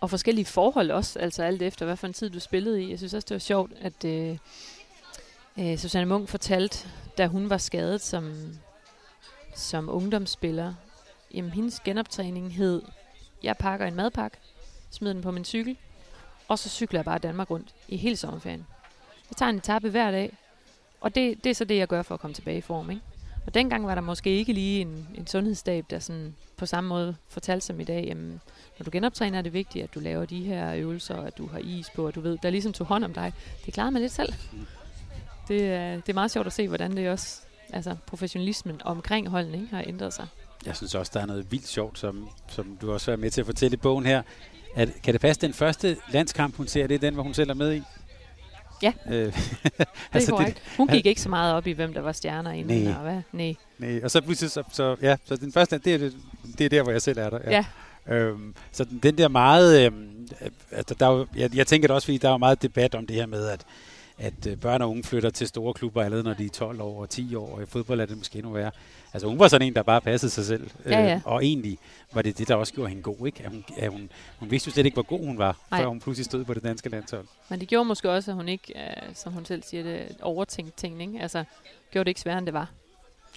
og 0.00 0.10
forskellige 0.10 0.44
forhold 0.44 0.90
også, 0.90 1.18
altså 1.18 1.42
alt 1.42 1.62
efter, 1.62 1.86
hvad 1.86 1.96
for 1.96 2.06
en 2.06 2.12
tid 2.12 2.30
du 2.30 2.40
spillede 2.40 2.82
i. 2.82 2.90
Jeg 2.90 2.98
synes 2.98 3.14
også, 3.14 3.26
det 3.28 3.34
var 3.34 3.38
sjovt, 3.38 3.72
at 3.80 4.04
øh, 4.04 4.38
øh, 5.58 5.78
Susanne 5.78 6.06
Munk 6.06 6.28
fortalte, 6.28 6.88
da 7.18 7.26
hun 7.26 7.50
var 7.50 7.58
skadet 7.58 8.00
som, 8.00 8.34
som 9.54 9.88
ungdomsspiller, 9.88 10.74
jamen 11.34 11.50
hendes 11.50 11.80
genoptræning 11.80 12.54
hed, 12.54 12.82
jeg 13.42 13.56
pakker 13.56 13.86
en 13.86 13.94
madpakke, 13.94 14.36
smider 14.90 15.12
den 15.12 15.22
på 15.22 15.30
min 15.30 15.44
cykel, 15.44 15.76
og 16.48 16.58
så 16.58 16.68
cykler 16.68 16.98
jeg 17.00 17.04
bare 17.04 17.18
Danmark 17.18 17.50
rundt 17.50 17.74
i 17.88 17.96
hele 17.96 18.16
sommerferien. 18.16 18.66
Jeg 19.30 19.36
tager 19.36 19.50
en 19.50 19.56
etape 19.56 19.90
hver 19.90 20.10
dag, 20.10 20.38
og 21.04 21.14
det, 21.14 21.44
det 21.44 21.50
er 21.50 21.54
så 21.54 21.64
det, 21.64 21.76
jeg 21.76 21.88
gør 21.88 22.02
for 22.02 22.14
at 22.14 22.20
komme 22.20 22.34
tilbage 22.34 22.58
i 22.58 22.60
form. 22.60 22.90
Ikke? 22.90 23.02
Og 23.46 23.54
dengang 23.54 23.86
var 23.86 23.94
der 23.94 24.02
måske 24.02 24.30
ikke 24.30 24.52
lige 24.52 24.80
en, 24.80 25.08
en 25.14 25.26
sundhedsstab, 25.26 25.84
der 25.90 25.98
sådan 25.98 26.34
på 26.56 26.66
samme 26.66 26.88
måde 26.88 27.16
fortalte 27.28 27.66
som 27.66 27.80
i 27.80 27.84
dag, 27.84 28.04
jamen, 28.06 28.40
når 28.78 28.84
du 28.84 28.90
genoptræner, 28.92 29.38
er 29.38 29.42
det 29.42 29.52
vigtigt, 29.52 29.82
at 29.84 29.94
du 29.94 30.00
laver 30.00 30.24
de 30.24 30.44
her 30.44 30.74
øvelser, 30.74 31.16
at 31.16 31.38
du 31.38 31.46
har 31.46 31.58
is 31.58 31.86
på, 31.94 32.06
og 32.06 32.14
du 32.14 32.20
ved, 32.20 32.38
der 32.42 32.50
ligesom 32.50 32.72
tog 32.72 32.86
hånd 32.86 33.04
om 33.04 33.14
dig. 33.14 33.32
Det 33.66 33.74
klarer 33.74 33.90
man 33.90 34.02
lidt 34.02 34.12
selv. 34.12 34.32
Det, 35.48 35.62
er- 35.72 35.94
det 35.96 36.08
er 36.08 36.14
meget 36.14 36.30
sjovt 36.30 36.46
at 36.46 36.52
se, 36.52 36.68
hvordan 36.68 36.96
det 36.96 37.08
også, 37.10 37.40
altså 37.72 37.96
professionalismen 38.06 38.80
omkring 38.84 39.28
holdene 39.28 39.56
ikke, 39.56 39.74
har 39.74 39.84
ændret 39.86 40.14
sig. 40.14 40.26
Jeg 40.66 40.76
synes 40.76 40.94
også, 40.94 41.10
der 41.14 41.20
er 41.20 41.26
noget 41.26 41.52
vildt 41.52 41.68
sjovt, 41.68 41.98
som, 41.98 42.28
som 42.48 42.78
du 42.80 42.92
også 42.92 43.12
er 43.12 43.16
med 43.16 43.30
til 43.30 43.40
at 43.40 43.46
fortælle 43.46 43.74
i 43.74 43.76
bogen 43.76 44.06
her. 44.06 44.22
At, 44.76 44.88
kan 45.02 45.12
det 45.14 45.20
passe, 45.20 45.40
den 45.40 45.52
første 45.54 45.96
landskamp, 46.12 46.56
hun 46.56 46.66
ser, 46.66 46.86
det 46.86 46.94
er 46.94 46.98
den, 46.98 47.14
hvor 47.14 47.22
hun 47.22 47.34
selv 47.34 47.50
er 47.50 47.54
med 47.54 47.74
i? 47.74 47.82
Ja. 48.82 48.92
Øh, 49.10 49.14
Det 49.32 49.32
er 49.80 49.84
altså, 50.12 50.30
korrekt. 50.30 50.62
Hun 50.76 50.88
gik 50.88 51.06
ikke 51.06 51.20
så 51.20 51.28
meget 51.28 51.54
op 51.54 51.66
i, 51.66 51.72
hvem 51.72 51.94
der 51.94 52.00
var 52.00 52.12
stjerner 52.12 52.52
inden, 52.52 52.82
Nej. 52.82 52.94
og 52.94 53.02
hvad? 53.02 53.22
Nej. 53.32 53.54
Nej, 53.78 54.00
og 54.04 54.10
så 54.10 54.20
pludselig, 54.20 54.50
så, 54.50 54.62
så, 54.72 54.96
ja, 55.02 55.16
så 55.24 55.36
den 55.36 55.52
første, 55.52 55.78
det 55.78 55.94
er, 55.94 55.98
det, 55.98 56.14
det 56.58 56.64
er 56.64 56.68
der, 56.68 56.82
hvor 56.82 56.92
jeg 56.92 57.02
selv 57.02 57.18
er 57.18 57.30
der. 57.30 57.38
Ja. 57.50 57.64
Øhm, 58.14 58.54
så 58.72 58.84
den, 58.84 58.98
den 58.98 59.18
der 59.18 59.28
meget, 59.28 59.86
øhm, 59.86 60.28
altså, 60.72 60.94
der 61.00 61.06
er 61.06 61.10
jo, 61.10 61.26
jeg, 61.36 61.56
jeg 61.56 61.66
tænker 61.66 61.88
det 61.88 61.94
også, 61.94 62.06
fordi 62.06 62.18
der 62.18 62.28
er 62.28 62.32
jo 62.32 62.38
meget 62.38 62.62
debat 62.62 62.94
om 62.94 63.06
det 63.06 63.16
her 63.16 63.26
med, 63.26 63.48
at, 63.48 63.60
at 64.18 64.46
øh, 64.46 64.56
børn 64.56 64.82
og 64.82 64.90
unge 64.90 65.02
flytter 65.04 65.30
til 65.30 65.48
store 65.48 65.74
klubber 65.74 66.02
allerede, 66.02 66.24
når 66.24 66.34
de 66.34 66.44
er 66.44 66.50
12 66.50 66.80
år 66.80 67.00
og 67.02 67.10
10 67.10 67.34
år, 67.34 67.56
og 67.56 67.62
i 67.62 67.66
fodbold 67.66 68.00
er 68.00 68.06
det 68.06 68.16
måske 68.18 68.36
endnu 68.38 68.52
værre. 68.52 68.70
Altså 69.12 69.28
hun 69.28 69.38
var 69.38 69.48
sådan 69.48 69.66
en, 69.66 69.74
der 69.74 69.82
bare 69.82 70.00
passede 70.00 70.30
sig 70.32 70.44
selv. 70.44 70.70
øh, 70.84 70.92
Ja, 70.92 71.00
ja. 71.06 71.20
og 71.24 71.44
egentlig 71.44 71.78
var 72.12 72.22
det 72.22 72.38
det, 72.38 72.48
der 72.48 72.54
også 72.54 72.72
gjorde 72.72 72.88
hende 72.88 73.02
god. 73.02 73.26
Ikke? 73.26 73.42
At 73.44 73.50
hun, 73.50 73.64
at 73.76 73.90
hun, 73.90 74.10
hun 74.38 74.50
vidste 74.50 74.68
jo 74.68 74.72
slet 74.72 74.86
ikke, 74.86 74.94
hvor 74.94 75.02
god 75.02 75.26
hun 75.26 75.38
var, 75.38 75.58
Nej. 75.70 75.80
før 75.80 75.86
hun 75.88 76.00
pludselig 76.00 76.24
stod 76.24 76.44
på 76.44 76.54
det 76.54 76.62
danske 76.62 76.88
landshold. 76.88 77.26
Men 77.48 77.60
det 77.60 77.68
gjorde 77.68 77.84
måske 77.84 78.10
også, 78.10 78.30
at 78.30 78.34
hun 78.36 78.48
ikke, 78.48 78.72
øh, 78.78 79.14
som 79.14 79.32
hun 79.32 79.44
selv 79.44 79.62
siger 79.62 79.82
det, 79.82 80.16
overtænkt 80.22 80.76
ting, 80.76 81.02
ikke? 81.02 81.20
Altså, 81.20 81.44
gjorde 81.90 82.04
det 82.04 82.10
ikke 82.10 82.20
sværere, 82.20 82.38
end 82.38 82.46
det 82.46 82.54
var. 82.54 82.70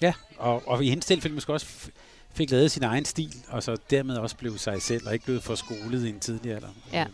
Ja, 0.02 0.12
og, 0.38 0.62
og 0.66 0.84
i 0.84 0.88
hendes 0.88 1.06
tilfælde 1.06 1.34
måske 1.34 1.52
også 1.52 1.90
fik 2.34 2.50
lavet 2.50 2.70
sin 2.70 2.82
egen 2.82 3.04
stil, 3.04 3.34
og 3.48 3.62
så 3.62 3.76
dermed 3.90 4.16
også 4.16 4.36
blev 4.36 4.58
sig 4.58 4.82
selv, 4.82 5.06
og 5.06 5.12
ikke 5.12 5.24
blevet 5.24 5.42
for 5.42 5.54
skolet 5.54 6.06
i 6.06 6.08
en 6.08 6.20
tidlig 6.20 6.54
alder. 6.54 6.68
Ja. 6.92 7.02
Øhm, 7.02 7.12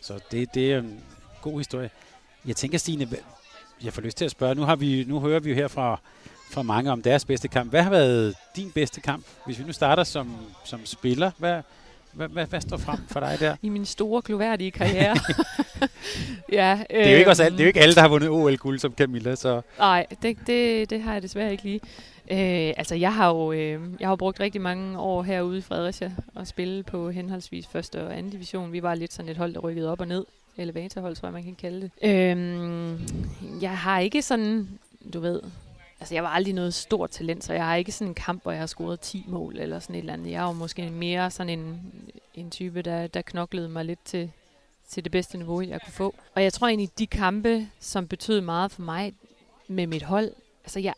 Så 0.00 0.20
det, 0.30 0.54
det 0.54 0.72
er 0.72 0.78
en 0.78 1.00
god 1.40 1.58
historie. 1.58 1.90
Jeg 2.46 2.56
tænker, 2.56 2.78
Stine, 2.78 3.08
jeg 3.84 3.92
får 3.92 4.02
lyst 4.02 4.16
til 4.16 4.24
at 4.24 4.30
spørge, 4.30 4.54
nu, 4.54 4.62
har 4.62 4.76
vi, 4.76 5.04
nu 5.08 5.20
hører 5.20 5.40
vi 5.40 5.48
jo 5.50 5.54
her 5.54 5.68
fra, 5.68 6.00
fra 6.50 6.62
mange 6.62 6.90
om 6.92 7.02
deres 7.02 7.24
bedste 7.24 7.48
kamp. 7.48 7.70
Hvad 7.70 7.82
har 7.82 7.90
været 7.90 8.34
din 8.56 8.70
bedste 8.70 9.00
kamp? 9.00 9.26
Hvis 9.46 9.58
vi 9.58 9.64
nu 9.64 9.72
starter 9.72 10.04
som, 10.04 10.36
som 10.64 10.86
spiller, 10.86 11.30
hvad, 11.38 11.62
hvad, 12.12 12.28
hvad, 12.28 12.46
hvad 12.46 12.60
står 12.60 12.76
frem 12.76 12.98
for 13.10 13.20
dig 13.20 13.36
der? 13.40 13.56
I 13.62 13.68
min 13.68 13.86
store, 13.86 14.22
gloværdige 14.22 14.70
karriere. 14.70 15.16
ja, 16.52 16.78
øh, 16.90 16.98
Det 16.98 17.06
er 17.06 17.12
jo 17.12 17.18
ikke, 17.18 17.30
også 17.30 17.42
alle, 17.42 17.58
det 17.58 17.62
er 17.62 17.66
jo 17.66 17.68
ikke 17.68 17.80
alle, 17.80 17.94
der 17.94 18.00
har 18.00 18.08
vundet 18.08 18.28
OL-guld 18.28 18.78
som 18.78 18.94
Camilla, 18.94 19.34
så 19.34 19.62
Nej, 19.78 20.06
det, 20.22 20.38
det, 20.46 20.90
det 20.90 21.02
har 21.02 21.12
jeg 21.12 21.22
desværre 21.22 21.52
ikke 21.52 21.64
lige. 21.64 21.80
Øh, 22.30 22.74
altså, 22.76 22.94
jeg 22.94 23.14
har 23.14 23.28
jo 23.28 23.52
øh, 23.52 23.80
jeg 24.00 24.08
har 24.08 24.16
brugt 24.16 24.40
rigtig 24.40 24.60
mange 24.60 24.98
år 24.98 25.22
herude 25.22 25.58
i 25.58 25.60
Fredericia 25.60 26.12
og 26.34 26.46
spille 26.46 26.82
på 26.82 27.10
henholdsvis 27.10 27.66
første 27.66 28.02
og 28.06 28.16
anden 28.16 28.32
division. 28.32 28.72
Vi 28.72 28.82
var 28.82 28.94
lidt 28.94 29.12
sådan 29.12 29.30
et 29.30 29.36
hold, 29.36 29.54
der 29.54 29.60
rykkede 29.60 29.92
op 29.92 30.00
og 30.00 30.08
ned. 30.08 30.24
Elevatorhold, 30.56 31.16
tror 31.16 31.28
jeg, 31.28 31.32
man 31.32 31.42
kan 31.42 31.54
kalde 31.54 31.80
det. 31.80 31.90
Øhm, 32.02 33.00
jeg 33.60 33.78
har 33.78 33.98
ikke 33.98 34.22
sådan, 34.22 34.68
du 35.14 35.20
ved... 35.20 35.40
Altså, 36.00 36.14
jeg 36.14 36.22
var 36.22 36.28
aldrig 36.28 36.54
noget 36.54 36.74
stort 36.74 37.10
talent, 37.10 37.44
så 37.44 37.52
jeg 37.52 37.64
har 37.64 37.76
ikke 37.76 37.92
sådan 37.92 38.08
en 38.08 38.14
kamp, 38.14 38.42
hvor 38.42 38.52
jeg 38.52 38.60
har 38.60 38.66
scoret 38.66 39.00
10 39.00 39.24
mål 39.28 39.58
eller 39.58 39.78
sådan 39.78 39.94
et 39.94 39.98
eller 39.98 40.12
andet. 40.12 40.30
Jeg 40.30 40.42
er 40.42 40.46
jo 40.46 40.52
måske 40.52 40.90
mere 40.90 41.30
sådan 41.30 41.58
en, 41.58 41.92
en 42.34 42.50
type, 42.50 42.82
der, 42.82 43.06
der 43.06 43.22
knoklede 43.22 43.68
mig 43.68 43.84
lidt 43.84 44.04
til, 44.04 44.32
til 44.88 45.04
det 45.04 45.12
bedste 45.12 45.38
niveau, 45.38 45.60
jeg 45.60 45.80
kunne 45.84 45.92
få. 45.92 46.14
Og 46.34 46.42
jeg 46.42 46.52
tror 46.52 46.68
egentlig, 46.68 46.98
de 46.98 47.06
kampe, 47.06 47.68
som 47.80 48.08
betød 48.08 48.40
meget 48.40 48.72
for 48.72 48.82
mig 48.82 49.14
med 49.68 49.86
mit 49.86 50.02
hold, 50.02 50.32
altså 50.64 50.80
jeg 50.80 50.94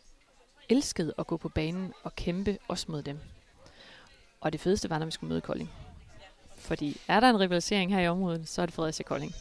elskede 0.69 1.13
at 1.17 1.27
gå 1.27 1.37
på 1.37 1.49
banen 1.49 1.93
og 2.03 2.15
kæmpe 2.15 2.57
også 2.67 2.85
mod 2.89 3.03
dem. 3.03 3.19
Og 4.41 4.53
det 4.53 4.61
fedeste 4.61 4.89
var, 4.89 4.99
når 4.99 5.05
vi 5.05 5.11
skulle 5.11 5.29
møde 5.29 5.41
Kolding. 5.41 5.69
Fordi 6.65 7.01
er 7.07 7.19
der 7.19 7.29
en 7.29 7.39
rivalisering 7.39 7.95
her 7.95 8.01
i 8.01 8.07
området, 8.07 8.49
så 8.49 8.61
er 8.61 8.65
det 8.65 8.75
Fredericia 8.75 9.03
Kolding. 9.03 9.33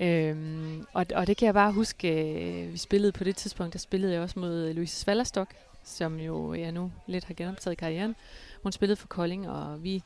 Øhm, 0.00 0.86
og, 0.92 1.06
og 1.14 1.26
det 1.26 1.36
kan 1.36 1.46
jeg 1.46 1.54
bare 1.54 1.72
huske, 1.72 2.08
øh, 2.08 2.72
vi 2.72 2.76
spillede 2.78 3.12
på 3.12 3.24
det 3.24 3.36
tidspunkt, 3.36 3.72
der 3.72 3.78
spillede 3.78 4.12
jeg 4.12 4.22
også 4.22 4.38
mod 4.38 4.72
Louise 4.72 4.96
Svallerstok, 4.96 5.48
som 5.84 6.20
jo 6.20 6.54
jeg 6.54 6.72
nu 6.72 6.92
lidt 7.06 7.24
har 7.24 7.34
genoptaget 7.34 7.78
karrieren. 7.78 8.16
Hun 8.62 8.72
spillede 8.72 8.96
for 8.96 9.08
Kolding, 9.08 9.48
og 9.48 9.84
vi, 9.84 10.02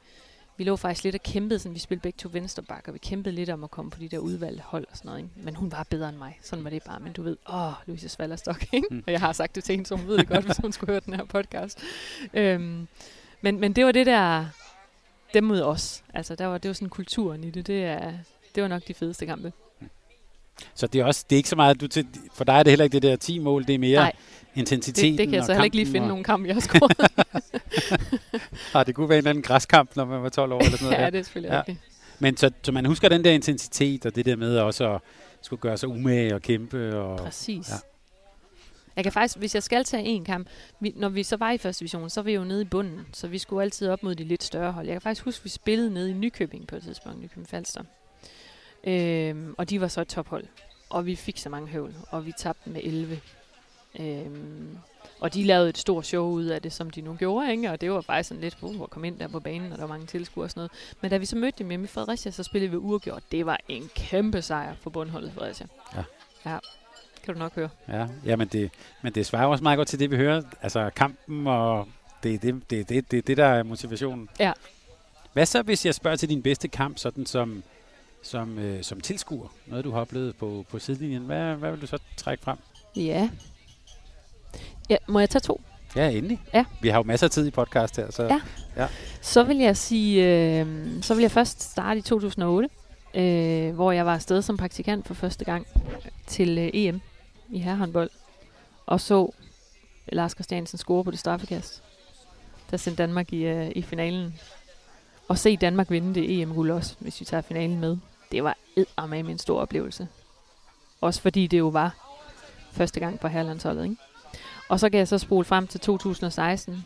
vi 0.56 0.64
lå 0.64 0.76
faktisk 0.76 1.04
lidt 1.04 1.14
og 1.14 1.22
kæmpede, 1.22 1.58
sådan, 1.58 1.74
vi 1.74 1.78
spillede 1.78 2.02
begge 2.02 2.16
to 2.16 2.28
venstreback, 2.33 2.88
og 2.88 2.94
vi 2.94 2.98
kæmpede 2.98 3.35
lidt 3.35 3.50
om 3.50 3.64
at 3.64 3.70
komme 3.70 3.90
på 3.90 4.00
de 4.00 4.08
der 4.08 4.18
udvalgte 4.18 4.62
hold 4.62 4.87
og 4.90 4.96
sådan 4.96 5.08
noget. 5.08 5.18
Ikke? 5.18 5.31
Men 5.37 5.56
hun 5.56 5.72
var 5.72 5.87
bedre 5.90 6.08
end 6.08 6.16
mig, 6.16 6.38
sådan 6.42 6.64
var 6.64 6.70
det 6.70 6.83
bare. 6.83 7.00
Men 7.00 7.12
du 7.12 7.22
ved, 7.22 7.37
åh, 7.52 7.72
Louise 7.87 8.08
Svallerstok, 8.08 8.64
ikke? 8.72 8.87
Mm. 8.90 9.02
Og 9.06 9.12
jeg 9.12 9.20
har 9.20 9.33
sagt 9.33 9.54
det 9.54 9.64
til 9.64 9.72
hende, 9.72 9.87
så 9.87 9.96
hun 9.96 10.06
ved 10.06 10.18
det 10.18 10.28
godt, 10.28 10.44
hvis 10.44 10.56
hun 10.56 10.72
skulle 10.72 10.92
høre 10.92 11.00
den 11.06 11.14
her 11.14 11.24
podcast. 11.24 11.78
Øhm, 12.35 12.88
men, 13.40 13.60
men 13.60 13.72
det 13.72 13.85
var 13.85 13.92
det 13.92 14.06
der, 14.06 14.46
dem 15.35 15.44
mod 15.44 15.60
os. 15.60 16.02
Altså, 16.14 16.35
der 16.35 16.46
var, 16.46 16.58
det 16.58 16.68
var 16.68 16.72
sådan 16.72 16.88
kulturen 16.88 17.44
i 17.44 17.50
det. 17.50 17.66
Det, 17.66 17.85
er, 17.85 18.12
det 18.54 18.62
var 18.62 18.68
nok 18.68 18.83
de 18.88 18.94
fedeste 18.94 19.26
kampe. 19.26 19.52
Så 20.74 20.87
det 20.87 21.00
er 21.00 21.04
også 21.04 21.24
det 21.31 21.37
er 21.37 21.38
ikke 21.38 21.48
så 21.48 21.56
meget, 21.56 21.81
du 21.81 21.87
til, 21.88 22.06
for 22.35 22.44
dig 22.44 22.52
er 22.52 22.62
det 22.62 22.70
heller 22.70 22.85
ikke 22.85 22.94
det 22.94 23.02
der 23.02 23.16
10 23.16 23.38
mål, 23.38 23.66
det 23.66 23.74
er 23.74 23.78
mere 23.78 24.00
Nej, 24.00 24.12
intensiteten 24.54 25.12
det, 25.12 25.18
det 25.18 25.26
kan 25.28 25.35
jeg 25.35 25.44
så 25.44 25.52
heller 25.52 25.64
ikke 25.64 25.76
lige 25.76 25.87
finde 25.87 26.04
og- 26.04 26.08
nogen 26.08 26.24
kamp, 26.24 26.46
jeg 26.46 26.54
har 26.54 26.60
scoret. 26.60 26.96
Ah, 28.74 28.87
det 28.87 28.94
kunne 28.94 29.08
være 29.08 29.16
en 29.16 29.18
eller 29.18 29.31
anden 29.31 29.42
græskamp, 29.42 29.96
når 29.96 30.04
man 30.04 30.22
var 30.22 30.28
12 30.28 30.52
år 30.52 30.58
eller 30.58 30.70
sådan 30.70 30.85
noget. 30.85 30.98
ja, 30.98 31.04
der. 31.04 31.10
det 31.10 31.18
er 31.18 31.22
selvfølgelig 31.22 31.52
ja. 31.52 31.58
rigtigt. 31.58 31.78
Men 32.18 32.37
så, 32.37 32.50
så 32.62 32.72
man 32.72 32.87
husker 32.87 33.08
den 33.08 33.24
der 33.24 33.31
intensitet, 33.31 34.06
og 34.06 34.14
det 34.16 34.24
der 34.24 34.37
med 34.37 34.58
også 34.58 34.94
at 34.94 35.00
skulle 35.42 35.60
gøre 35.60 35.76
sig 35.78 35.88
umage 35.88 36.35
og 36.35 36.42
kæmpe. 36.42 36.96
Og, 36.98 37.18
Præcis. 37.18 37.68
ja. 37.70 37.74
Jeg 39.01 39.05
kan 39.05 39.13
faktisk, 39.13 39.37
hvis 39.37 39.55
jeg 39.55 39.63
skal 39.63 39.85
tage 39.85 40.05
en 40.05 40.25
kamp, 40.25 40.48
vi, 40.81 40.92
når 40.96 41.09
vi 41.09 41.23
så 41.23 41.37
var 41.37 41.51
i 41.51 41.59
første 41.59 41.81
division, 41.81 42.11
så 42.11 42.21
var 42.21 42.25
vi 42.25 42.33
jo 42.33 42.44
nede 42.44 42.63
i 42.63 42.65
bunden, 42.65 43.07
så 43.13 43.29
vi 43.29 43.38
skulle 43.38 43.63
altid 43.63 43.88
op 43.88 44.03
mod 44.03 44.15
de 44.15 44.25
lidt 44.25 44.42
større 44.42 44.73
hold. 44.73 44.87
Jeg 44.87 44.94
kan 44.94 45.01
faktisk 45.01 45.25
huske, 45.25 45.42
vi 45.42 45.48
spillede 45.48 45.90
nede 45.90 46.11
i 46.11 46.13
Nykøbing 46.13 46.67
på 46.67 46.77
et 46.77 46.83
tidspunkt, 46.83 47.21
Nykøbing 47.21 47.48
Falster. 47.48 47.83
Øhm, 48.85 49.55
og 49.59 49.71
de 49.71 49.81
var 49.81 49.88
så 49.88 50.01
et 50.01 50.09
tophold. 50.09 50.44
Og 50.90 51.07
vi 51.07 51.17
fik 51.17 51.38
så 51.38 51.48
mange 51.48 51.69
høvl, 51.69 51.94
og 52.11 52.27
vi 52.27 52.33
tabte 52.38 52.71
med 52.71 52.81
11. 52.85 53.21
Øhm, 54.01 54.79
og 55.21 55.35
de 55.35 55.44
lavede 55.44 55.69
et 55.69 55.79
stort 55.79 56.07
show 56.07 56.31
ud 56.31 56.44
af 56.44 56.63
det, 56.63 56.73
som 56.73 56.90
de 56.90 57.01
nu 57.01 57.15
gjorde, 57.15 57.51
ikke? 57.51 57.71
og 57.71 57.81
det 57.81 57.90
var 57.90 58.01
faktisk 58.01 58.29
sådan 58.29 58.40
lidt, 58.40 58.57
uh, 58.61 58.83
at 58.83 58.90
komme 58.90 59.07
ind 59.07 59.19
der 59.19 59.29
på 59.29 59.40
banen, 59.40 59.73
og 59.73 59.79
der 59.79 59.85
var 59.85 59.94
mange 59.94 60.07
tilskuere 60.07 60.46
og 60.46 60.51
sådan 60.51 60.61
noget. 60.61 60.73
Men 61.01 61.11
da 61.11 61.17
vi 61.17 61.27
så 61.27 61.37
mødte 61.37 61.59
dem 61.59 61.69
hjemme 61.69 61.85
i 61.85 61.87
Fredericia, 61.87 62.31
så 62.31 62.42
spillede 62.42 62.71
vi 62.71 62.77
uafgjort. 62.77 63.23
Det 63.33 63.46
var 63.46 63.61
en 63.69 63.90
kæmpe 63.94 64.42
sejr 64.42 64.75
for 64.75 64.90
bundholdet 64.90 65.33
Fredericia. 65.33 65.67
Ja. 65.96 66.03
Ja, 66.46 66.59
kan 67.25 67.35
du 67.35 67.38
nok 67.38 67.54
høre. 67.54 67.68
Ja, 67.88 68.06
ja 68.25 68.37
men, 68.37 68.48
det, 68.48 68.71
men 69.02 69.12
det 69.12 69.27
svarer 69.27 69.46
også 69.46 69.62
meget 69.62 69.77
godt 69.77 69.88
til 69.88 69.98
det, 69.98 70.10
vi 70.10 70.16
hører. 70.16 70.42
Altså 70.62 70.90
kampen, 70.96 71.46
og 71.46 71.88
det 72.23 72.35
er 72.35 72.38
det, 72.38 72.71
det, 72.71 72.88
det, 72.88 73.10
det, 73.10 73.27
det, 73.27 73.37
der 73.37 73.46
er 73.46 73.62
motivationen. 73.62 74.29
Ja. 74.40 74.52
Hvad 75.33 75.46
så, 75.46 75.62
hvis 75.62 75.87
jeg 75.87 75.94
spørger 75.94 76.16
til 76.16 76.29
din 76.29 76.42
bedste 76.42 76.68
kamp, 76.68 76.98
sådan 76.98 77.27
som, 77.27 77.62
som, 78.23 78.58
øh, 78.58 78.83
som 78.83 79.00
tilskuer? 79.00 79.48
Noget, 79.66 79.85
du 79.85 79.90
har 79.90 80.00
oplevet 80.00 80.37
på, 80.37 80.64
på 80.71 80.79
sidelinjen. 80.79 81.23
Hvad, 81.23 81.54
hvad 81.54 81.71
vil 81.71 81.81
du 81.81 81.87
så 81.87 81.98
trække 82.16 82.44
frem? 82.44 82.58
Ja. 82.96 83.31
ja. 84.90 84.96
Må 85.08 85.18
jeg 85.18 85.31
tage 85.31 85.40
to? 85.40 85.60
Ja, 85.96 86.10
endelig. 86.10 86.40
Ja. 86.54 86.64
Vi 86.81 86.88
har 86.88 86.98
jo 86.98 87.02
masser 87.02 87.27
af 87.27 87.31
tid 87.31 87.46
i 87.46 87.50
podcast 87.50 87.96
her, 87.96 88.10
så... 88.10 88.23
Ja. 88.23 88.40
ja. 88.77 88.87
Så 89.21 89.42
vil 89.42 89.56
jeg 89.56 89.77
sige, 89.77 90.27
øh, 90.27 90.66
så 91.02 91.14
vil 91.14 91.23
jeg 91.23 91.31
først 91.31 91.62
starte 91.62 91.98
i 91.98 92.02
2008, 92.02 92.68
øh, 93.14 93.75
hvor 93.75 93.92
jeg 93.92 94.06
var 94.06 94.14
afsted 94.14 94.42
som 94.42 94.56
praktikant 94.56 95.06
for 95.06 95.14
første 95.14 95.44
gang 95.44 95.66
til 96.27 96.58
øh, 96.58 96.71
EM 96.75 97.00
i 97.51 97.59
herrehåndbold, 97.59 98.11
og 98.87 99.01
så 99.01 99.33
Lars 100.13 100.33
Christiansen 100.33 100.79
score 100.79 101.05
på 101.05 101.11
det 101.11 101.19
straffekast, 101.19 101.83
der 102.71 102.77
sendte 102.77 103.03
Danmark 103.03 103.33
i, 103.33 103.42
øh, 103.44 103.73
i 103.77 103.83
finalen. 103.83 104.40
Og 105.29 105.38
se 105.38 105.57
Danmark 105.57 105.90
vinde 105.90 106.15
det 106.15 106.40
EM-guld 106.40 106.71
også, 106.71 106.96
hvis 106.98 107.21
vi 107.21 107.25
tager 107.25 107.40
finalen 107.40 107.81
med. 107.81 107.96
Det 108.33 108.44
var 108.44 109.07
med 109.07 109.21
en 109.21 109.38
stor 109.38 109.61
oplevelse. 109.61 110.09
Også 111.01 111.21
fordi 111.21 111.46
det 111.46 111.59
jo 111.59 111.69
var 111.69 111.96
første 112.73 113.01
gang 113.01 113.21
på 113.21 113.29
herrelandsholdet, 113.29 113.85
ikke? 113.85 113.96
Og 114.69 114.81
så 114.81 114.90
kan 114.90 114.98
jeg 114.98 115.09
så 115.09 115.19
spole 115.19 115.44
frem 115.44 115.67
til 115.67 115.81
2016, 115.81 116.85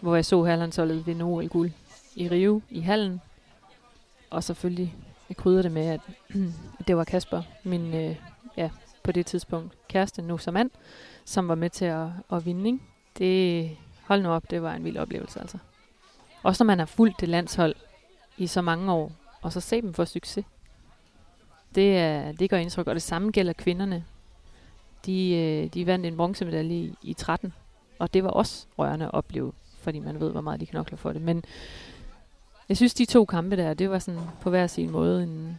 hvor 0.00 0.14
jeg 0.14 0.24
så 0.24 0.44
herrelandsholdet 0.44 1.06
vinde 1.06 1.24
OL-guld 1.24 1.70
i 2.14 2.28
Rio 2.28 2.62
i 2.70 2.80
hallen. 2.80 3.20
Og 4.30 4.44
selvfølgelig, 4.44 4.94
jeg 5.28 5.36
krydder 5.36 5.62
det 5.62 5.72
med, 5.72 5.86
at 6.78 6.88
det 6.88 6.96
var 6.96 7.04
Kasper, 7.04 7.42
min, 7.64 7.94
øh, 7.94 8.16
ja, 8.56 8.70
på 9.02 9.12
det 9.12 9.26
tidspunkt 9.26 9.72
kæreste, 9.88 10.22
nu 10.22 10.38
som 10.38 10.54
mand, 10.54 10.70
som 11.24 11.48
var 11.48 11.54
med 11.54 11.70
til 11.70 11.84
at, 11.84 12.08
at 12.32 12.46
vinde. 12.46 12.66
Ikke? 12.66 12.78
Det, 13.18 13.76
hold 14.02 14.22
nu 14.22 14.28
op, 14.28 14.50
det 14.50 14.62
var 14.62 14.74
en 14.74 14.84
vild 14.84 14.96
oplevelse 14.96 15.40
altså. 15.40 15.58
Også 16.42 16.64
når 16.64 16.66
man 16.66 16.78
har 16.78 16.86
fulgt 16.86 17.20
det 17.20 17.28
landshold 17.28 17.74
i 18.38 18.46
så 18.46 18.62
mange 18.62 18.92
år, 18.92 19.12
og 19.42 19.52
så 19.52 19.60
se 19.60 19.82
dem 19.82 19.94
få 19.94 20.04
succes. 20.04 20.44
Det, 21.74 21.98
er, 21.98 22.32
det 22.32 22.50
gør 22.50 22.56
indtryk, 22.56 22.86
og 22.86 22.94
det 22.94 23.02
samme 23.02 23.30
gælder 23.30 23.52
kvinderne. 23.52 24.04
De, 25.06 25.34
øh, 25.34 25.74
de 25.74 25.86
vandt 25.86 26.06
en 26.06 26.16
bronzemedalje 26.16 26.74
i, 26.74 26.94
i 27.02 27.14
13, 27.14 27.52
og 27.98 28.14
det 28.14 28.24
var 28.24 28.30
også 28.30 28.66
rørende 28.78 29.06
at 29.06 29.14
opleve, 29.14 29.52
fordi 29.78 29.98
man 29.98 30.20
ved, 30.20 30.30
hvor 30.30 30.40
meget 30.40 30.60
de 30.60 30.66
knokler 30.66 30.98
for 30.98 31.12
det. 31.12 31.22
Men 31.22 31.44
jeg 32.68 32.76
synes, 32.76 32.94
de 32.94 33.04
to 33.04 33.24
kampe 33.24 33.56
der, 33.56 33.74
det 33.74 33.90
var 33.90 33.98
sådan 33.98 34.20
på 34.40 34.50
hver 34.50 34.66
sin 34.66 34.90
måde 34.90 35.22
en, 35.22 35.58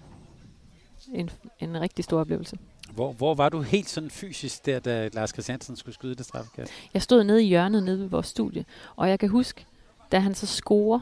en, 1.13 1.29
en 1.59 1.81
rigtig 1.81 2.05
stor 2.05 2.19
oplevelse. 2.19 2.57
Hvor, 2.91 3.11
hvor 3.11 3.33
var 3.35 3.49
du 3.49 3.61
helt 3.61 3.89
sådan 3.89 4.09
fysisk 4.09 4.65
der, 4.65 4.79
da 4.79 5.09
Lars 5.13 5.29
Christiansen 5.29 5.75
skulle 5.75 5.95
skyde 5.95 6.15
det 6.15 6.25
straffekast? 6.25 6.71
Jeg 6.93 7.01
stod 7.01 7.23
nede 7.23 7.43
i 7.43 7.47
hjørnet 7.47 7.83
nede 7.83 7.99
ved 7.99 8.07
vores 8.07 8.27
studie, 8.27 8.65
og 8.95 9.09
jeg 9.09 9.19
kan 9.19 9.29
huske, 9.29 9.65
da 10.11 10.19
han 10.19 10.35
så 10.35 10.45
scorer, 10.45 10.99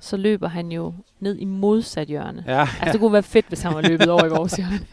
så 0.00 0.16
løber 0.16 0.48
han 0.48 0.72
jo 0.72 0.94
ned 1.20 1.38
i 1.38 1.44
modsat 1.44 2.08
hjørne. 2.08 2.44
Ja, 2.46 2.60
Altså, 2.60 2.92
det 2.92 3.00
kunne 3.00 3.12
være 3.12 3.22
fedt, 3.22 3.48
hvis 3.48 3.62
han 3.62 3.74
var 3.74 3.80
løbet 3.80 4.08
over 4.08 4.24
i 4.24 4.28
vores 4.28 4.52
hjørne. 4.58 4.86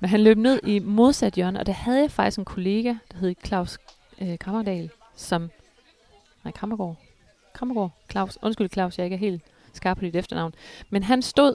Men 0.00 0.10
han 0.10 0.20
løb 0.20 0.38
ned 0.38 0.60
i 0.66 0.78
modsat 0.78 1.32
hjørne, 1.34 1.60
og 1.60 1.66
der 1.66 1.72
havde 1.72 2.00
jeg 2.00 2.10
faktisk 2.10 2.38
en 2.38 2.44
kollega, 2.44 2.94
der 3.12 3.18
hed 3.18 3.34
Claus 3.46 3.78
øh, 4.20 4.38
Krammerdal, 4.38 4.90
som... 5.16 5.50
Nej, 6.44 6.52
Krammergaard. 6.52 6.96
Krammergaard. 7.54 7.90
Claus. 8.10 8.38
Undskyld, 8.42 8.70
Claus, 8.70 8.98
jeg 8.98 9.06
ikke 9.06 9.14
er 9.14 9.18
helt 9.18 9.42
skarp 9.72 9.96
på 9.96 10.04
dit 10.04 10.16
efternavn. 10.16 10.54
Men 10.90 11.02
han 11.02 11.22
stod 11.22 11.54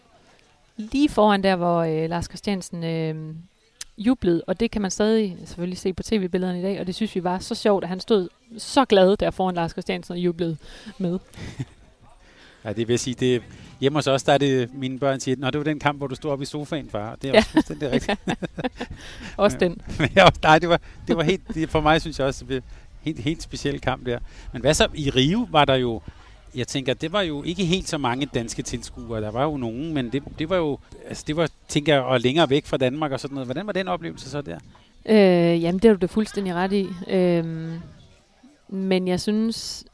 lige 0.80 1.10
foran 1.10 1.44
der, 1.44 1.56
hvor 1.56 1.78
øh, 1.80 2.10
Lars 2.10 2.26
Christiansen 2.26 2.84
øh, 2.84 3.36
jublede, 3.98 4.44
og 4.48 4.60
det 4.60 4.72
kan 4.72 4.82
man 4.82 4.92
stadig 4.92 5.38
selvfølgelig 5.46 5.78
se 5.78 5.94
på 5.94 6.04
tv-billederne 6.04 6.60
i 6.60 6.64
dag, 6.64 6.80
og 6.80 6.88
det 6.88 6.96
synes 6.96 7.16
vi 7.16 7.24
var 7.24 7.40
så 7.40 7.56
sjovt, 7.56 7.84
at 7.84 7.90
han 7.90 8.00
stod 8.00 8.30
så 8.58 8.86
glad 8.86 9.18
der 9.18 9.32
foran 9.32 9.56
Lars 9.56 9.72
Christiansen 9.72 10.12
og 10.14 10.20
jublede 10.20 10.58
med. 10.98 11.20
Ja, 12.66 12.74
det 12.74 12.88
vil 12.88 13.00
sige, 13.00 13.14
det 13.20 13.44
hjemme 13.82 13.98
hos 13.98 14.08
os, 14.08 14.24
der 14.24 14.34
er 14.34 14.38
det, 14.38 14.74
mine 14.74 15.00
børn 15.00 15.20
siger, 15.20 15.36
Nå, 15.38 15.50
det 15.50 15.58
var 15.58 15.64
den 15.64 15.80
kamp, 15.80 15.98
hvor 15.98 16.08
du 16.08 16.16
stod 16.16 16.32
oppe 16.32 16.44
i 16.44 16.46
sofaen, 16.46 16.90
far. 16.90 17.16
Det 17.16 17.28
er 17.30 17.34
Ja. 17.34 17.38
også 17.38 17.50
fuldstændig 17.50 17.92
rigtigt. 17.92 18.20
Også 19.38 19.58
den. 19.58 19.82
Men 20.00 20.10
jeg, 20.16 20.32
nej, 20.44 20.60
det 20.60 20.70
var, 20.70 20.82
det 21.08 21.18
var 21.18 21.24
helt, 21.24 21.42
det, 21.54 21.70
for 21.70 21.82
mig 21.82 22.02
synes 22.02 22.20
jeg 22.20 22.28
også, 22.28 22.40
det 22.40 22.48
blev 22.48 22.62
helt, 23.02 23.20
helt 23.20 23.44
speciel 23.44 23.82
kamp 23.82 24.06
der. 24.06 24.20
Men 24.54 24.62
hvad 24.62 24.74
så, 24.74 24.88
i 24.94 25.10
Rio 25.10 25.48
var 25.52 25.66
der 25.66 25.76
jo, 25.76 26.02
jeg 26.56 26.68
tænker, 26.68 26.94
det 26.94 27.14
var 27.14 27.22
jo 27.22 27.44
ikke 27.44 27.66
helt 27.66 27.90
så 27.90 27.98
mange 27.98 28.26
danske 28.26 28.62
tilskuere. 28.62 29.22
Der 29.22 29.32
var 29.32 29.44
jo 29.44 29.58
nogen, 29.58 29.94
men 29.94 30.12
det, 30.12 30.24
det 30.40 30.50
var 30.50 30.56
jo, 30.56 30.80
altså 31.08 31.24
det 31.28 31.36
var, 31.36 31.50
tænker 31.68 31.94
jeg, 31.94 32.04
og 32.04 32.20
længere 32.20 32.50
væk 32.50 32.66
fra 32.66 32.78
Danmark 32.78 33.12
og 33.12 33.20
sådan 33.20 33.36
noget. 33.36 33.48
Hvordan 33.48 33.68
var 33.68 33.74
den 33.74 33.88
oplevelse 33.88 34.30
så 34.30 34.42
der? 34.42 34.60
Øh, 35.06 35.64
jamen, 35.64 35.80
det 35.80 35.90
har 35.90 35.96
du 35.96 36.02
da 36.02 36.06
fuldstændig 36.06 36.54
ret 36.54 36.74
i. 36.74 36.88
Øh, 37.08 37.72
men 38.68 39.08
jeg 39.08 39.20
synes, 39.20 39.86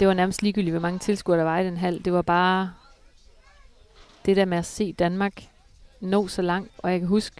det 0.00 0.08
var 0.08 0.14
nærmest 0.14 0.42
ligegyldigt, 0.42 0.72
hvor 0.72 0.80
mange 0.80 0.98
tilskuere 0.98 1.38
der 1.38 1.44
var 1.44 1.58
i 1.58 1.66
den 1.66 1.76
hal. 1.76 2.04
Det 2.04 2.12
var 2.12 2.22
bare 2.22 2.72
det 4.26 4.36
der 4.36 4.44
med 4.44 4.58
at 4.58 4.66
se 4.66 4.92
Danmark 4.92 5.44
nå 6.00 6.28
så 6.28 6.42
langt. 6.42 6.70
Og 6.78 6.92
jeg 6.92 7.00
kan 7.00 7.08
huske, 7.08 7.36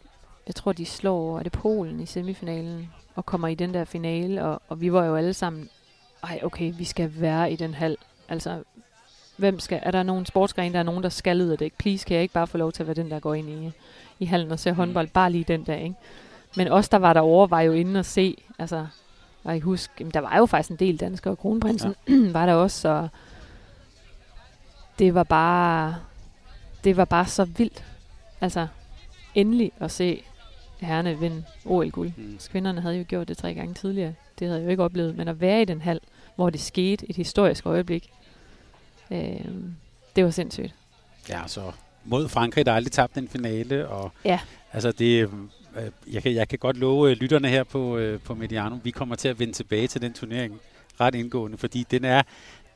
jeg 0.46 0.54
tror, 0.54 0.72
de 0.72 0.86
slår, 0.86 1.38
er 1.38 1.42
det 1.42 1.52
Polen 1.52 2.00
i 2.00 2.06
semifinalen, 2.06 2.88
og 3.14 3.26
kommer 3.26 3.48
i 3.48 3.54
den 3.54 3.74
der 3.74 3.84
finale, 3.84 4.44
og, 4.44 4.62
og 4.68 4.80
vi 4.80 4.92
var 4.92 5.04
jo 5.04 5.16
alle 5.16 5.34
sammen, 5.34 5.68
ej 6.22 6.40
okay, 6.42 6.72
vi 6.78 6.84
skal 6.84 7.12
være 7.16 7.52
i 7.52 7.56
den 7.56 7.74
hal. 7.74 7.96
Altså, 8.28 8.62
hvem 9.36 9.60
skal, 9.60 9.80
er 9.82 9.90
der 9.90 10.02
nogen 10.02 10.26
sportsgren, 10.26 10.72
der 10.72 10.78
er 10.78 10.82
nogen, 10.82 11.02
der 11.02 11.08
skal 11.08 11.42
ud 11.42 11.48
af 11.48 11.58
det? 11.58 11.72
Please, 11.72 12.04
kan 12.06 12.14
jeg 12.14 12.22
ikke 12.22 12.34
bare 12.34 12.46
få 12.46 12.58
lov 12.58 12.72
til 12.72 12.82
at 12.82 12.86
være 12.86 12.94
den, 12.94 13.10
der 13.10 13.20
går 13.20 13.34
ind 13.34 13.48
i, 13.48 13.72
i 14.18 14.24
hallen 14.24 14.52
og 14.52 14.58
ser 14.58 14.72
håndbold, 14.72 15.08
bare 15.08 15.32
lige 15.32 15.44
den 15.44 15.64
dag, 15.64 15.82
ikke? 15.82 15.96
Men 16.56 16.68
os, 16.68 16.88
der 16.88 16.98
var 16.98 17.12
derovre, 17.12 17.50
var 17.50 17.60
jo 17.60 17.72
inde 17.72 18.00
og 18.00 18.04
se, 18.06 18.36
altså, 18.58 18.86
og 19.44 19.56
I 19.56 19.60
husk, 19.60 19.90
jamen, 20.00 20.10
der 20.14 20.20
var 20.20 20.38
jo 20.38 20.46
faktisk 20.46 20.70
en 20.70 20.76
del 20.76 20.96
danskere, 20.96 21.34
og 21.34 21.38
kronprinsen 21.38 21.94
ja. 22.08 22.14
var 22.38 22.46
der 22.46 22.54
også, 22.54 22.80
så 22.80 23.08
det 24.98 25.14
var 25.14 25.24
bare, 25.24 25.96
det 26.84 26.96
var 26.96 27.04
bare 27.04 27.26
så 27.26 27.44
vildt. 27.44 27.84
Altså, 28.40 28.66
endelig 29.34 29.72
at 29.80 29.90
se 29.90 30.22
herrene 30.80 31.18
vinde 31.18 31.44
OL-guld. 31.64 32.12
Mm. 32.16 32.38
Kvinderne 32.50 32.80
havde 32.80 32.96
jo 32.96 33.04
gjort 33.08 33.28
det 33.28 33.38
tre 33.38 33.54
gange 33.54 33.74
tidligere. 33.74 34.14
Det 34.38 34.48
havde 34.48 34.60
jeg 34.60 34.66
jo 34.66 34.70
ikke 34.70 34.82
oplevet. 34.82 35.16
Men 35.16 35.28
at 35.28 35.40
være 35.40 35.62
i 35.62 35.64
den 35.64 35.80
hal, 35.80 36.00
hvor 36.36 36.50
det 36.50 36.60
skete, 36.60 37.10
et 37.10 37.16
historisk 37.16 37.66
øjeblik, 37.66 38.10
øh, 39.10 39.18
det 40.16 40.24
var 40.24 40.30
sindssygt. 40.30 40.74
Ja, 41.28 41.40
så 41.46 41.72
mod 42.04 42.28
Frankrig, 42.28 42.66
der 42.66 42.72
aldrig 42.72 42.92
tabt 42.92 43.16
en 43.16 43.28
finale. 43.28 43.88
Og, 43.88 44.12
Ja. 44.24 44.40
Altså 44.72 44.92
det, 44.92 45.30
øh, 45.76 46.14
jeg, 46.14 46.22
kan, 46.22 46.34
jeg 46.34 46.48
kan 46.48 46.58
godt 46.58 46.76
love 46.76 47.10
øh, 47.10 47.16
lytterne 47.16 47.48
her 47.48 47.64
på, 47.64 47.96
øh, 47.96 48.20
på 48.20 48.34
Mediano, 48.34 48.78
vi 48.84 48.90
kommer 48.90 49.14
til 49.14 49.28
at 49.28 49.38
vende 49.38 49.52
tilbage 49.52 49.86
til 49.86 50.02
den 50.02 50.12
turnering 50.12 50.60
ret 51.00 51.14
indgående, 51.14 51.58
fordi 51.58 51.86
den 51.90 52.04
er, 52.04 52.22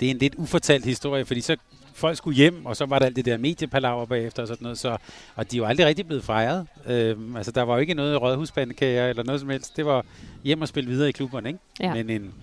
det 0.00 0.06
er 0.06 0.10
en 0.10 0.18
lidt 0.18 0.34
ufortalt 0.34 0.84
historie, 0.84 1.24
fordi 1.24 1.40
så 1.40 1.56
folk 1.94 2.16
skulle 2.16 2.36
hjem, 2.36 2.66
og 2.66 2.76
så 2.76 2.86
var 2.86 2.98
der 2.98 3.06
alt 3.06 3.16
det 3.16 3.24
der 3.24 3.36
mediepalaver 3.38 4.06
bagefter 4.06 4.42
og 4.42 4.48
sådan 4.48 4.62
noget, 4.62 4.78
så, 4.78 4.96
og 5.34 5.50
de 5.50 5.56
er 5.56 5.58
jo 5.58 5.64
aldrig 5.64 5.86
rigtig 5.86 6.06
blevet 6.06 6.24
fejret. 6.24 6.66
Øhm, 6.86 7.36
altså 7.36 7.52
der 7.52 7.62
var 7.62 7.74
jo 7.74 7.80
ikke 7.80 7.94
noget 7.94 8.22
rådhusbandekager 8.22 9.06
eller 9.06 9.22
noget 9.22 9.40
som 9.40 9.50
helst. 9.50 9.76
Det 9.76 9.86
var 9.86 10.04
hjem 10.44 10.62
og 10.62 10.68
spille 10.68 10.90
videre 10.90 11.08
i 11.08 11.12
klubberne, 11.12 11.48
ikke? 11.48 11.60
Ja. 11.80 11.94
Men 11.94 12.10
en 12.10 12.34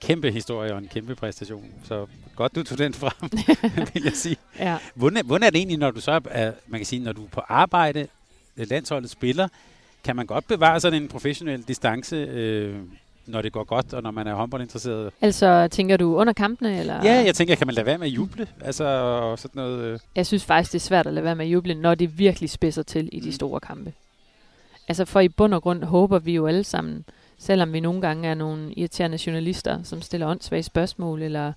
kæmpe 0.00 0.30
historie 0.30 0.72
og 0.72 0.78
en 0.78 0.88
kæmpe 0.88 1.14
præstation. 1.14 1.64
Så 1.84 2.06
godt, 2.36 2.54
du 2.54 2.62
tog 2.62 2.78
den 2.78 2.94
frem, 2.94 3.30
vil 3.94 4.02
jeg 4.04 4.12
sige. 4.12 4.36
Ja. 4.58 4.78
Hvordan, 4.94 5.26
hvordan 5.26 5.46
er 5.46 5.50
det 5.50 5.58
egentlig, 5.58 5.78
når 5.78 5.90
du 5.90 6.00
så 6.00 6.20
er, 6.30 6.52
man 6.66 6.80
kan 6.80 6.86
sige, 6.86 7.02
når 7.04 7.12
du 7.12 7.24
er 7.24 7.28
på 7.28 7.40
arbejde, 7.48 8.06
øh, 8.56 8.66
landsholdet 8.70 9.10
spiller, 9.10 9.48
kan 10.04 10.16
man 10.16 10.26
godt 10.26 10.46
bevare 10.48 10.80
sådan 10.80 11.02
en 11.02 11.08
professionel 11.08 11.62
distance, 11.62 12.16
øh, 12.16 12.76
når 13.26 13.42
det 13.42 13.52
går 13.52 13.64
godt, 13.64 13.94
og 13.94 14.02
når 14.02 14.10
man 14.10 14.26
er 14.26 14.34
håndboldinteresseret? 14.34 15.12
Altså, 15.20 15.68
tænker 15.70 15.96
du 15.96 16.16
under 16.16 16.32
kampene? 16.32 16.78
Eller? 16.80 16.94
Ja, 17.04 17.22
jeg 17.26 17.34
tænker, 17.34 17.54
kan 17.54 17.66
man 17.66 17.74
lade 17.74 17.86
være 17.86 17.98
med 17.98 18.06
at 18.06 18.12
juble? 18.12 18.48
Altså, 18.60 18.84
og 18.84 19.38
sådan 19.38 19.62
noget... 19.62 19.84
Øh. 19.84 19.98
Jeg 20.16 20.26
synes 20.26 20.44
faktisk, 20.44 20.72
det 20.72 20.78
er 20.78 20.80
svært 20.84 21.06
at 21.06 21.12
lade 21.14 21.24
være 21.24 21.36
med 21.36 21.44
at 21.46 21.52
juble, 21.52 21.74
når 21.74 21.94
det 21.94 22.18
virkelig 22.18 22.50
spidser 22.50 22.82
til 22.82 23.08
i 23.12 23.20
de 23.20 23.26
Mm. 23.26 23.32
store 23.32 23.60
kampe. 23.60 23.92
Altså, 24.88 25.04
for 25.04 25.20
i 25.20 25.28
bund 25.28 25.54
og 25.54 25.62
grund 25.62 25.84
håber 25.84 26.18
vi 26.18 26.34
jo 26.34 26.46
alle 26.46 26.64
sammen, 26.64 27.04
selvom 27.40 27.72
vi 27.72 27.80
nogle 27.80 28.00
gange 28.00 28.28
er 28.28 28.34
nogle 28.34 28.72
irriterende 28.72 29.18
journalister, 29.26 29.82
som 29.82 30.02
stiller 30.02 30.26
åndssvage 30.26 30.62
spørgsmål, 30.62 31.22
eller 31.22 31.52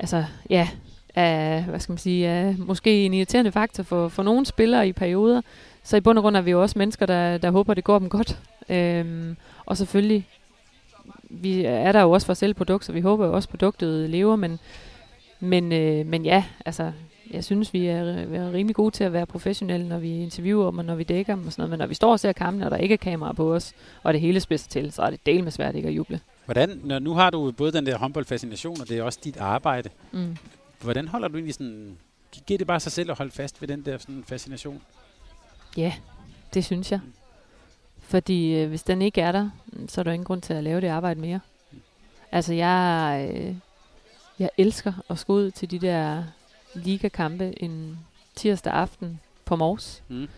altså, 0.00 0.24
ja, 0.50 0.68
er, 1.14 1.62
hvad 1.62 1.80
skal 1.80 1.92
man 1.92 1.98
sige, 1.98 2.26
er 2.26 2.54
måske 2.58 3.04
en 3.04 3.14
irriterende 3.14 3.52
faktor 3.52 3.82
for, 3.82 4.08
for 4.08 4.22
nogle 4.22 4.46
spillere 4.46 4.88
i 4.88 4.92
perioder, 4.92 5.40
så 5.82 5.96
i 5.96 6.00
bund 6.00 6.18
og 6.18 6.22
grund 6.22 6.36
er 6.36 6.40
vi 6.40 6.50
jo 6.50 6.62
også 6.62 6.78
mennesker, 6.78 7.06
der, 7.06 7.38
der 7.38 7.50
håber, 7.50 7.74
det 7.74 7.84
går 7.84 7.98
dem 7.98 8.08
godt. 8.08 8.38
Øhm, 8.68 9.36
og 9.66 9.76
selvfølgelig, 9.76 10.28
vi 11.30 11.64
er 11.64 11.92
der 11.92 12.02
jo 12.02 12.10
også 12.10 12.26
for 12.26 12.30
at 12.30 12.36
sælge 12.36 12.54
produkter, 12.54 12.86
så 12.86 12.92
vi 12.92 13.00
håber 13.00 13.26
jo 13.26 13.32
også, 13.32 13.48
produktet 13.48 14.10
lever, 14.10 14.36
men, 14.36 14.58
men, 15.40 15.72
øh, 15.72 16.06
men 16.06 16.24
ja, 16.24 16.44
altså, 16.66 16.92
jeg 17.32 17.44
synes, 17.44 17.72
vi 17.72 17.86
er, 17.86 18.02
er 18.02 18.52
rimelig 18.52 18.76
gode 18.76 18.90
til 18.90 19.04
at 19.04 19.12
være 19.12 19.26
professionelle, 19.26 19.88
når 19.88 19.98
vi 19.98 20.22
interviewer 20.22 20.70
dem, 20.70 20.78
og 20.78 20.84
når 20.84 20.94
vi 20.94 21.04
dækker 21.04 21.34
dem 21.34 21.46
og 21.46 21.52
sådan 21.52 21.60
noget. 21.60 21.70
Men 21.70 21.78
når 21.78 21.86
vi 21.86 21.94
står 21.94 22.12
og 22.12 22.20
ser 22.20 22.32
kampene, 22.32 22.64
og 22.64 22.70
der 22.70 22.76
ikke 22.76 22.92
er 22.92 22.96
kamera 22.96 23.32
på 23.32 23.54
os, 23.54 23.72
og 24.02 24.12
det 24.12 24.20
hele 24.20 24.40
spidser 24.40 24.68
til, 24.68 24.92
så 24.92 25.02
er 25.02 25.10
det 25.10 25.26
del 25.26 25.44
med 25.44 25.52
svært 25.52 25.74
ikke 25.74 25.88
at 25.88 25.94
juble. 25.94 26.20
Hvordan, 26.44 26.80
når 26.84 26.98
nu 26.98 27.14
har 27.14 27.30
du 27.30 27.52
både 27.52 27.72
den 27.72 27.86
der 27.86 27.98
håndboldfascination, 27.98 28.80
og 28.80 28.88
det 28.88 28.98
er 28.98 29.02
også 29.02 29.18
dit 29.24 29.36
arbejde. 29.36 29.90
Mm. 30.12 30.36
Hvordan 30.80 31.08
holder 31.08 31.28
du 31.28 31.34
egentlig 31.34 31.54
sådan... 31.54 31.96
Giver 32.46 32.58
det 32.58 32.66
bare 32.66 32.80
sig 32.80 32.92
selv 32.92 33.10
at 33.10 33.18
holde 33.18 33.32
fast 33.32 33.60
ved 33.60 33.68
den 33.68 33.84
der 33.84 33.98
sådan 33.98 34.24
fascination? 34.26 34.82
Ja, 35.76 35.92
det 36.54 36.64
synes 36.64 36.92
jeg. 36.92 37.00
Fordi 38.00 38.54
øh, 38.54 38.68
hvis 38.68 38.82
den 38.82 39.02
ikke 39.02 39.20
er 39.20 39.32
der, 39.32 39.50
så 39.88 40.00
er 40.00 40.02
der 40.02 40.12
ingen 40.12 40.24
grund 40.24 40.42
til 40.42 40.54
at 40.54 40.64
lave 40.64 40.80
det 40.80 40.86
arbejde 40.86 41.20
mere. 41.20 41.40
Altså 42.32 42.54
jeg, 42.54 43.30
øh, 43.34 43.54
jeg 44.38 44.50
elsker 44.58 44.92
at 45.10 45.18
skulle 45.18 45.46
ud 45.46 45.50
til 45.50 45.70
de 45.70 45.78
der 45.78 46.24
ligakampe 46.74 47.62
en 47.62 47.98
tirsdag 48.34 48.72
aften 48.72 49.20
på 49.44 49.56
Mors. 49.56 50.02
Mm. 50.08 50.28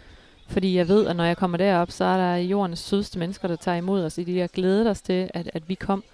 Fordi 0.48 0.76
jeg 0.76 0.88
ved, 0.88 1.06
at 1.06 1.16
når 1.16 1.24
jeg 1.24 1.36
kommer 1.36 1.58
derop, 1.58 1.90
så 1.90 2.04
er 2.04 2.16
der 2.16 2.36
jordens 2.36 2.78
sødeste 2.78 3.18
mennesker, 3.18 3.48
der 3.48 3.56
tager 3.56 3.76
imod 3.76 4.04
os. 4.04 4.18
I 4.18 4.24
de 4.24 4.34
der 4.34 4.46
glæder 4.46 4.90
os 4.90 5.02
til, 5.02 5.30
at, 5.34 5.50
at 5.54 5.68
vi 5.68 5.74
kom. 5.74 6.04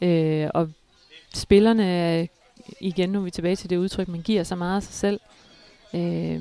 Øh, 0.00 0.48
og 0.54 0.70
spillerne, 1.34 2.28
igen 2.80 3.10
nu 3.10 3.18
er 3.18 3.24
vi 3.24 3.30
tilbage 3.30 3.56
til 3.56 3.70
det 3.70 3.76
udtryk, 3.76 4.08
man 4.08 4.22
giver 4.22 4.44
så 4.44 4.54
meget 4.54 4.76
af 4.76 4.82
sig 4.82 4.94
selv. 4.94 5.20
Øh, 5.94 6.40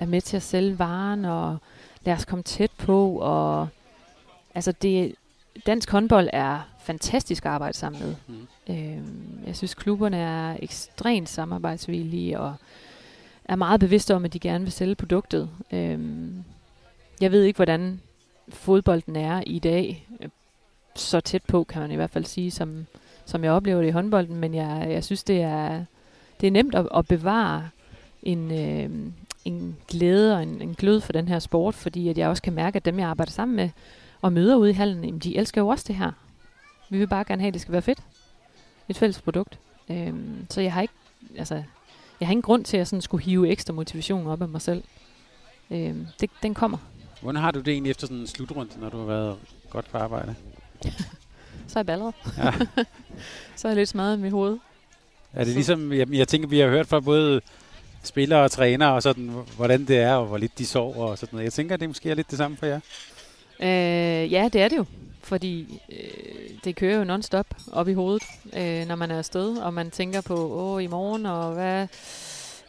er 0.00 0.06
med 0.06 0.20
til 0.20 0.36
at 0.36 0.42
sælge 0.42 0.78
varen, 0.78 1.24
og 1.24 1.56
lad 2.04 2.14
os 2.14 2.24
komme 2.24 2.42
tæt 2.42 2.70
på. 2.78 3.18
Og, 3.18 3.68
altså 4.54 4.72
det, 4.72 5.14
dansk 5.66 5.90
håndbold 5.90 6.28
er 6.32 6.60
fantastisk 6.84 7.44
at 7.46 7.52
arbejde 7.52 7.76
sammen 7.76 8.02
med. 8.02 8.14
Mm. 8.26 8.46
Øh, 8.74 9.02
jeg 9.46 9.56
synes, 9.56 9.74
klubberne 9.74 10.16
er 10.16 10.56
ekstremt 10.62 11.28
samarbejdsvillige, 11.28 12.40
og 12.40 12.54
er 13.44 13.56
meget 13.56 13.80
bevidste 13.80 14.14
om, 14.14 14.24
at 14.24 14.32
de 14.32 14.38
gerne 14.38 14.64
vil 14.64 14.72
sælge 14.72 14.94
produktet. 14.94 15.50
Øh, 15.72 15.98
jeg 17.20 17.32
ved 17.32 17.42
ikke, 17.42 17.56
hvordan 17.56 18.00
fodbolden 18.48 19.16
er 19.16 19.42
i 19.46 19.58
dag. 19.58 20.08
Øh, 20.20 20.28
så 20.96 21.20
tæt 21.20 21.42
på, 21.42 21.64
kan 21.64 21.82
man 21.82 21.90
i 21.90 21.96
hvert 21.96 22.10
fald 22.10 22.24
sige, 22.24 22.50
som, 22.50 22.86
som 23.24 23.44
jeg 23.44 23.52
oplever 23.52 23.80
det 23.80 23.88
i 23.88 23.90
håndbolden. 23.90 24.36
Men 24.36 24.54
jeg, 24.54 24.86
jeg 24.90 25.04
synes, 25.04 25.24
det 25.24 25.42
er, 25.42 25.84
det 26.40 26.46
er 26.46 26.50
nemt 26.50 26.74
at, 26.74 26.88
at 26.96 27.08
bevare 27.08 27.68
en, 28.22 28.52
øh, 28.52 28.90
en 29.44 29.76
glæde 29.88 30.36
og 30.36 30.42
en, 30.42 30.62
en 30.62 30.74
glød 30.74 31.00
for 31.00 31.12
den 31.12 31.28
her 31.28 31.38
sport, 31.38 31.74
fordi 31.74 32.08
at 32.08 32.18
jeg 32.18 32.28
også 32.28 32.42
kan 32.42 32.52
mærke, 32.52 32.76
at 32.76 32.84
dem, 32.84 32.98
jeg 32.98 33.08
arbejder 33.08 33.32
sammen 33.32 33.56
med 33.56 33.70
og 34.22 34.32
møder 34.32 34.56
ude 34.56 34.70
i 34.70 34.74
hallen, 34.74 35.04
jamen, 35.04 35.18
de 35.20 35.36
elsker 35.36 35.60
jo 35.60 35.68
også 35.68 35.84
det 35.88 35.96
her. 35.96 36.10
Vi 36.90 36.98
vil 36.98 37.06
bare 37.06 37.24
gerne 37.24 37.42
have, 37.42 37.48
at 37.48 37.54
det 37.54 37.62
skal 37.62 37.72
være 37.72 37.82
fedt. 37.82 37.98
Et 38.88 38.96
fælles 38.96 39.20
produkt. 39.22 39.58
Øhm, 39.90 40.46
så 40.50 40.60
jeg 40.60 40.72
har 40.72 40.82
ikke, 40.82 40.94
altså, 41.38 41.54
jeg 42.20 42.28
har 42.28 42.32
ingen 42.32 42.42
grund 42.42 42.64
til 42.64 42.76
at 42.76 42.88
sådan 42.88 43.02
skulle 43.02 43.24
hive 43.24 43.48
ekstra 43.48 43.72
motivation 43.72 44.26
op 44.26 44.42
af 44.42 44.48
mig 44.48 44.62
selv. 44.62 44.84
Øhm, 45.70 46.06
det, 46.20 46.30
den 46.42 46.54
kommer. 46.54 46.78
Hvordan 47.20 47.40
har 47.40 47.50
du 47.50 47.58
det 47.58 47.68
egentlig 47.68 47.90
efter 47.90 48.06
sådan 48.06 48.20
en 48.20 48.26
slutrunde, 48.26 48.80
når 48.80 48.88
du 48.88 48.98
har 48.98 49.04
været 49.04 49.36
godt 49.70 49.90
på 49.90 49.98
arbejde? 49.98 50.34
Så 51.68 51.78
er 51.78 51.80
jeg 51.80 51.86
balleret. 51.86 52.14
Ja. 52.38 52.52
så 53.56 53.68
er 53.68 53.72
jeg 53.72 53.76
lidt 53.76 53.88
smadret 53.88 54.18
i 54.18 54.20
mit 54.20 54.32
hoved. 54.32 54.58
Er 55.32 55.44
det 55.44 55.54
ligesom, 55.54 55.92
jeg, 55.92 56.12
jeg 56.12 56.28
tænker, 56.28 56.48
vi 56.48 56.58
har 56.58 56.68
hørt 56.68 56.86
fra 56.86 57.00
både 57.00 57.40
spillere 58.02 58.44
og 58.44 58.50
trænere, 58.50 58.92
og 58.92 59.02
sådan, 59.02 59.32
hvordan 59.56 59.84
det 59.84 59.98
er, 59.98 60.14
og 60.14 60.26
hvor 60.26 60.38
lidt 60.38 60.58
de 60.58 60.66
sover 60.66 61.06
og 61.06 61.18
sådan 61.18 61.28
noget. 61.32 61.44
Jeg 61.44 61.52
tænker, 61.52 61.76
det 61.76 61.88
måske 61.88 62.10
er 62.10 62.14
lidt 62.14 62.30
det 62.30 62.38
samme 62.38 62.56
for 62.56 62.66
jer. 62.66 62.80
Øh, 63.60 64.32
ja, 64.32 64.48
det 64.52 64.62
er 64.62 64.68
det 64.68 64.76
jo. 64.76 64.84
Fordi 65.24 65.82
øh, 65.88 66.50
det 66.64 66.76
kører 66.76 66.98
jo 66.98 67.04
non-stop 67.04 67.46
op 67.72 67.88
i 67.88 67.92
hovedet, 67.92 68.22
øh, 68.56 68.88
når 68.88 68.94
man 68.94 69.10
er 69.10 69.18
afsted, 69.18 69.56
og 69.56 69.74
man 69.74 69.90
tænker 69.90 70.20
på, 70.20 70.34
åh, 70.34 70.82
i 70.82 70.86
morgen, 70.86 71.26
og 71.26 71.52
hvad, 71.54 71.88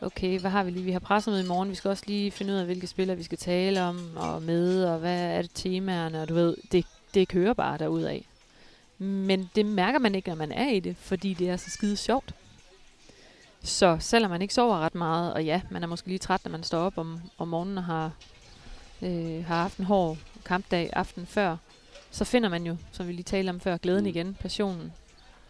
okay, 0.01 0.39
hvad 0.39 0.51
har 0.51 0.64
vi 0.64 0.72
lige? 0.72 0.86
Vi 0.86 0.91
har 0.91 0.99
pressemøde 0.99 1.43
i 1.43 1.47
morgen, 1.47 1.70
vi 1.70 1.76
skal 1.76 1.89
også 1.89 2.03
lige 2.08 2.32
finde 2.32 2.53
ud 2.53 2.58
af, 2.58 2.66
hvilke 2.66 2.88
spillere 2.88 3.18
vi 3.18 3.24
skal 3.24 3.38
tale 3.38 3.84
om, 3.84 4.10
og 4.16 4.41
med, 4.41 4.86
og 4.86 4.99
hvad 4.99 5.22
er 5.22 5.41
det 5.41 5.51
temaerne, 5.53 6.22
og 6.22 6.30
du 6.30 6.34
ved, 6.34 6.58
det, 6.72 6.86
det 7.14 7.28
kører 7.28 7.53
bare 7.53 7.78
derudad. 7.78 8.20
Men 8.97 9.49
det 9.56 9.66
mærker 9.66 9.99
man 9.99 10.16
ikke, 10.16 10.30
når 10.30 10.36
man 10.36 10.51
er 10.51 10.70
i 10.70 10.80
det, 10.80 10.95
fordi 10.99 11.34
det 11.34 11.49
er 11.49 11.58
så 11.58 11.70
skide 11.70 11.97
sjovt. 11.97 12.34
Så 13.64 13.97
selvom 13.99 14.32
man 14.32 14.41
ikke 14.41 14.53
sover 14.53 14.80
ret 14.80 14.95
meget, 14.95 15.34
og 15.34 15.45
ja, 15.45 15.62
man 15.70 15.84
er 15.84 15.88
måske 15.88 16.08
lige 16.08 16.20
træt, 16.20 16.41
når 16.45 16.51
man 16.51 16.64
står 16.64 16.80
op 16.80 16.97
om, 16.97 17.22
om 17.38 17.47
morgenen 17.47 17.78
og 17.78 17.84
har, 17.84 18.12
øh, 19.01 19.45
har 19.45 19.62
haft 19.62 19.78
en 19.78 19.86
hård 19.86 20.18
kampdag 20.45 20.89
aften 20.93 21.26
før, 21.26 21.58
så 22.16 22.26
finder 22.26 22.49
man 22.49 22.66
jo, 22.66 22.78
som 22.91 23.07
vi 23.07 23.11
lige 23.13 23.24
talte 23.24 23.49
om 23.49 23.59
før, 23.59 23.78
glæden 23.78 24.03
Mm. 24.03 24.07
igen, 24.09 24.34
passionen. 24.34 24.93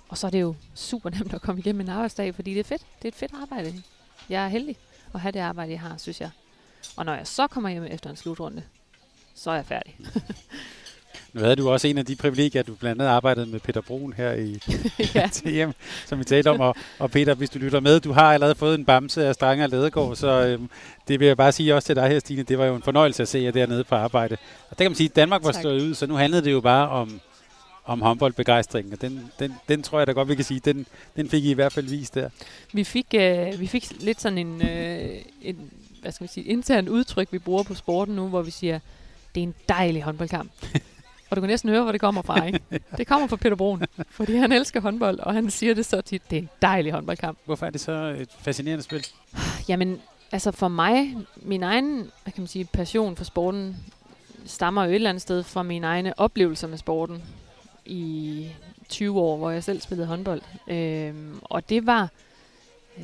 Og 0.09 0.17
så 0.17 0.27
er 0.27 0.31
det 0.31 0.41
jo 0.41 0.55
super 0.75 1.09
nemt 1.09 1.33
at 1.33 1.41
komme 1.41 1.59
igennem 1.61 1.81
en 1.81 1.89
arbejdsdag, 1.89 2.35
fordi 2.35 2.53
det 2.53 2.59
er 2.59 2.63
fedt. 2.63 2.81
Det 2.97 3.05
er 3.05 3.07
et 3.07 3.15
fedt 3.15 3.31
arbejde. 3.41 3.83
Jeg 4.29 4.43
er 4.43 4.47
heldig 4.47 4.77
at 5.13 5.19
have 5.19 5.31
det 5.31 5.39
arbejde, 5.39 5.71
jeg 5.71 5.79
har, 5.81 5.97
synes 5.97 6.21
jeg. 6.21 6.29
Og 6.95 7.05
når 7.05 7.13
jeg 7.13 7.27
så 7.27 7.47
kommer 7.47 7.69
hjem 7.69 7.83
efter 7.83 8.09
en 8.09 8.15
slutrunde, 8.15 8.63
så 9.35 9.51
er 9.51 9.55
jeg 9.55 9.65
færdig. 9.65 9.97
Nu 11.35 11.41
havde 11.41 11.55
du 11.55 11.69
også 11.69 11.87
en 11.87 11.97
af 11.97 12.05
de 12.05 12.15
privilegier, 12.15 12.59
at 12.59 12.67
du 12.67 12.75
blandt 12.75 13.01
andet 13.01 13.11
arbejdede 13.11 13.45
med 13.45 13.59
Peter 13.59 13.81
Brun 13.81 14.13
her 14.17 14.33
i 14.33 14.59
ja. 15.15 15.27
TM, 15.67 15.71
som 16.05 16.19
vi 16.19 16.23
talte 16.23 16.49
om. 16.51 16.59
Og, 16.59 16.75
og 16.99 17.11
Peter, 17.11 17.35
hvis 17.35 17.49
du 17.49 17.59
lytter 17.59 17.79
med, 17.79 17.99
du 17.99 18.11
har 18.11 18.33
allerede 18.33 18.55
fået 18.55 18.75
en 18.75 18.85
bamse 18.85 19.27
af 19.27 19.33
Strange 19.35 19.63
og 19.63 19.69
Ledegaard, 19.69 20.15
så 20.15 20.27
øhm, 20.27 20.69
det 21.07 21.19
vil 21.19 21.27
jeg 21.27 21.37
bare 21.37 21.51
sige 21.51 21.75
også 21.75 21.85
til 21.85 21.95
dig 21.95 22.09
her, 22.09 22.19
Stine. 22.19 22.43
Det 22.43 22.57
var 22.57 22.65
jo 22.65 22.75
en 22.75 22.81
fornøjelse 22.83 23.21
at 23.23 23.27
se 23.27 23.39
jer 23.39 23.51
dernede 23.51 23.83
på 23.83 23.95
arbejde. 23.95 24.37
Og 24.69 24.79
der 24.79 24.83
kan 24.83 24.91
man 24.91 24.95
sige, 24.95 25.09
at 25.09 25.15
Danmark 25.15 25.43
var 25.43 25.51
stået 25.51 25.81
ud, 25.81 25.93
så 25.93 26.07
nu 26.07 26.15
handlede 26.15 26.43
det 26.45 26.51
jo 26.51 26.61
bare 26.61 26.89
om, 26.89 27.19
om 27.85 28.01
håndboldbegejstringen. 28.01 28.93
Og 28.93 29.01
den, 29.01 29.31
den, 29.39 29.53
den 29.69 29.83
tror 29.83 29.97
jeg 29.97 30.07
da 30.07 30.11
godt, 30.11 30.29
vi 30.29 30.35
kan 30.35 30.45
sige, 30.45 30.59
den, 30.59 30.85
den 31.15 31.29
fik 31.29 31.45
I 31.45 31.51
i 31.51 31.53
hvert 31.53 31.73
fald 31.73 31.89
vist 31.89 32.15
der. 32.15 32.29
Vi 32.73 32.83
fik, 32.83 33.07
øh, 33.15 33.59
vi 33.59 33.67
fik 33.67 33.87
lidt 33.99 34.21
sådan 34.21 34.37
en, 34.37 34.61
øh, 34.61 35.09
en 35.41 35.71
hvad 36.01 36.11
skal 36.11 36.27
vi 36.27 36.31
sige, 36.33 36.45
intern 36.45 36.89
udtryk, 36.89 37.27
vi 37.31 37.39
bruger 37.39 37.63
på 37.63 37.73
sporten 37.73 38.15
nu, 38.15 38.27
hvor 38.27 38.41
vi 38.41 38.51
siger, 38.51 38.79
det 39.35 39.41
er 39.41 39.47
en 39.47 39.55
dejlig 39.69 40.03
håndboldkamp. 40.03 40.51
og 41.35 41.37
du 41.37 41.41
kan 41.41 41.49
næsten 41.49 41.69
høre, 41.69 41.83
hvor 41.83 41.91
det 41.91 42.01
kommer 42.01 42.21
fra, 42.21 42.45
ikke? 42.45 42.59
Det 42.97 43.07
kommer 43.07 43.27
fra 43.27 43.35
Peter 43.35 43.55
Brun, 43.55 43.83
fordi 44.09 44.35
han 44.35 44.51
elsker 44.51 44.81
håndbold, 44.81 45.19
og 45.19 45.33
han 45.33 45.49
siger 45.49 45.73
det 45.73 45.85
så 45.85 46.01
tit, 46.01 46.21
det 46.29 46.37
er 46.37 46.41
en 46.41 46.49
dejlig 46.61 46.91
håndboldkamp. 46.91 47.37
Hvorfor 47.45 47.65
er 47.65 47.69
det 47.69 47.81
så 47.81 47.91
et 47.91 48.29
fascinerende 48.39 48.83
spil? 48.83 49.07
Jamen, 49.67 50.01
altså 50.31 50.51
for 50.51 50.67
mig, 50.67 51.17
min 51.35 51.63
egen, 51.63 52.11
hvad 52.23 52.33
kan 52.33 52.41
man 52.41 52.47
sige, 52.47 52.65
passion 52.65 53.15
for 53.15 53.23
sporten, 53.23 53.77
stammer 54.45 54.83
jo 54.83 54.89
et 54.89 54.95
eller 54.95 55.09
andet 55.09 55.21
sted 55.21 55.43
fra 55.43 55.63
mine 55.63 55.87
egne 55.87 56.19
oplevelser 56.19 56.67
med 56.67 56.77
sporten 56.77 57.23
i 57.85 58.47
20 58.89 59.19
år, 59.19 59.37
hvor 59.37 59.49
jeg 59.49 59.63
selv 59.63 59.81
spillede 59.81 60.07
håndbold. 60.07 60.41
Øhm, 60.67 61.39
og 61.43 61.69
det 61.69 61.85
var, 61.85 62.09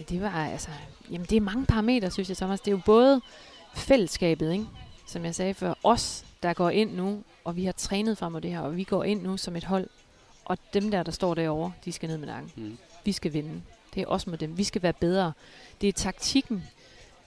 det 0.10 0.22
var 0.22 0.32
altså, 0.32 0.70
jamen 1.12 1.28
det 1.30 1.36
er 1.36 1.42
mange 1.42 1.66
parametre, 1.66 2.12
synes 2.12 2.30
jeg, 2.30 2.38
Thomas. 2.38 2.62
Det 2.62 2.68
er 2.68 2.76
jo 2.76 2.82
både 2.86 3.22
fællesskabet, 3.74 4.52
ikke? 4.52 4.66
som 5.08 5.26
jeg 5.26 5.36
sagde 5.36 5.54
før, 5.54 5.74
os, 5.84 6.26
der 6.44 6.54
går 6.54 6.70
ind 6.70 6.96
nu, 6.96 7.24
og 7.44 7.56
vi 7.56 7.66
har 7.66 7.72
trænet 7.72 8.18
frem 8.18 8.32
mod 8.32 8.42
det 8.42 8.52
her, 8.52 8.60
og 8.60 8.78
vi 8.78 8.84
går 8.84 9.04
ind 9.04 9.22
nu 9.22 9.38
som 9.38 9.56
et 9.56 9.64
hold, 9.64 9.88
og 10.46 10.58
dem 10.74 10.92
der, 10.92 11.04
der 11.04 11.12
står 11.12 11.34
derovre, 11.34 11.72
de 11.86 11.92
skal 11.92 12.10
ned 12.10 12.18
med 12.18 12.28
nakken. 12.28 12.52
Mm. 12.56 12.78
Vi 13.06 13.12
skal 13.12 13.34
vinde. 13.34 13.62
Det 13.96 14.02
er 14.02 14.08
også 14.08 14.30
med 14.30 14.38
dem. 14.38 14.58
Vi 14.58 14.64
skal 14.64 14.84
være 14.84 14.94
bedre. 14.94 15.34
Det 15.82 15.90
er 15.90 15.94
taktikken, 15.94 16.64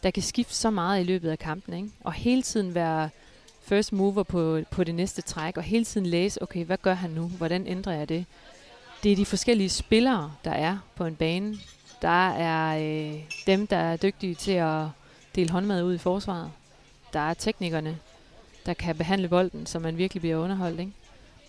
der 0.02 0.10
kan 0.10 0.22
skifte 0.22 0.54
så 0.54 0.70
meget 0.70 1.00
i 1.00 1.04
løbet 1.04 1.30
af 1.30 1.38
kampen, 1.38 1.74
ikke? 1.74 1.90
Og 2.04 2.12
hele 2.12 2.42
tiden 2.42 2.74
være 2.74 3.10
first 3.62 3.92
mover 3.92 4.22
på, 4.22 4.60
på 4.70 4.84
det 4.84 4.94
næste 4.94 5.22
træk, 5.22 5.56
og 5.56 5.62
hele 5.62 5.84
tiden 5.84 6.06
læse, 6.06 6.42
okay, 6.42 6.64
hvad 6.64 6.78
gør 6.78 6.94
han 6.94 7.10
nu? 7.10 7.28
Hvordan 7.28 7.66
ændrer 7.66 7.92
jeg 7.92 8.08
det? 8.08 8.26
Det 9.02 9.12
er 9.12 9.16
de 9.16 9.26
forskellige 9.26 9.68
spillere, 9.68 10.32
der 10.44 10.50
er 10.50 10.78
på 10.94 11.04
en 11.04 11.16
bane. 11.16 11.56
Der 12.02 12.30
er 12.30 12.78
øh, 12.78 13.20
dem, 13.46 13.66
der 13.66 13.76
er 13.76 13.96
dygtige 13.96 14.34
til 14.34 14.52
at 14.52 14.86
dele 15.34 15.50
håndmad 15.50 15.82
ud 15.82 15.94
i 15.94 15.98
forsvaret. 15.98 16.50
Der 17.12 17.20
er 17.20 17.34
teknikerne, 17.34 17.98
der 18.66 18.74
kan 18.74 18.96
behandle 18.96 19.28
bolden, 19.28 19.66
så 19.66 19.78
man 19.78 19.98
virkelig 19.98 20.20
bliver 20.20 20.36
underholdt. 20.36 20.80
Ikke? 20.80 20.92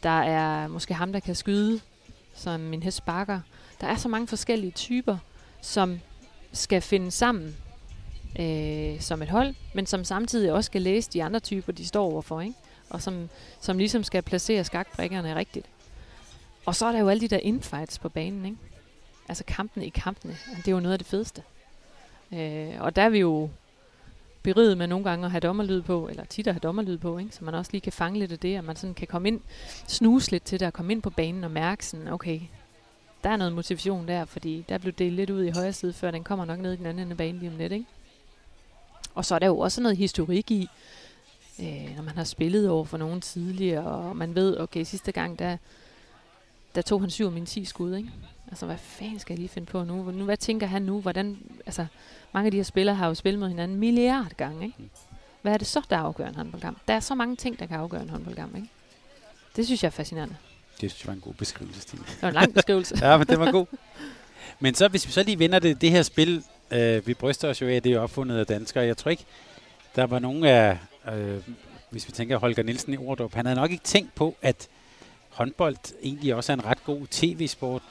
Der 0.04 0.10
er 0.10 0.68
måske 0.68 0.94
ham, 0.94 1.14
der 1.14 1.20
kan 1.20 1.36
skyde, 1.36 1.80
som 2.34 2.60
min 2.60 2.84
hest 2.84 2.98
sparker. 2.98 3.40
Der 3.82 3.88
er 3.88 3.96
så 3.96 4.08
mange 4.08 4.28
forskellige 4.28 4.72
typer, 4.72 5.18
som 5.62 6.00
skal 6.54 6.82
finde 6.82 7.12
sammen 7.12 7.56
øh, 8.40 9.02
som 9.02 9.22
et 9.22 9.30
hold, 9.30 9.56
men 9.74 9.86
som 9.86 10.04
samtidig 10.04 10.54
også 10.54 10.66
skal 10.66 10.82
læse 10.82 11.12
de 11.12 11.24
andre 11.24 11.40
typer, 11.40 11.72
de 11.74 11.88
står 11.88 12.06
overfor, 12.12 12.42
ikke? 12.42 12.56
og 12.90 13.02
som, 13.02 13.30
som 13.62 13.78
ligesom 13.78 14.04
skal 14.04 14.22
placere 14.22 14.64
skakbrikkerne 14.64 15.36
rigtigt. 15.36 15.66
Og 16.66 16.76
så 16.76 16.86
er 16.86 16.92
der 16.92 17.00
jo 17.00 17.10
alle 17.10 17.22
de 17.22 17.28
der 17.28 17.38
infights 17.38 18.00
på 18.00 18.10
banen, 18.10 18.46
ikke? 18.46 18.58
altså 19.30 19.44
kampene 19.44 19.86
i 19.86 19.90
kampene, 19.90 20.38
det 20.58 20.68
er 20.68 20.72
jo 20.72 20.80
noget 20.80 20.94
af 20.94 21.00
det 21.00 21.08
fedeste. 21.08 21.44
Øh, 22.32 22.74
og 22.80 22.96
der 22.96 23.02
er 23.02 23.10
vi 23.10 23.20
jo 23.20 23.50
beriget 24.46 24.78
med 24.78 24.88
nogle 24.88 25.06
gange 25.10 25.26
at 25.26 25.32
have 25.32 25.40
dommerlyd 25.40 25.82
på, 25.82 26.08
eller 26.08 26.26
tit 26.26 26.48
at 26.48 26.54
have 26.54 26.60
dommerlyd 26.60 26.98
på, 26.98 27.18
ikke? 27.18 27.36
så 27.36 27.44
man 27.44 27.54
også 27.54 27.72
lige 27.72 27.82
kan 27.82 27.94
fange 27.94 28.20
lidt 28.20 28.32
af 28.32 28.40
det, 28.40 28.56
at 28.56 28.64
man 28.64 28.76
sådan 28.76 28.94
kan 28.94 29.08
komme 29.08 29.28
ind, 29.28 29.42
snuse 29.88 30.32
lidt 30.32 30.44
til 30.44 30.60
det, 30.60 30.68
og 30.68 30.74
komme 30.74 30.92
ind 30.92 31.02
på 31.02 31.10
banen 31.10 31.44
og 31.44 31.52
mærke 31.52 31.86
sådan, 31.86 32.08
okay, 32.08 32.42
der 33.24 33.30
er 33.30 33.38
noget 33.38 33.54
motivation 33.54 34.08
der, 34.08 34.26
fordi 34.26 34.66
der 34.70 34.78
blev 34.78 34.94
det 34.94 35.14
lidt 35.14 35.30
ud 35.30 35.44
i 35.44 35.50
højre 35.50 35.74
side, 35.74 35.94
før 35.94 36.12
den 36.12 36.24
kommer 36.24 36.46
nok 36.46 36.60
ned 36.60 36.74
i 36.74 36.76
den 36.76 36.86
anden 36.86 37.04
ende 37.04 37.12
af 37.12 37.18
banen 37.18 37.40
lige 37.40 37.52
om 37.52 37.58
lidt, 37.58 37.72
ikke? 37.72 37.86
Og 39.16 39.26
så 39.26 39.36
er 39.36 39.40
der 39.40 39.48
jo 39.48 39.60
også 39.60 39.82
noget 39.82 39.98
historik 39.98 40.52
i, 40.52 40.68
øh, 41.60 41.96
når 41.96 42.04
man 42.04 42.16
har 42.16 42.24
spillet 42.24 42.70
over 42.70 42.86
for 42.86 42.98
nogen 42.98 43.22
tidligere, 43.22 43.84
og 43.84 44.18
man 44.18 44.36
ved, 44.36 44.58
okay, 44.60 44.84
sidste 44.84 45.12
gang, 45.12 45.40
der, 45.40 45.58
der 46.76 46.82
tog 46.82 47.02
han 47.02 47.10
syv 47.10 47.26
af 47.26 47.32
mine 47.32 47.46
10 47.46 47.66
skud, 47.66 47.96
ikke? 47.96 48.12
Altså, 48.48 48.66
hvad 48.66 48.78
fanden 48.78 49.20
skal 49.20 49.34
jeg 49.34 49.40
lige 49.40 49.50
finde 49.50 49.66
på 49.66 49.84
nu? 49.84 50.12
nu? 50.12 50.26
Hvad 50.26 50.38
tænker 50.38 50.68
han 50.68 50.82
nu? 50.82 51.02
Hvordan, 51.02 51.38
altså, 51.66 51.86
mange 52.34 52.46
af 52.46 52.52
de 52.52 52.58
her 52.58 52.64
spillere 52.64 52.96
har 52.96 53.08
jo 53.08 53.14
spillet 53.14 53.40
med 53.40 53.48
hinanden 53.48 53.78
milliard 53.78 54.32
gange, 54.38 54.66
ikke? 54.66 54.78
Hvad 55.42 55.54
er 55.54 55.58
det 55.58 55.68
så, 55.68 55.82
der 55.90 55.98
afgør 55.98 56.28
en 56.28 56.36
håndboldkamp? 56.36 56.78
Der 56.88 56.94
er 56.94 57.00
så 57.00 57.16
mange 57.16 57.36
ting, 57.36 57.60
der 57.60 57.66
kan 57.66 57.78
afgøre 57.78 58.02
en 58.02 58.10
håndboldkamp, 58.10 58.56
ikke? 58.56 58.70
Det 59.56 59.66
synes 59.66 59.84
jeg 59.84 59.88
er 59.88 59.92
fascinerende. 59.92 60.36
Det 60.82 60.92
synes 60.92 61.04
jeg 61.04 61.08
var 61.08 61.14
en 61.14 61.22
god 61.22 61.34
beskrivelse, 61.34 61.82
Stine. 61.82 62.04
Det 62.04 62.22
var 62.22 62.28
en 62.28 62.34
lang 62.34 62.54
beskrivelse. 62.54 62.96
ja, 63.06 63.18
men 63.18 63.28
det 63.28 63.40
var 63.40 63.52
god. 63.52 63.66
Men 64.60 64.76
så, 64.76 64.88
hvis 64.88 65.08
vi 65.08 65.12
så 65.12 65.24
lige 65.24 65.40
vender 65.40 65.60
det, 65.60 65.82
det 65.82 65.92
her 65.92 66.04
spil, 66.04 66.44
øh, 66.72 67.08
vi 67.08 67.14
bryster 67.14 67.50
os 67.50 67.62
jo 67.62 67.68
af, 67.68 67.84
det 67.84 67.92
er 67.94 68.00
opfundet 68.00 68.38
af 68.38 68.46
danskere. 68.46 68.84
Jeg 68.84 68.98
tror 68.98 69.12
ikke, 69.12 69.26
der 69.96 70.04
var 70.04 70.20
nogen 70.20 70.44
af, 70.44 70.78
øh, 71.14 71.42
hvis 71.90 72.08
vi 72.08 72.12
tænker 72.12 72.38
Holger 72.38 72.64
Nielsen 72.64 72.94
i 72.94 72.98
Ordrup, 72.98 73.34
han 73.34 73.46
havde 73.46 73.60
nok 73.60 73.72
ikke 73.72 73.84
tænkt 73.84 74.16
på, 74.16 74.36
at 74.42 74.68
håndbold 75.30 75.76
egentlig 76.04 76.36
også 76.36 76.52
er 76.52 76.54
en 76.54 76.66
ret 76.66 76.84
god 76.84 77.08
tv-sport. 77.12 77.84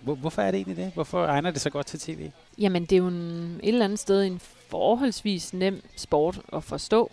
Hvor, 0.00 0.14
hvorfor 0.14 0.42
er 0.42 0.50
det 0.50 0.58
egentlig 0.58 0.76
det? 0.76 0.90
Hvorfor 0.94 1.24
egner 1.24 1.50
det 1.50 1.60
så 1.60 1.70
godt 1.70 1.86
til 1.86 2.00
tv? 2.00 2.30
Jamen, 2.58 2.82
det 2.84 2.92
er 2.92 2.96
jo 2.96 3.08
en, 3.08 3.60
et 3.62 3.68
eller 3.68 3.84
andet 3.84 3.98
sted 3.98 4.24
en 4.24 4.40
forholdsvis 4.68 5.52
nem 5.52 5.82
sport 5.96 6.40
at 6.52 6.64
forstå. 6.64 7.10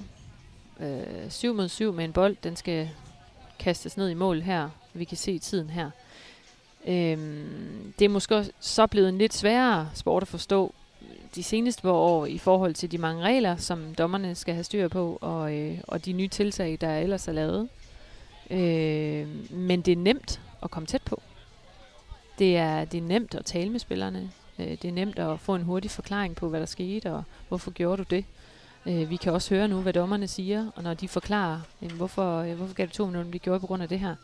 Øh, 0.79 1.29
7 1.29 1.53
mod 1.53 1.69
7 1.69 1.93
med 1.93 2.05
en 2.05 2.13
bold, 2.13 2.35
den 2.43 2.55
skal 2.55 2.89
kastes 3.59 3.97
ned 3.97 4.09
i 4.09 4.13
mål 4.13 4.41
her. 4.41 4.69
Vi 4.93 5.03
kan 5.03 5.17
se 5.17 5.39
tiden 5.39 5.69
her. 5.69 5.89
Øhm, 6.87 7.93
det 7.99 8.05
er 8.05 8.09
måske 8.09 8.45
så 8.59 8.87
blevet 8.87 9.09
en 9.09 9.17
lidt 9.17 9.33
sværere 9.33 9.89
sport 9.93 10.23
at 10.23 10.27
forstå 10.27 10.73
de 11.35 11.43
seneste 11.43 11.81
par 11.81 11.91
år 11.91 12.25
i 12.25 12.37
forhold 12.37 12.73
til 12.73 12.91
de 12.91 12.97
mange 12.97 13.23
regler, 13.23 13.55
som 13.55 13.95
dommerne 13.97 14.35
skal 14.35 14.53
have 14.53 14.63
styr 14.63 14.87
på, 14.87 15.17
og, 15.21 15.53
øh, 15.53 15.77
og 15.87 16.05
de 16.05 16.13
nye 16.13 16.27
tiltag, 16.27 16.77
der 16.81 16.97
ellers 16.97 17.27
er 17.27 17.31
lavet. 17.31 17.69
Øh, 18.51 19.51
men 19.51 19.81
det 19.81 19.91
er 19.91 19.95
nemt 19.95 20.41
at 20.63 20.71
komme 20.71 20.87
tæt 20.87 21.01
på. 21.01 21.21
Det 22.39 22.57
er, 22.57 22.85
det 22.85 22.97
er 22.97 23.01
nemt 23.01 23.35
at 23.35 23.45
tale 23.45 23.69
med 23.69 23.79
spillerne. 23.79 24.31
Øh, 24.59 24.67
det 24.67 24.85
er 24.85 24.91
nemt 24.91 25.19
at 25.19 25.39
få 25.39 25.55
en 25.55 25.61
hurtig 25.61 25.91
forklaring 25.91 26.35
på, 26.35 26.49
hvad 26.49 26.59
der 26.59 26.65
skete, 26.65 27.13
og 27.13 27.23
hvorfor 27.47 27.71
gjorde 27.71 28.03
du 28.03 28.15
det. 28.15 28.25
Øh, 28.85 29.09
vi 29.09 29.15
kan 29.15 29.33
også 29.33 29.55
høre 29.55 29.67
nu, 29.67 29.81
hvad 29.81 29.93
dommerne 29.93 30.27
siger, 30.27 30.71
og 30.75 30.83
når 30.83 30.93
de 30.93 31.07
forklarer, 31.07 31.59
øh, 31.81 31.91
hvorfor, 31.91 32.39
øh, 32.39 32.55
hvorfor 32.55 32.73
gav 32.73 32.85
det 32.85 32.93
to 32.93 33.05
minutter, 33.05 33.31
de 33.31 33.39
gjorde 33.39 33.59
på 33.59 33.67
grund 33.67 33.83
af 33.83 33.89
det 33.89 33.99
her. 33.99 34.15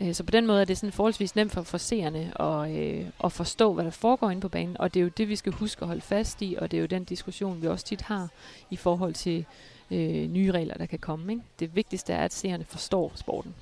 Øh, 0.00 0.14
så 0.14 0.24
på 0.24 0.30
den 0.30 0.46
måde 0.46 0.60
er 0.60 0.64
det 0.64 0.78
sådan 0.78 0.92
forholdsvis 0.92 1.36
nemt 1.36 1.52
for, 1.52 1.62
for 1.62 1.78
seerne 1.78 2.42
at, 2.42 2.70
øh, 2.76 3.06
at 3.24 3.32
forstå, 3.32 3.72
hvad 3.72 3.84
der 3.84 3.90
foregår 3.90 4.30
inde 4.30 4.40
på 4.40 4.48
banen. 4.48 4.76
Og 4.80 4.94
det 4.94 5.00
er 5.00 5.04
jo 5.04 5.10
det, 5.16 5.28
vi 5.28 5.36
skal 5.36 5.52
huske 5.52 5.82
at 5.82 5.86
holde 5.86 6.00
fast 6.00 6.42
i, 6.42 6.56
og 6.58 6.70
det 6.70 6.76
er 6.76 6.80
jo 6.80 6.86
den 6.86 7.04
diskussion, 7.04 7.62
vi 7.62 7.66
også 7.66 7.84
tit 7.84 8.02
har 8.02 8.28
i 8.70 8.76
forhold 8.76 9.14
til 9.14 9.46
øh, 9.90 10.26
nye 10.26 10.52
regler, 10.52 10.74
der 10.74 10.86
kan 10.86 10.98
komme. 10.98 11.32
Ikke? 11.32 11.44
Det 11.60 11.76
vigtigste 11.76 12.12
er, 12.12 12.24
at 12.24 12.32
seerne 12.32 12.64
forstår 12.64 13.12
sporten. 13.14 13.54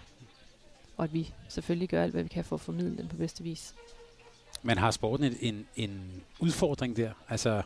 Og 0.99 1.05
at 1.05 1.15
vi 1.15 1.33
selvfølgelig 1.49 1.89
gør 1.89 2.03
alt, 2.03 2.13
hvad 2.13 2.23
vi 2.23 2.29
kan 2.29 2.45
for 2.45 2.57
at 2.57 2.61
formidle 2.61 2.97
den 2.97 3.09
på 3.09 3.17
bedste 3.17 3.43
vis. 3.45 3.75
Man 4.63 4.79
har 4.79 4.91
sporten 4.91 5.25
en, 5.27 5.37
en, 5.41 5.67
en 5.77 6.23
udfordring 6.41 6.97
der. 6.97 7.11
Altså, 7.29 7.63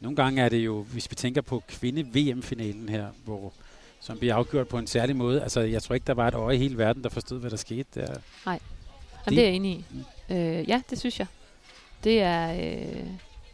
nogle 0.00 0.16
gange 0.16 0.42
er 0.42 0.48
det 0.48 0.56
jo, 0.58 0.82
hvis 0.82 1.10
vi 1.10 1.14
tænker 1.14 1.40
på 1.40 1.62
kvinde-VM-finalen 1.68 2.88
her, 2.88 3.08
hvor 3.24 3.52
som 4.00 4.18
bliver 4.18 4.34
afgjort 4.34 4.68
på 4.68 4.78
en 4.78 4.86
særlig 4.86 5.16
måde. 5.16 5.42
Altså, 5.42 5.60
jeg 5.60 5.82
tror 5.82 5.94
ikke, 5.94 6.06
der 6.06 6.14
var 6.14 6.28
et 6.28 6.34
øje 6.34 6.54
i 6.54 6.58
hele 6.58 6.78
verden, 6.78 7.02
der 7.02 7.08
forstod, 7.08 7.40
hvad 7.40 7.50
der 7.50 7.56
skete 7.56 8.00
der. 8.00 8.16
Nej, 8.46 8.58
det, 9.24 9.30
det 9.30 9.38
er 9.38 9.42
jeg 9.42 9.52
enig 9.52 9.72
i. 9.72 9.84
Mm. 9.90 10.36
Øh, 10.36 10.68
ja, 10.68 10.82
det 10.90 10.98
synes 10.98 11.18
jeg. 11.18 11.26
Det 12.04 12.20
er, 12.20 12.52
øh, 12.52 13.06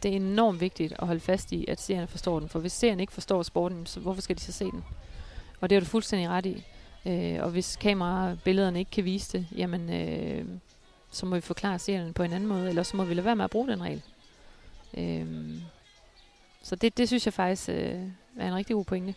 det 0.03 0.11
er 0.11 0.15
enormt 0.15 0.61
vigtigt 0.61 0.93
at 0.99 1.07
holde 1.07 1.19
fast 1.19 1.51
i, 1.51 1.65
at 1.67 1.81
seerne 1.81 2.07
forstår 2.07 2.39
den. 2.39 2.49
For 2.49 2.59
hvis 2.59 2.71
seerne 2.71 3.01
ikke 3.01 3.13
forstår 3.13 3.43
sporten, 3.43 3.85
så 3.85 3.99
hvorfor 3.99 4.21
skal 4.21 4.35
de 4.35 4.41
så 4.41 4.51
se 4.51 4.65
den? 4.65 4.83
Og 5.61 5.69
det 5.69 5.75
er 5.75 5.79
du 5.79 5.85
fuldstændig 5.85 6.29
ret 6.29 6.45
i. 6.45 6.63
Øh, 7.07 7.43
og 7.43 7.49
hvis 7.49 7.75
kamerabillederne 7.75 8.79
ikke 8.79 8.91
kan 8.91 9.05
vise 9.05 9.37
det, 9.37 9.47
jamen, 9.55 9.93
øh, 9.93 10.45
så 11.11 11.25
må 11.25 11.35
vi 11.35 11.41
forklare 11.41 11.79
seerne 11.79 12.13
på 12.13 12.23
en 12.23 12.33
anden 12.33 12.49
måde, 12.49 12.69
eller 12.69 12.83
så 12.83 12.97
må 12.97 13.03
vi 13.03 13.13
lade 13.13 13.25
være 13.25 13.35
med 13.35 13.43
at 13.43 13.51
bruge 13.51 13.67
den 13.67 13.81
regel. 13.81 14.01
Øh, 14.97 15.25
så 16.63 16.75
det, 16.75 16.97
det 16.97 17.07
synes 17.07 17.25
jeg 17.25 17.33
faktisk 17.33 17.69
øh, 17.69 17.95
er 18.37 18.47
en 18.47 18.55
rigtig 18.55 18.73
god 18.73 18.85
pointe. 18.85 19.13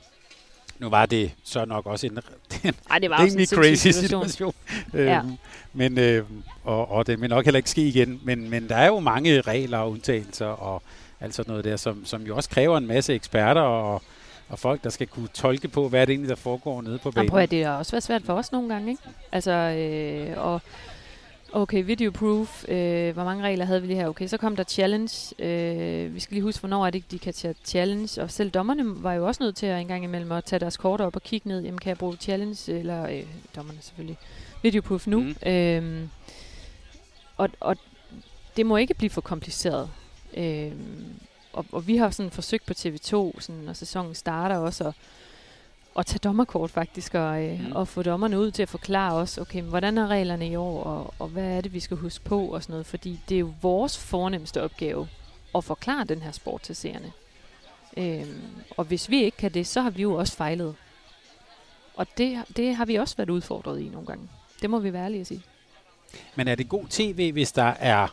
Nu 0.78 0.88
var 0.88 1.07
det 1.07 1.34
så 1.45 1.64
nok 1.64 1.86
også 1.86 2.07
en, 2.07 2.18
en 2.64 2.74
Ej, 2.91 2.99
det 2.99 3.11
var 3.11 3.24
rimelig 3.24 3.49
crazy 3.49 3.88
situation. 3.88 4.28
situation. 4.28 4.55
Ja. 4.95 5.18
Øhm, 5.18 5.36
men, 5.72 5.99
øh, 5.99 6.24
og, 6.64 6.91
og 6.91 7.07
det 7.07 7.20
vil 7.20 7.30
nok 7.30 7.45
heller 7.45 7.59
ikke 7.59 7.70
ske 7.70 7.88
igen. 7.88 8.20
Men, 8.24 8.51
men 8.51 8.68
der 8.68 8.76
er 8.76 8.86
jo 8.86 9.01
mange 9.01 9.41
regler 9.41 9.78
og 9.78 9.91
undtagelser 9.91 10.47
og 10.47 10.82
alt 11.20 11.34
sådan 11.34 11.51
noget 11.51 11.64
der, 11.64 11.76
som, 11.76 12.05
som 12.05 12.22
jo 12.22 12.36
også 12.36 12.51
kræver 12.51 12.78
en 12.78 12.86
masse 12.86 13.14
eksperter 13.14 13.61
og, 13.61 14.03
og 14.51 14.59
folk, 14.59 14.85
der 14.85 14.91
skal 14.91 15.07
kunne 15.07 15.29
tolke 15.29 15.69
på, 15.69 15.89
hvad 15.89 16.01
er 16.01 16.05
det 16.05 16.13
egentlig, 16.13 16.29
der 16.29 16.37
foregår 16.37 16.83
nede 16.83 16.99
på 16.99 17.11
banen. 17.11 17.27
Ja, 17.27 17.31
prøv 17.31 17.41
at 17.41 17.51
det 17.51 17.65
har 17.65 17.79
også 17.79 17.93
været 17.93 18.03
svært 18.03 18.23
for 18.23 18.33
os 18.33 18.53
nogle 18.53 18.69
gange, 18.69 18.91
ikke? 18.91 19.03
Altså, 19.33 19.53
øh, 19.53 20.45
og 20.45 20.61
Okay, 21.53 21.85
video 21.85 22.11
proof. 22.11 22.69
Øh, 22.69 23.15
hvor 23.15 23.25
mange 23.25 23.45
regler 23.45 23.65
havde 23.65 23.81
vi 23.81 23.87
lige 23.87 23.97
her? 23.97 24.09
Okay, 24.09 24.27
så 24.27 24.37
kom 24.37 24.57
der 24.57 24.65
challenge. 24.65 25.35
Øh, 25.45 26.15
vi 26.15 26.21
skal 26.21 26.35
lige 26.35 26.43
huske, 26.43 26.61
hvornår 26.61 26.87
er 26.87 26.91
det, 26.91 27.11
de 27.11 27.19
kan 27.19 27.33
tage 27.33 27.55
challenge. 27.65 28.23
Og 28.23 28.31
selv 28.31 28.51
dommerne 28.51 29.03
var 29.03 29.13
jo 29.13 29.27
også 29.27 29.43
nødt 29.43 29.57
til 29.57 29.67
at 29.67 29.81
en 29.81 29.89
gang 29.89 30.05
imellem 30.05 30.33
at 30.33 30.45
tage 30.45 30.61
deres 30.61 30.77
kort 30.77 31.01
op 31.01 31.17
og 31.17 31.23
kigge 31.23 31.49
ned. 31.49 31.63
Jamen, 31.63 31.79
kan 31.79 31.89
jeg 31.89 31.99
bruge 31.99 32.17
challenge? 32.17 32.73
Eller 32.73 33.09
øh, 33.09 33.23
dommerne 33.57 33.79
selvfølgelig. 33.81 34.19
Video 34.63 34.83
proof 34.83 35.07
nu. 35.07 35.21
Mm. 35.21 35.51
Øh, 35.51 36.09
og, 37.37 37.49
og 37.61 37.77
det 38.57 38.67
må 38.67 38.77
ikke 38.77 38.95
blive 38.95 39.11
for 39.11 39.21
kompliceret. 39.21 39.91
Øh, 40.37 40.73
og, 41.53 41.67
og 41.73 41.87
vi 41.87 41.97
har 41.97 42.11
sådan 42.11 42.31
forsøgt 42.31 42.67
på 42.67 42.73
TV2, 42.73 43.41
sådan, 43.41 43.61
når 43.65 43.73
sæsonen 43.73 44.15
starter 44.15 44.57
også, 44.57 44.85
at 44.85 44.95
at 45.99 46.07
tage 46.07 46.19
dommerkort 46.19 46.71
faktisk, 46.71 47.15
og, 47.15 47.45
øh, 47.45 47.67
mm. 47.67 47.73
og 47.73 47.89
få 47.89 48.03
dommerne 48.03 48.39
ud 48.39 48.51
til 48.51 48.63
at 48.63 48.69
forklare 48.69 49.15
os, 49.15 49.39
okay, 49.39 49.63
hvordan 49.63 49.99
er 49.99 50.07
reglerne 50.07 50.49
i 50.49 50.57
år, 50.57 50.83
og, 50.83 51.15
og 51.19 51.29
hvad 51.29 51.45
er 51.45 51.61
det, 51.61 51.73
vi 51.73 51.81
skal 51.81 51.97
huske 51.97 52.25
på, 52.25 52.41
og 52.47 52.63
sådan 52.63 52.73
noget, 52.73 52.87
fordi 52.87 53.21
det 53.29 53.35
er 53.35 53.39
jo 53.39 53.55
vores 53.63 53.99
fornemmeste 53.99 54.63
opgave 54.63 55.09
at 55.55 55.65
forklare 55.65 56.05
den 56.05 56.23
her 56.23 56.33
sport 56.33 56.63
til 56.63 56.77
seerne. 56.77 57.13
Øhm, 57.97 58.43
og 58.77 58.85
hvis 58.85 59.11
vi 59.11 59.25
ikke 59.25 59.37
kan 59.37 59.55
det, 59.55 59.67
så 59.67 59.81
har 59.81 59.91
vi 59.91 60.03
jo 60.03 60.15
også 60.15 60.37
fejlet. 60.37 60.75
Og 61.95 62.07
det, 62.19 62.45
det 62.57 62.77
har 62.77 62.85
vi 62.85 62.95
også 62.95 63.17
været 63.17 63.31
udfordret 63.31 63.81
i 63.81 63.89
nogle 63.89 64.07
gange. 64.07 64.29
Det 64.63 64.71
må 64.71 64.79
vi 64.79 64.93
være 64.93 65.05
ærlige 65.05 65.21
at 65.21 65.27
sige. 65.27 65.43
Men 66.35 66.49
er 66.49 66.55
det 66.55 66.69
god 66.69 66.85
tv, 66.91 67.33
hvis 67.33 67.53
der 67.53 67.75
er 67.79 68.09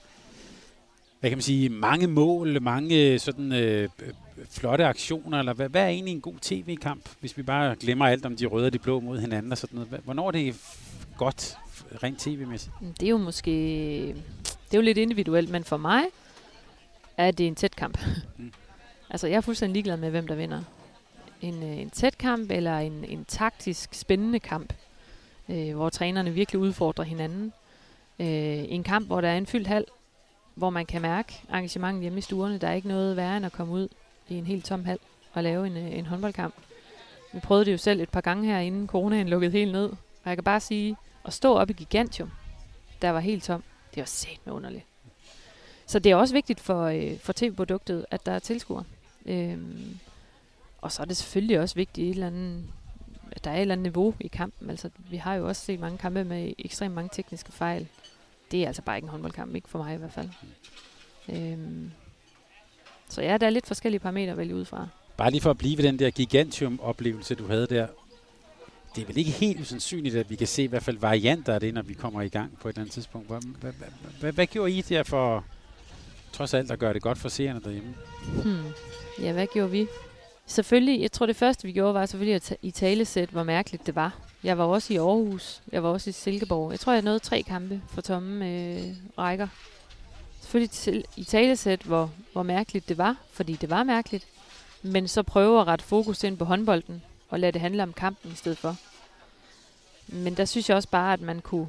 hvad 1.20 1.30
kan 1.30 1.38
man 1.38 1.42
sige, 1.42 1.70
mange 1.70 2.08
mål, 2.08 2.62
mange 2.62 3.20
sådan 3.20 3.52
øh, 3.52 3.90
flotte 4.50 4.86
aktioner, 4.86 5.40
eller 5.40 5.54
hvad, 5.54 5.70
hvad 5.70 5.84
er 5.84 5.88
egentlig 5.88 6.12
en 6.12 6.22
god 6.22 6.36
tv-kamp, 6.42 7.10
hvis 7.20 7.38
vi 7.38 7.44
bare 7.44 7.76
glemmer 7.76 8.06
alt 8.06 8.26
om 8.26 8.36
de 8.36 8.46
røde 8.46 8.66
og 8.66 8.74
de 8.74 8.80
blå 8.80 9.00
mod 9.00 9.20
hinanden 9.20 9.52
og 9.52 9.58
sådan 9.58 9.76
noget? 9.76 10.02
Hvornår 10.04 10.28
er 10.28 10.32
det 10.32 10.56
godt 11.18 11.58
rent 12.04 12.20
tv-mæssigt? 12.20 12.74
Det 13.00 13.06
er 13.06 13.10
jo 13.10 13.18
måske, 13.18 13.52
det 14.44 14.74
er 14.74 14.78
jo 14.78 14.82
lidt 14.82 14.98
individuelt, 14.98 15.50
men 15.50 15.64
for 15.64 15.78
mig 15.78 16.04
er 17.18 17.32
det 17.32 17.48
en 17.48 17.56
tæt 17.56 17.76
kamp. 17.76 18.00
Mm. 18.38 18.52
altså 19.10 19.28
jeg 19.28 19.38
er 19.38 19.42
fuldstændig 19.42 19.74
ligeglad 19.74 19.98
med, 19.98 20.10
hvem 20.10 20.28
der 20.28 20.36
vinder. 20.36 20.62
En, 21.42 21.64
øh, 21.64 21.78
en 21.78 21.90
tæt 21.90 22.18
kamp 22.18 22.52
eller 22.52 22.78
en, 22.78 23.06
en 23.08 23.26
taktisk 23.26 23.94
spændende 23.94 24.40
kamp, 24.40 24.74
øh, 25.50 25.76
hvor 25.76 25.90
trænerne 25.90 26.34
virkelig 26.34 26.60
udfordrer 26.60 27.06
hinanden. 27.06 27.54
Øh, 28.20 28.28
en 28.70 28.84
kamp, 28.84 29.08
hvor 29.08 29.22
der 29.22 29.28
er 29.28 29.38
en 29.38 29.46
fyldt 29.46 29.68
hal, 29.68 29.86
hvor 30.58 30.70
man 30.70 30.86
kan 30.86 31.02
mærke 31.02 31.42
engagementet 31.54 32.02
hjemme 32.02 32.18
i 32.18 32.22
stuerne. 32.22 32.58
Der 32.58 32.68
er 32.68 32.74
ikke 32.74 32.88
noget 32.88 33.16
værre 33.18 33.38
end 33.38 33.46
at 33.46 33.52
komme 33.52 33.74
ud 33.74 33.88
i 34.30 34.36
en 34.36 34.46
helt 34.46 34.66
tom 34.66 34.86
hal 34.86 35.00
og 35.34 35.44
lave 35.44 35.68
en, 35.68 35.78
øh, 35.78 35.98
en 35.98 36.06
håndboldkamp. 36.06 36.54
Vi 37.34 37.40
prøvede 37.40 37.66
det 37.66 37.72
jo 37.72 37.78
selv 37.78 38.02
et 38.02 38.10
par 38.10 38.22
gange 38.22 38.46
her, 38.46 38.60
inden 38.60 38.88
coronaen 38.88 39.30
lukkede 39.30 39.52
helt 39.52 39.72
ned. 39.72 39.90
Og 39.90 40.26
jeg 40.26 40.38
kan 40.38 40.44
bare 40.44 40.60
sige, 40.60 40.96
at 41.26 41.34
stå 41.34 41.58
op 41.58 41.70
i 41.70 41.74
Gigantium, 41.74 42.32
der 43.02 43.10
var 43.10 43.20
helt 43.20 43.44
tom, 43.44 43.64
det 43.96 44.02
var 44.02 44.06
sæt 44.06 44.40
med 44.46 44.54
underligt. 44.54 44.86
Så 45.86 46.00
det 46.00 46.12
er 46.12 46.16
også 46.16 46.34
vigtigt 46.34 46.60
for, 46.60 46.84
øh, 46.84 47.20
for 47.20 47.34
tv-produktet, 47.34 48.06
at 48.12 48.26
der 48.26 48.32
er 48.32 48.40
tilskuere. 48.40 48.84
Øhm, 49.26 50.00
og 50.82 50.92
så 50.92 51.02
er 51.02 51.06
det 51.06 51.18
selvfølgelig 51.18 51.60
også 51.60 51.76
vigtigt, 51.76 52.06
et 52.06 52.14
eller 52.14 52.28
andet, 52.28 52.64
at 53.32 53.44
der 53.44 53.52
er 53.52 53.56
et 53.56 53.62
eller 53.62 53.76
andet 53.76 53.84
niveau 53.84 54.14
i 54.20 54.28
kampen. 54.28 54.70
Altså, 54.70 54.90
vi 55.10 55.18
har 55.18 55.36
jo 55.36 55.48
også 55.48 55.66
set 55.66 55.80
mange 55.80 55.98
kampe 55.98 56.24
med 56.24 56.54
ekstremt 56.60 56.96
mange 56.96 57.10
tekniske 57.14 57.52
fejl. 57.52 57.88
Det 58.52 58.64
er 58.64 58.68
altså 58.68 58.82
bare 58.82 58.98
ikke 58.98 59.06
en 59.06 59.10
håndboldkamp, 59.10 59.56
ikke 59.56 59.70
for 59.70 59.80
mig 59.80 59.96
i 59.96 59.98
hvert 59.98 60.14
fald. 60.14 60.30
Øhm, 61.30 61.92
så 63.10 63.22
ja, 63.22 63.38
der 63.38 63.46
er 63.46 63.50
lidt 63.50 63.68
forskellige 63.68 64.00
parametre 64.00 64.32
at 64.32 64.38
vælge 64.38 64.56
ud 64.56 64.66
fra. 64.66 64.88
Bare 65.18 65.32
lige 65.32 65.42
for 65.42 65.50
at 65.50 65.58
blive 65.58 65.78
ved 65.78 65.84
den 65.84 66.00
der 66.00 66.10
gigantium-oplevelse, 66.10 67.36
du 67.36 67.48
havde 67.48 67.68
der. 67.68 67.88
Det 68.96 69.02
er 69.02 69.08
vel 69.08 69.18
ikke 69.18 69.32
helt 69.32 69.62
usandsynligt, 69.62 70.16
at 70.16 70.30
vi 70.30 70.36
kan 70.36 70.48
se 70.48 70.64
i 70.64 70.68
hvert 70.68 70.84
fald 70.84 70.98
varianter 70.98 71.54
af 71.54 71.60
det, 71.60 71.74
når 71.74 71.82
vi 71.82 71.94
kommer 71.94 72.22
i 72.22 72.30
gang 72.30 72.60
på 72.60 72.68
et 72.68 72.74
eller 72.74 72.82
andet 72.82 72.94
tidspunkt. 72.94 73.28
Hvad, 73.28 73.42
hvad, 73.62 73.72
hvad, 74.20 74.32
hvad, 74.32 74.48
gjorde 74.48 74.72
I 74.72 74.82
der 74.82 75.04
for 75.04 75.46
trods 76.32 76.54
alt 76.54 76.72
at 76.72 76.80
gøre 76.80 76.94
det 76.94 77.02
godt 77.02 77.18
for 77.18 77.30
seerne 77.30 77.62
derhjemme? 77.64 77.96
Hmm. 78.44 78.64
Ja, 79.22 79.34
hvad 79.34 79.48
gjorde 79.54 79.72
vi? 79.72 79.88
Selvfølgelig, 80.46 81.02
jeg 81.02 81.12
tror 81.12 81.26
det 81.26 81.36
første 81.36 81.68
vi 81.68 81.74
gjorde 81.74 81.94
var 81.94 82.06
selvfølgelig 82.06 82.36
at 82.36 82.58
i 82.62 82.72
talesæt, 82.72 83.30
hvor 83.30 83.44
mærkeligt 83.44 83.86
det 83.86 83.96
var. 83.96 84.27
Jeg 84.48 84.58
var 84.58 84.64
også 84.64 84.94
i 84.94 84.98
Aarhus, 84.98 85.62
jeg 85.72 85.84
var 85.84 85.90
også 85.90 86.10
i 86.10 86.14
Silkeborg. 86.14 86.72
Jeg 86.72 86.80
tror, 86.80 86.94
jeg 86.94 87.02
nåede 87.02 87.20
tre 87.20 87.44
kampe 87.44 87.82
for 87.90 88.02
tomme 88.02 88.46
øh, 88.46 88.94
rækker 89.18 89.48
selvfølgelig 90.48 90.72
til, 90.72 91.06
i 91.16 91.24
talesæt, 91.24 91.82
hvor, 91.82 92.12
hvor 92.34 92.44
mærkeligt 92.44 92.90
det 92.90 92.98
var, 92.98 93.16
fordi 93.32 93.54
det 93.54 93.70
var 93.70 93.84
mærkeligt, 93.84 94.28
men 94.82 95.08
så 95.08 95.24
prøve 95.24 95.62
at 95.62 95.68
rette 95.68 95.86
fokus 95.86 96.24
ind 96.24 96.38
på 96.38 96.46
håndbolden, 96.46 97.02
og 97.30 97.40
lade 97.40 97.52
det 97.52 97.62
handle 97.62 97.84
om 97.84 97.94
kampen 97.94 98.32
i 98.32 98.36
stedet 98.36 98.58
for. 98.58 98.76
Men 100.08 100.38
der 100.38 100.46
synes 100.46 100.70
jeg 100.70 100.78
også 100.78 100.90
bare, 100.90 101.14
at 101.14 101.22
man 101.22 101.42
kunne, 101.42 101.68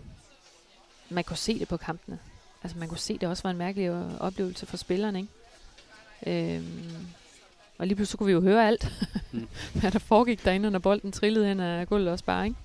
man 1.08 1.24
kunne 1.24 1.36
se 1.36 1.58
det 1.58 1.68
på 1.68 1.76
kampene. 1.76 2.18
Altså 2.62 2.78
man 2.78 2.88
kunne 2.88 2.98
se, 2.98 3.14
at 3.14 3.20
det 3.20 3.28
også 3.28 3.42
var 3.42 3.50
en 3.50 3.58
mærkelig 3.58 3.86
øh, 3.86 4.20
oplevelse 4.20 4.66
for 4.66 4.76
spillerne, 4.76 5.18
ikke? 5.18 6.56
Øhm, 6.56 6.96
og 7.78 7.86
lige 7.86 7.96
pludselig 7.96 8.18
kunne 8.18 8.26
vi 8.26 8.32
jo 8.32 8.40
høre 8.40 8.66
alt, 8.66 8.92
mm. 9.32 9.48
hvad 9.74 9.90
der 9.90 9.98
foregik 9.98 10.44
derinde, 10.44 10.70
når 10.70 10.78
bolden 10.78 11.12
trillede 11.12 11.46
hen 11.46 11.60
af 11.60 11.88
gulvet 11.88 12.08
også 12.08 12.24
bare, 12.24 12.46
ikke? 12.46 12.58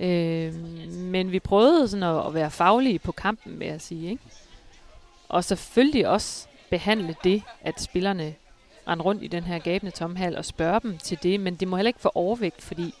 Øhm, 0.00 0.54
men 0.90 1.32
vi 1.32 1.40
prøvede 1.40 1.88
sådan 1.88 2.02
at, 2.02 2.26
at 2.26 2.34
være 2.34 2.50
faglige 2.50 2.98
på 2.98 3.12
kampen, 3.12 3.58
vil 3.58 3.68
jeg 3.68 3.80
sige, 3.80 4.10
ikke? 4.10 4.22
Og 5.28 5.44
selvfølgelig 5.44 6.08
også 6.08 6.46
behandle 6.70 7.16
det, 7.24 7.42
at 7.60 7.80
spillerne 7.80 8.34
rende 8.88 9.04
rundt 9.04 9.22
i 9.22 9.26
den 9.26 9.42
her 9.42 9.58
gabende 9.58 9.92
tomhal 9.92 10.36
og 10.36 10.44
spørge 10.44 10.80
dem 10.80 10.98
til 10.98 11.18
det, 11.22 11.40
men 11.40 11.54
det 11.54 11.68
må 11.68 11.76
heller 11.76 11.88
ikke 11.88 12.00
få 12.00 12.10
overvægt, 12.14 12.62
fordi 12.62 12.94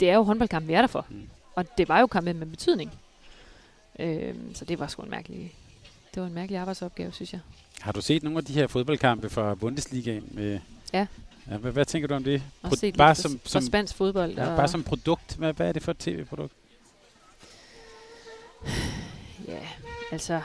det 0.00 0.10
er 0.10 0.14
jo 0.14 0.22
håndboldkamp, 0.22 0.68
vi 0.68 0.72
er 0.72 0.80
der 0.80 0.88
for. 0.88 1.06
Mm. 1.08 1.28
Og 1.54 1.78
det 1.78 1.88
var 1.88 2.00
jo 2.00 2.06
kampen 2.06 2.38
med 2.38 2.46
betydning. 2.46 2.92
Øhm, 3.98 4.54
så 4.54 4.64
det 4.64 4.78
var 4.78 4.86
sgu 4.86 5.02
en 5.02 5.10
mærkelig, 5.10 5.54
det 6.14 6.20
var 6.22 6.26
en 6.28 6.34
mærkelig 6.34 6.58
arbejdsopgave, 6.58 7.12
synes 7.12 7.32
jeg. 7.32 7.40
Har 7.80 7.92
du 7.92 8.00
set 8.00 8.22
nogle 8.22 8.38
af 8.38 8.44
de 8.44 8.52
her 8.52 8.66
fodboldkampe 8.66 9.30
fra 9.30 9.54
Bundesligaen? 9.54 10.24
Med, 10.30 10.60
ja. 10.92 11.06
Ja 11.50 11.56
hvad, 11.56 11.72
hvad 11.72 11.84
tænker 11.84 12.08
du 12.08 12.14
om 12.14 12.24
det? 12.24 12.42
Pro- 12.66 12.76
set 12.76 12.96
bare 12.96 13.14
som, 13.14 13.40
som 13.44 13.62
spansk 13.62 13.94
fodbold. 13.94 14.32
Ja, 14.32 14.50
og 14.50 14.56
bare 14.56 14.68
som 14.68 14.82
produkt. 14.82 15.36
Hvad, 15.36 15.52
hvad 15.52 15.68
er 15.68 15.72
det 15.72 15.82
for 15.82 15.90
et 15.90 15.98
tv-produkt? 15.98 16.52
Ja, 19.48 19.60
altså 20.12 20.40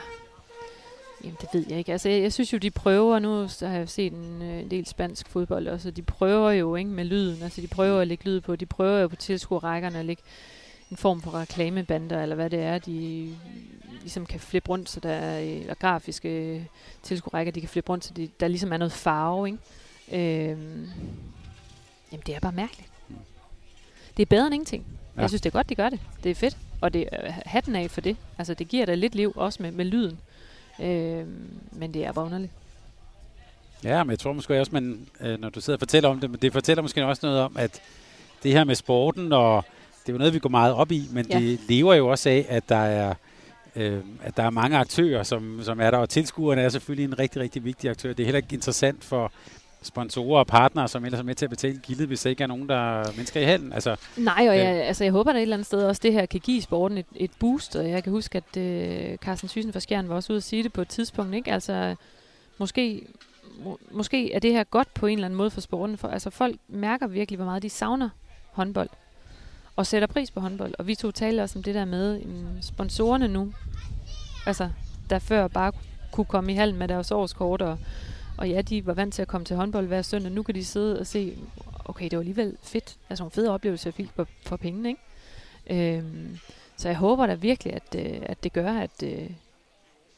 Jamen, 1.24 1.36
det 1.40 1.48
ved 1.52 1.64
jeg 1.68 1.78
ikke. 1.78 1.92
Altså, 1.92 2.08
jeg, 2.08 2.22
jeg 2.22 2.32
synes 2.32 2.52
jo, 2.52 2.58
de 2.58 2.70
prøver, 2.70 3.18
nu 3.18 3.48
så 3.48 3.66
har 3.66 3.76
jeg 3.76 3.88
set 3.88 4.12
en, 4.12 4.42
øh, 4.42 4.70
del 4.70 4.86
spansk 4.86 5.28
fodbold 5.28 5.68
også, 5.68 5.90
de 5.90 6.02
prøver 6.02 6.50
jo 6.50 6.76
ikke 6.76 6.90
med 6.90 7.04
lyden, 7.04 7.42
altså 7.42 7.60
de 7.60 7.66
prøver 7.66 8.00
at 8.00 8.08
lægge 8.08 8.24
lyd 8.24 8.40
på, 8.40 8.56
de 8.56 8.66
prøver 8.66 8.98
jo 8.98 9.08
på 9.08 9.16
tilskuerrækkerne 9.16 9.98
at 9.98 10.04
lægge 10.04 10.22
en 10.90 10.96
form 10.96 11.22
for 11.22 11.34
reklamebander, 11.34 12.22
eller 12.22 12.34
hvad 12.36 12.50
det 12.50 12.60
er, 12.60 12.78
de 12.78 13.34
ligesom 14.00 14.26
kan 14.26 14.40
flippe 14.40 14.68
rundt, 14.68 14.90
så 14.90 15.00
der 15.00 15.10
er, 15.10 15.38
eller 15.38 15.74
grafiske 15.74 16.64
tilskuerrækker, 17.02 17.52
de 17.52 17.60
kan 17.60 17.68
flippe 17.68 17.92
rundt, 17.92 18.04
så 18.04 18.12
de, 18.14 18.28
der 18.40 18.48
ligesom 18.48 18.72
er 18.72 18.76
noget 18.76 18.92
farve, 18.92 19.46
ikke? 19.46 19.58
Øhm, 20.12 20.90
jamen, 22.12 22.22
det 22.26 22.34
er 22.34 22.40
bare 22.40 22.52
mærkeligt. 22.52 22.88
Det 24.16 24.22
er 24.22 24.26
bedre 24.26 24.46
end 24.46 24.54
ingenting. 24.54 24.86
Ja. 25.16 25.20
Jeg 25.20 25.30
synes, 25.30 25.42
det 25.42 25.50
er 25.50 25.52
godt, 25.52 25.68
de 25.68 25.74
gør 25.74 25.88
det. 25.88 26.00
Det 26.24 26.30
er 26.30 26.34
fedt. 26.34 26.56
Og 26.80 26.92
det 26.92 27.08
er 27.12 27.32
hatten 27.46 27.76
af 27.76 27.90
for 27.90 28.00
det. 28.00 28.16
Altså, 28.38 28.54
det 28.54 28.68
giver 28.68 28.86
da 28.86 28.94
lidt 28.94 29.14
liv, 29.14 29.32
også 29.36 29.62
med, 29.62 29.72
med 29.72 29.84
lyden. 29.84 30.18
Øh, 30.80 31.26
men 31.72 31.94
det 31.94 32.04
er 32.04 32.12
bare 32.12 32.24
underligt. 32.24 32.52
Ja, 33.84 34.04
men 34.04 34.10
jeg 34.10 34.18
tror 34.18 34.32
måske 34.32 34.60
også, 34.60 34.72
man, 34.72 35.06
øh, 35.20 35.40
når 35.40 35.48
du 35.48 35.60
sidder 35.60 35.76
og 35.76 35.80
fortæller 35.80 36.08
om 36.08 36.20
det, 36.20 36.30
men 36.30 36.40
det 36.42 36.52
fortæller 36.52 36.82
måske 36.82 37.06
også 37.06 37.26
noget 37.26 37.40
om, 37.40 37.56
at 37.56 37.80
det 38.42 38.52
her 38.52 38.64
med 38.64 38.74
sporten, 38.74 39.32
og 39.32 39.64
det 40.02 40.08
er 40.08 40.12
jo 40.12 40.18
noget, 40.18 40.34
vi 40.34 40.38
går 40.38 40.48
meget 40.48 40.74
op 40.74 40.92
i, 40.92 41.08
men 41.12 41.26
ja. 41.30 41.38
det 41.38 41.60
lever 41.68 41.94
jo 41.94 42.08
også 42.08 42.28
af, 42.28 42.46
at 42.48 42.68
der 42.68 42.76
er 42.76 43.14
øh, 43.76 44.00
at 44.22 44.36
der 44.36 44.42
er 44.42 44.50
mange 44.50 44.76
aktører, 44.76 45.22
som, 45.22 45.60
som 45.62 45.80
er 45.80 45.90
der, 45.90 45.98
og 45.98 46.08
tilskuerne 46.08 46.62
er 46.62 46.68
selvfølgelig 46.68 47.04
en 47.04 47.18
rigtig, 47.18 47.42
rigtig 47.42 47.64
vigtig 47.64 47.90
aktør. 47.90 48.12
Det 48.12 48.20
er 48.20 48.24
heller 48.24 48.36
ikke 48.36 48.54
interessant 48.54 49.04
for 49.04 49.32
sponsorer 49.82 50.38
og 50.38 50.46
partnere, 50.46 50.88
som 50.88 51.04
ellers 51.04 51.20
er 51.20 51.24
med 51.24 51.34
til 51.34 51.46
at 51.46 51.50
betale 51.50 51.78
gildet, 51.82 52.06
hvis 52.06 52.22
der 52.22 52.30
ikke 52.30 52.42
er 52.42 52.46
nogen, 52.46 52.68
der 52.68 53.00
er 53.00 53.12
mennesker 53.16 53.40
i 53.40 53.44
halen. 53.44 53.72
Altså, 53.72 53.96
Nej, 54.16 54.46
og 54.48 54.58
jeg, 54.58 54.76
øh, 54.76 54.88
altså, 54.88 55.04
jeg 55.04 55.12
håber, 55.12 55.30
at 55.30 55.36
et 55.36 55.42
eller 55.42 55.56
andet 55.56 55.66
sted 55.66 55.82
også 55.82 56.00
det 56.02 56.12
her 56.12 56.26
kan 56.26 56.40
give 56.40 56.62
sporten 56.62 56.98
et, 56.98 57.06
et 57.16 57.30
boost, 57.38 57.76
og 57.76 57.90
jeg 57.90 58.02
kan 58.02 58.12
huske, 58.12 58.38
at 58.38 58.56
øh, 58.56 59.16
Carsten 59.16 59.48
Thyssen 59.48 59.72
fra 59.72 59.80
Skjern 59.80 60.08
var 60.08 60.14
også 60.14 60.32
ude 60.32 60.36
at 60.36 60.42
sige 60.42 60.62
det 60.62 60.72
på 60.72 60.80
et 60.80 60.88
tidspunkt, 60.88 61.34
ikke? 61.34 61.52
Altså, 61.52 61.96
måske, 62.58 63.06
må, 63.64 63.78
måske 63.90 64.32
er 64.32 64.38
det 64.38 64.52
her 64.52 64.64
godt 64.64 64.94
på 64.94 65.06
en 65.06 65.18
eller 65.18 65.26
anden 65.26 65.38
måde 65.38 65.50
for 65.50 65.60
sporten, 65.60 65.98
for 65.98 66.08
altså, 66.08 66.30
folk 66.30 66.56
mærker 66.68 67.06
virkelig, 67.06 67.36
hvor 67.36 67.46
meget 67.46 67.62
de 67.62 67.70
savner 67.70 68.08
håndbold, 68.52 68.88
og 69.76 69.86
sætter 69.86 70.08
pris 70.08 70.30
på 70.30 70.40
håndbold, 70.40 70.74
og 70.78 70.86
vi 70.86 70.94
to 70.94 71.10
taler 71.10 71.42
også 71.42 71.58
om 71.58 71.62
det 71.62 71.74
der 71.74 71.84
med 71.84 72.24
um, 72.24 72.62
sponsorerne 72.62 73.28
nu, 73.28 73.52
altså, 74.46 74.70
der 75.10 75.18
før 75.18 75.48
bare 75.48 75.72
kunne 76.12 76.24
komme 76.24 76.52
i 76.52 76.54
halen 76.54 76.76
med 76.76 76.88
deres 76.88 77.10
årskort 77.10 77.62
og 77.62 77.78
og 78.38 78.48
ja, 78.48 78.62
de 78.62 78.86
var 78.86 78.94
vant 78.94 79.14
til 79.14 79.22
at 79.22 79.28
komme 79.28 79.44
til 79.44 79.56
håndbold 79.56 79.86
hver 79.86 80.02
søndag. 80.02 80.32
Nu 80.32 80.42
kan 80.42 80.54
de 80.54 80.64
sidde 80.64 81.00
og 81.00 81.06
se, 81.06 81.38
okay, 81.84 82.04
det 82.04 82.12
var 82.12 82.20
alligevel 82.20 82.56
fedt. 82.62 82.96
Altså 83.10 83.24
en 83.24 83.30
fed 83.30 83.48
oplevelse 83.48 83.88
at 83.88 83.94
fik 83.94 84.10
for, 84.16 84.26
for 84.46 84.56
pengene, 84.56 84.88
ikke? 84.88 85.96
Øhm, 85.98 86.38
så 86.76 86.88
jeg 86.88 86.96
håber 86.96 87.26
da 87.26 87.34
virkelig, 87.34 87.72
at, 87.72 87.94
øh, 87.96 88.18
at 88.22 88.44
det 88.44 88.52
gør, 88.52 88.72
at, 88.72 89.02
øh, 89.02 89.30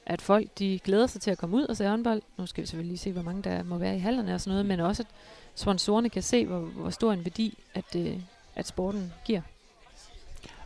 at 0.07 0.23
folk 0.23 0.49
de 0.59 0.81
glæder 0.85 1.07
sig 1.07 1.21
til 1.21 1.31
at 1.31 1.39
komme 1.39 1.57
ud 1.57 1.65
og 1.65 1.77
se 1.77 1.89
håndbold. 1.89 2.23
Nu 2.39 2.47
skal 2.47 2.63
vi 2.63 2.67
selvfølgelig 2.67 2.91
lige 2.91 2.99
se, 2.99 3.13
hvor 3.13 3.23
mange 3.23 3.43
der 3.43 3.63
må 3.63 3.79
være 3.79 3.97
i 3.97 3.99
hallerne 3.99 4.35
og 4.35 4.41
sådan 4.41 4.51
noget, 4.51 4.67
men 4.67 4.81
også 4.81 5.03
at 5.03 5.09
sponsorerne 5.55 6.11
kan 6.11 6.23
se, 6.23 6.47
hvor, 6.47 6.59
hvor 6.59 6.91
stor 6.91 7.13
en 7.13 7.25
værdi, 7.25 7.59
at, 7.75 7.97
øh, 7.97 8.17
at 8.55 8.67
sporten 8.67 9.13
giver. 9.25 9.41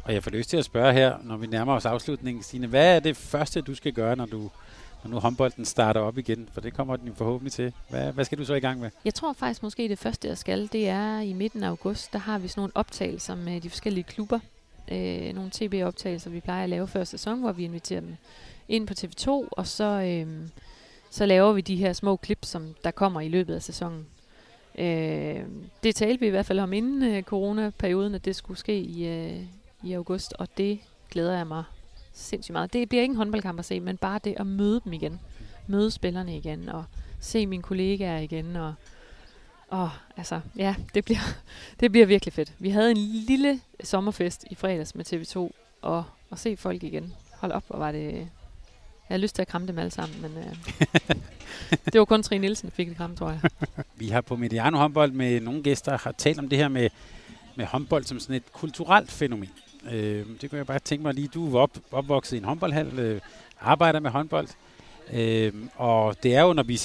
Og 0.05 0.15
jeg 0.15 0.23
får 0.23 0.31
lyst 0.31 0.51
til 0.51 0.57
at 0.57 0.65
spørge 0.65 0.93
her, 0.93 1.17
når 1.23 1.37
vi 1.37 1.47
nærmer 1.47 1.73
os 1.73 1.87
afslutningen, 1.87 2.43
Stine, 2.43 2.67
hvad 2.67 2.97
er 2.97 3.01
det 3.01 3.17
første, 3.17 3.61
du 3.61 3.75
skal 3.75 3.93
gøre, 3.93 4.17
når 4.17 4.27
du 4.27 4.51
når 5.05 5.11
nu 5.11 5.19
håndbolden 5.19 5.65
starter 5.65 6.01
op 6.01 6.19
igen, 6.19 6.49
for 6.53 6.61
det 6.61 6.75
kommer 6.75 6.97
den 6.97 7.09
jo 7.09 7.15
forhåbentlig 7.15 7.53
til. 7.53 7.73
Hvad, 7.89 8.13
hvad 8.13 8.25
skal 8.25 8.39
du 8.39 8.45
så 8.45 8.55
i 8.55 8.61
gang 8.61 8.81
med? 8.81 8.91
Jeg 9.05 9.15
tror 9.15 9.33
faktisk 9.33 9.63
måske 9.63 9.89
det 9.89 9.99
første, 9.99 10.29
jeg 10.29 10.39
skal, 10.39 10.69
det 10.73 10.89
er 10.89 11.21
i 11.21 11.33
midten 11.33 11.63
af 11.63 11.69
august. 11.69 12.13
Der 12.13 12.19
har 12.19 12.39
vi 12.39 12.49
sådan 12.49 12.61
nogle 12.61 12.73
optagelser 12.75 13.35
med 13.35 13.61
de 13.61 13.71
forskellige 13.71 14.05
klubber. 14.05 14.39
Øh, 14.93 15.35
nogle 15.35 15.51
tv-optagelser, 15.53 16.31
vi 16.31 16.41
plejer 16.41 16.63
at 16.63 16.71
lave 16.71 16.89
før 16.89 17.05
sæson, 17.05 17.41
hvor 17.41 17.53
vi 17.53 17.65
inviterer 17.65 18.01
dem 18.01 18.17
ind 18.69 18.87
på 18.87 18.95
TV2, 18.99 19.49
og 19.51 19.67
så, 19.67 19.85
øh, 19.85 20.49
så 21.11 21.27
laver 21.27 21.53
vi 21.53 21.61
de 21.61 21.77
her 21.77 21.93
små 21.93 22.17
klip, 22.17 22.45
som 22.45 22.75
der 22.85 22.91
kommer 22.91 23.21
i 23.21 23.29
løbet 23.29 23.55
af 23.55 23.63
sæsonen. 23.63 24.07
Øh, 24.79 25.45
det 25.83 25.95
talte 25.95 26.21
vi 26.21 26.27
i 26.27 26.31
hvert 26.31 26.47
fald 26.47 26.59
om 26.59 26.73
inden 26.73 27.03
øh, 27.03 27.23
coronaperioden, 27.23 28.15
at 28.15 28.25
det 28.25 28.37
skulle 28.37 28.59
ske 28.59 28.81
i, 28.81 29.09
øh, 29.09 29.41
i 29.83 29.93
august, 29.93 30.35
og 30.39 30.49
det 30.59 30.79
glæder 31.11 31.37
jeg 31.37 31.47
mig 31.47 31.65
sindssygt 32.13 32.53
meget. 32.53 32.73
Det 32.73 32.89
bliver 32.89 33.03
ikke 33.03 33.13
en 33.13 33.17
håndboldkamp 33.17 33.59
at 33.59 33.65
se, 33.65 33.81
men 33.81 33.97
bare 33.97 34.21
det 34.25 34.35
at 34.37 34.47
møde 34.47 34.81
dem 34.85 34.93
igen. 34.93 35.21
Møde 35.67 35.91
spillerne 35.91 36.37
igen, 36.37 36.69
og 36.69 36.85
se 37.21 37.47
mine 37.47 37.63
kollegaer 37.63 38.19
igen, 38.19 38.57
og 38.57 38.75
og 39.73 39.91
altså, 40.17 40.41
ja, 40.57 40.75
det 40.95 41.05
bliver, 41.05 41.19
det 41.81 41.93
bliver 41.93 42.07
virkelig 42.07 42.33
fedt. 42.33 42.53
Vi 42.59 42.71
havde 42.71 42.91
en 42.91 42.97
lille 42.97 43.61
sommerfest 43.85 44.45
i 44.51 44.55
fredags 44.55 44.95
med 44.95 45.13
TV2, 45.13 45.51
og 45.83 46.05
at 46.33 46.39
se 46.39 46.57
folk 46.57 46.83
igen. 46.83 47.13
Hold 47.37 47.53
op, 47.53 47.65
og 47.69 47.81
var 47.81 47.93
det... 47.93 48.13
Jeg 49.09 49.15
har 49.15 49.19
lyst 49.19 49.35
til 49.35 49.43
at 49.43 49.49
kramme 49.49 49.69
dem 49.69 49.79
alle 49.79 49.91
sammen, 49.91 50.23
men 50.23 50.31
øh, 50.39 50.55
det 51.93 51.99
var 51.99 52.05
kun 52.05 52.23
Trine 52.23 52.41
Nielsen, 52.41 52.69
der 52.69 52.75
fik 52.75 52.89
det 52.89 52.97
kram, 52.97 53.17
tror 53.17 53.31
jeg. 53.31 53.41
Vi 54.01 54.09
har 54.09 54.21
på 54.21 54.37
Mediano 54.37 54.79
håndbold 54.79 55.13
med 55.13 55.41
nogle 55.41 55.63
gæster 55.63 55.99
har 55.99 56.13
talt 56.13 56.39
om 56.39 56.49
det 56.49 56.59
her 56.59 56.69
med, 56.69 56.89
med 57.55 57.67
håndbold 57.67 58.05
som 58.05 58.21
sådan 58.21 58.37
et 58.37 58.53
kulturelt 58.53 59.11
fænomen. 59.11 59.51
Øh, 59.91 60.27
det 60.41 60.51
kunne 60.51 60.59
jeg 60.59 60.67
bare 60.67 60.79
tænke 60.79 61.03
mig 61.03 61.15
lige. 61.15 61.29
Du 61.29 61.57
er 61.57 61.61
op, 61.61 61.71
opvokset 61.93 62.37
i 62.37 62.39
en 62.39 62.45
håndboldhal, 62.45 62.99
øh, 62.99 63.21
arbejder 63.61 64.01
med 64.01 64.11
håndbold. 64.11 64.49
Øh, 65.13 65.53
og 65.77 66.23
det 66.23 66.35
er 66.35 66.43
jo, 66.43 66.53
når 66.53 66.63
vi, 66.63 66.81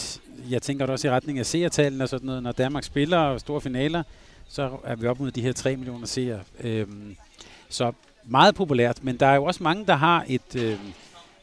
jeg 0.50 0.62
tænker 0.62 0.86
også 0.86 1.08
i 1.08 1.12
retning 1.12 1.40
af 1.40 1.46
seertallene 1.46 2.04
og 2.04 2.10
sådan 2.10 2.26
noget, 2.26 2.44
når 2.44 2.52
Danmark 2.52 2.84
spiller 2.84 3.18
og 3.18 3.40
store 3.40 3.62
finaler, 3.62 4.04
så 4.48 4.78
er 4.84 4.96
vi 4.96 5.08
op 5.08 5.20
mod 5.20 5.32
de 5.32 5.42
her 5.42 5.54
3 5.54 5.76
millioner 5.76 6.08
seere. 6.08 6.40
Øh, 6.60 6.88
så 7.70 7.92
meget 8.24 8.56
populært, 8.56 9.04
men 9.04 9.18
der 9.18 9.26
er 9.26 9.36
jo 9.36 9.44
også 9.44 9.64
mange, 9.64 9.86
der 9.86 9.96
har 9.96 10.26
et, 10.28 10.56
øh, 10.56 10.78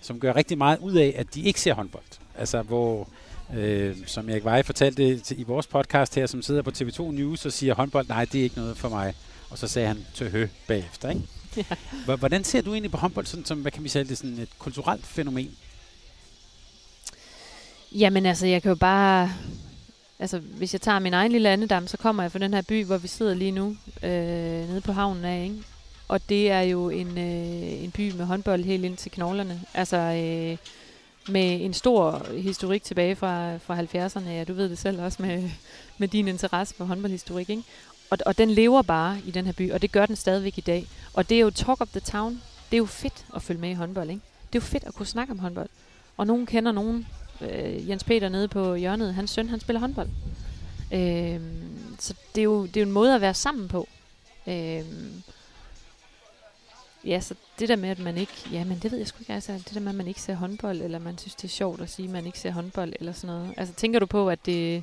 som 0.00 0.20
gør 0.20 0.36
rigtig 0.36 0.59
meget 0.59 0.78
ud 0.78 0.94
af, 0.94 1.14
at 1.16 1.34
de 1.34 1.42
ikke 1.42 1.61
ser 1.61 1.74
håndbold. 1.74 2.05
Altså 2.38 2.62
hvor, 2.62 3.09
øh, 3.57 3.96
som 4.07 4.28
jeg 4.28 4.44
Veje 4.44 4.62
fortalte 4.62 5.18
til, 5.18 5.40
i 5.40 5.42
vores 5.42 5.66
podcast 5.66 6.14
her, 6.14 6.26
som 6.26 6.42
sidder 6.42 6.62
på 6.62 6.70
TV2 6.70 7.02
News 7.02 7.46
og 7.46 7.52
siger, 7.52 7.74
håndbold, 7.74 8.09
nej, 8.09 8.24
det 8.32 8.38
er 8.38 8.42
ikke 8.42 8.57
noget 8.57 8.76
for 8.76 8.88
mig. 8.88 9.14
Og 9.50 9.59
så 9.59 9.68
sagde 9.68 9.88
han 9.88 10.07
til 10.14 10.30
hø 10.30 10.46
bagefter, 10.66 11.09
ikke? 11.11 11.22
Ja. 11.57 12.16
Hvordan 12.16 12.44
ser 12.44 12.62
du 12.62 12.72
egentlig 12.72 12.90
på 12.90 12.96
håndbold 12.96 13.26
sådan, 13.26 13.44
som, 13.44 13.59
hvad 13.59 13.72
kan 13.72 13.84
vi 13.84 13.88
sige, 13.88 14.05
det 14.05 14.11
er 14.11 14.16
sådan 14.16 14.38
et 14.38 14.48
kulturelt 14.59 15.07
fænomen? 15.07 15.57
Jamen 17.92 18.26
altså, 18.26 18.46
jeg 18.46 18.62
kan 18.62 18.68
jo 18.68 18.74
bare... 18.74 19.32
Altså, 20.18 20.38
hvis 20.38 20.72
jeg 20.72 20.80
tager 20.80 20.98
min 20.98 21.14
egen 21.14 21.32
lille 21.32 21.48
andedam, 21.48 21.86
så 21.86 21.96
kommer 21.96 22.22
jeg 22.22 22.32
fra 22.32 22.38
den 22.38 22.55
her 22.55 22.62
by, 22.62 22.84
hvor 22.84 22.98
vi 22.98 23.09
sidder 23.09 23.34
lige 23.34 23.50
nu, 23.50 23.76
øh, 24.02 24.11
nede 24.68 24.80
på 24.80 24.92
havnen 24.92 25.24
af, 25.24 25.42
ikke? 25.44 25.62
Og 26.09 26.28
det 26.28 26.50
er 26.50 26.61
jo 26.61 26.90
en, 26.90 27.18
øh, 27.18 27.84
en 27.84 27.90
by 27.90 28.12
med 28.12 28.24
håndbold 28.24 28.64
helt 28.64 28.84
ind 28.84 28.96
til 28.96 29.11
knoglerne. 29.11 29.62
Altså, 29.74 29.96
øh, 29.96 30.57
med 31.28 31.64
en 31.64 31.74
stor 31.74 32.26
historik 32.36 32.82
tilbage 32.82 33.16
fra, 33.16 33.57
fra 33.57 33.80
70'erne. 33.80 34.28
Ja, 34.28 34.44
du 34.44 34.52
ved 34.52 34.68
det 34.68 34.78
selv 34.78 35.02
også 35.02 35.22
med, 35.22 35.50
med 35.98 36.09
din 36.09 36.28
interesse 36.28 36.74
for 36.74 36.84
håndboldhistorik, 36.84 37.50
ikke? 37.50 37.62
Og, 38.14 38.18
og 38.26 38.38
den 38.38 38.50
lever 38.50 38.82
bare 38.82 39.18
i 39.26 39.30
den 39.30 39.44
her 39.44 39.52
by, 39.52 39.72
og 39.72 39.82
det 39.82 39.92
gør 39.92 40.06
den 40.06 40.16
stadigvæk 40.16 40.58
i 40.58 40.60
dag. 40.60 40.86
Og 41.14 41.28
det 41.28 41.36
er 41.36 41.40
jo 41.40 41.50
talk 41.50 41.80
of 41.80 41.88
the 41.88 42.00
town. 42.00 42.42
Det 42.70 42.76
er 42.76 42.78
jo 42.78 42.86
fedt 42.86 43.26
at 43.36 43.42
følge 43.42 43.60
med 43.60 43.70
i 43.70 43.74
håndbold, 43.74 44.10
ikke? 44.10 44.22
Det 44.52 44.58
er 44.58 44.62
jo 44.62 44.66
fedt 44.66 44.84
at 44.84 44.94
kunne 44.94 45.06
snakke 45.06 45.30
om 45.30 45.38
håndbold. 45.38 45.68
Og 46.16 46.26
nogen 46.26 46.46
kender 46.46 46.72
nogen. 46.72 47.06
Øh, 47.40 47.88
Jens 47.88 48.04
Peter 48.04 48.28
nede 48.28 48.48
på 48.48 48.74
hjørnet, 48.74 49.14
hans 49.14 49.30
søn, 49.30 49.48
han 49.48 49.60
spiller 49.60 49.80
håndbold. 49.80 50.08
Øh, 50.92 51.40
så 51.98 52.14
det 52.34 52.40
er, 52.40 52.44
jo, 52.44 52.66
det 52.66 52.76
er 52.76 52.80
jo 52.80 52.86
en 52.86 52.92
måde 52.92 53.14
at 53.14 53.20
være 53.20 53.34
sammen 53.34 53.68
på. 53.68 53.88
Øh, 54.46 54.84
ja, 57.04 57.20
så 57.20 57.34
det 57.58 57.68
der 57.68 57.76
med, 57.76 57.88
at 57.88 57.98
man 57.98 58.18
ikke... 58.18 58.32
Ja, 58.52 58.64
men 58.64 58.78
det 58.78 58.90
ved 58.90 58.98
jeg 58.98 59.06
sgu 59.06 59.16
ikke. 59.20 59.32
Altså, 59.32 59.52
det 59.52 59.74
der 59.74 59.80
med, 59.80 59.88
at 59.88 59.96
man 59.96 60.08
ikke 60.08 60.22
ser 60.22 60.34
håndbold, 60.34 60.82
eller 60.82 60.98
man 60.98 61.18
synes, 61.18 61.34
det 61.34 61.44
er 61.44 61.52
sjovt 61.52 61.80
at 61.80 61.90
sige, 61.90 62.06
at 62.06 62.12
man 62.12 62.26
ikke 62.26 62.38
ser 62.38 62.50
håndbold, 62.50 62.92
eller 63.00 63.12
sådan 63.12 63.36
noget. 63.36 63.54
Altså, 63.56 63.74
tænker 63.74 63.98
du 63.98 64.06
på, 64.06 64.28
at 64.28 64.46
det, 64.46 64.82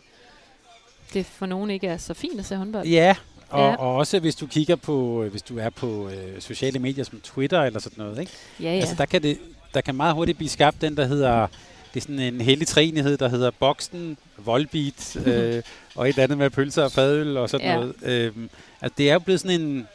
det 1.14 1.26
for 1.26 1.46
nogen 1.46 1.70
ikke 1.70 1.88
er 1.88 1.98
så 1.98 2.14
fint 2.14 2.40
at 2.40 2.46
se 2.46 2.56
håndbold? 2.56 2.88
Ja, 2.88 3.16
Og, 3.50 3.60
Ja. 3.70 3.76
og 3.76 3.96
også 3.96 4.20
hvis 4.20 4.36
du 4.36 4.48
kigger 4.48 4.76
på, 4.76 5.26
hvis 5.32 5.42
du 5.42 5.58
er 5.60 5.70
på 5.70 6.10
øh, 6.10 6.42
sociale 6.42 6.80
medier 6.80 7.04
som 7.04 7.20
Twitter 7.24 7.62
eller 7.62 7.80
sådan 7.80 8.04
noget, 8.04 8.20
ikke? 8.20 8.32
Ja, 8.60 8.64
ja. 8.74 8.80
Altså, 8.80 8.96
der 8.96 9.06
kan, 9.06 9.24
det, 9.24 9.38
der 9.74 9.82
kan 9.82 9.96
meget 9.96 10.14
hurtigt 10.16 10.38
blive 10.38 10.50
skabt 10.50 10.82
den, 10.82 10.98
der 10.98 11.06
hedder... 11.06 11.48
Det 11.94 12.00
er 12.00 12.02
sådan 12.02 12.20
en 12.20 12.42
hellig 12.42 12.68
træenighed, 12.68 13.18
der 13.18 13.30
hedder 13.30 13.52
Boksen, 13.52 14.18
Volbeat 14.38 15.16
øh, 15.26 15.64
og 15.96 16.06
et 16.06 16.10
eller 16.10 16.24
andet 16.24 16.38
med 16.38 16.50
pølser 16.50 16.84
og 16.84 16.92
fadøl 16.92 17.38
og 17.38 17.50
sådan 17.50 17.68
Ja. 17.68 17.76
noget. 17.76 17.94
Øhm, 18.04 18.50
altså, 18.82 18.96
det 18.98 19.10
er 19.10 19.14
jo 19.14 19.20
blevet 19.20 19.40
sådan 19.42 19.62
en 19.62 19.88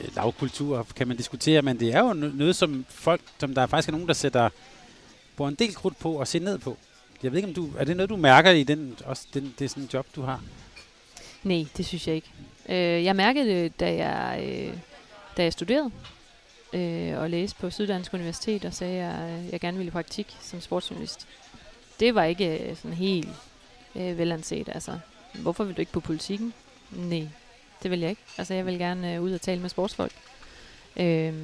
øh, 0.00 0.16
lavkultur, 0.16 0.86
kan 0.96 1.08
man 1.08 1.16
diskutere, 1.16 1.62
men 1.62 1.80
det 1.80 1.94
er 1.94 1.98
jo 1.98 2.10
no- 2.10 2.36
noget, 2.36 2.56
som 2.56 2.84
folk, 2.88 3.20
som 3.40 3.54
der 3.54 3.62
er 3.62 3.66
faktisk 3.66 3.88
er 3.88 3.92
nogen, 3.92 4.08
der 4.08 4.14
sætter 4.14 4.48
på 5.36 5.46
en 5.48 5.54
del 5.54 5.74
krudt 5.74 5.98
på 5.98 6.12
og 6.12 6.28
ser 6.28 6.40
ned 6.40 6.58
på. 6.58 6.76
Jeg 7.22 7.32
ved 7.32 7.38
ikke, 7.38 7.48
om 7.48 7.54
du... 7.54 7.70
Er 7.78 7.84
det 7.84 7.96
noget, 7.96 8.10
du 8.10 8.16
mærker 8.16 8.50
i 8.50 8.62
den, 8.62 8.96
også 9.04 9.26
den, 9.34 9.54
det 9.58 9.64
er 9.64 9.68
sådan 9.68 9.88
job, 9.94 10.06
du 10.16 10.22
har? 10.22 10.42
Nej, 11.42 11.64
det 11.76 11.86
synes 11.86 12.08
jeg 12.08 12.14
ikke. 12.14 12.32
Øh, 12.68 13.04
jeg 13.04 13.16
mærkede 13.16 13.46
det, 13.46 13.80
da 13.80 13.94
jeg, 13.94 14.40
øh, 14.44 14.78
da 15.36 15.42
jeg 15.42 15.52
studerede 15.52 15.90
øh, 16.72 17.18
og 17.18 17.30
læste 17.30 17.60
på 17.60 17.70
Syddansk 17.70 18.14
Universitet, 18.14 18.64
og 18.64 18.74
sagde, 18.74 19.02
at 19.02 19.30
jeg, 19.30 19.44
jeg 19.52 19.60
gerne 19.60 19.76
ville 19.76 19.88
i 19.88 19.90
praktik 19.90 20.36
som 20.40 20.60
sportsjournalist. 20.60 21.26
Det 22.00 22.14
var 22.14 22.24
ikke 22.24 22.58
øh, 22.58 22.76
sådan 22.76 22.96
helt 22.96 23.28
øh, 23.96 24.18
velanset. 24.18 24.68
Altså, 24.68 24.98
hvorfor 25.34 25.64
vil 25.64 25.76
du 25.76 25.80
ikke 25.80 25.92
på 25.92 26.00
politikken? 26.00 26.54
Nej, 26.90 27.28
det 27.82 27.90
vil 27.90 28.00
jeg 28.00 28.10
ikke. 28.10 28.22
Altså, 28.38 28.54
jeg 28.54 28.66
vil 28.66 28.78
gerne 28.78 29.14
øh, 29.14 29.22
ud 29.22 29.32
og 29.32 29.40
tale 29.40 29.60
med 29.60 29.70
sportsfolk. 29.70 30.12
Øh, 30.96 31.34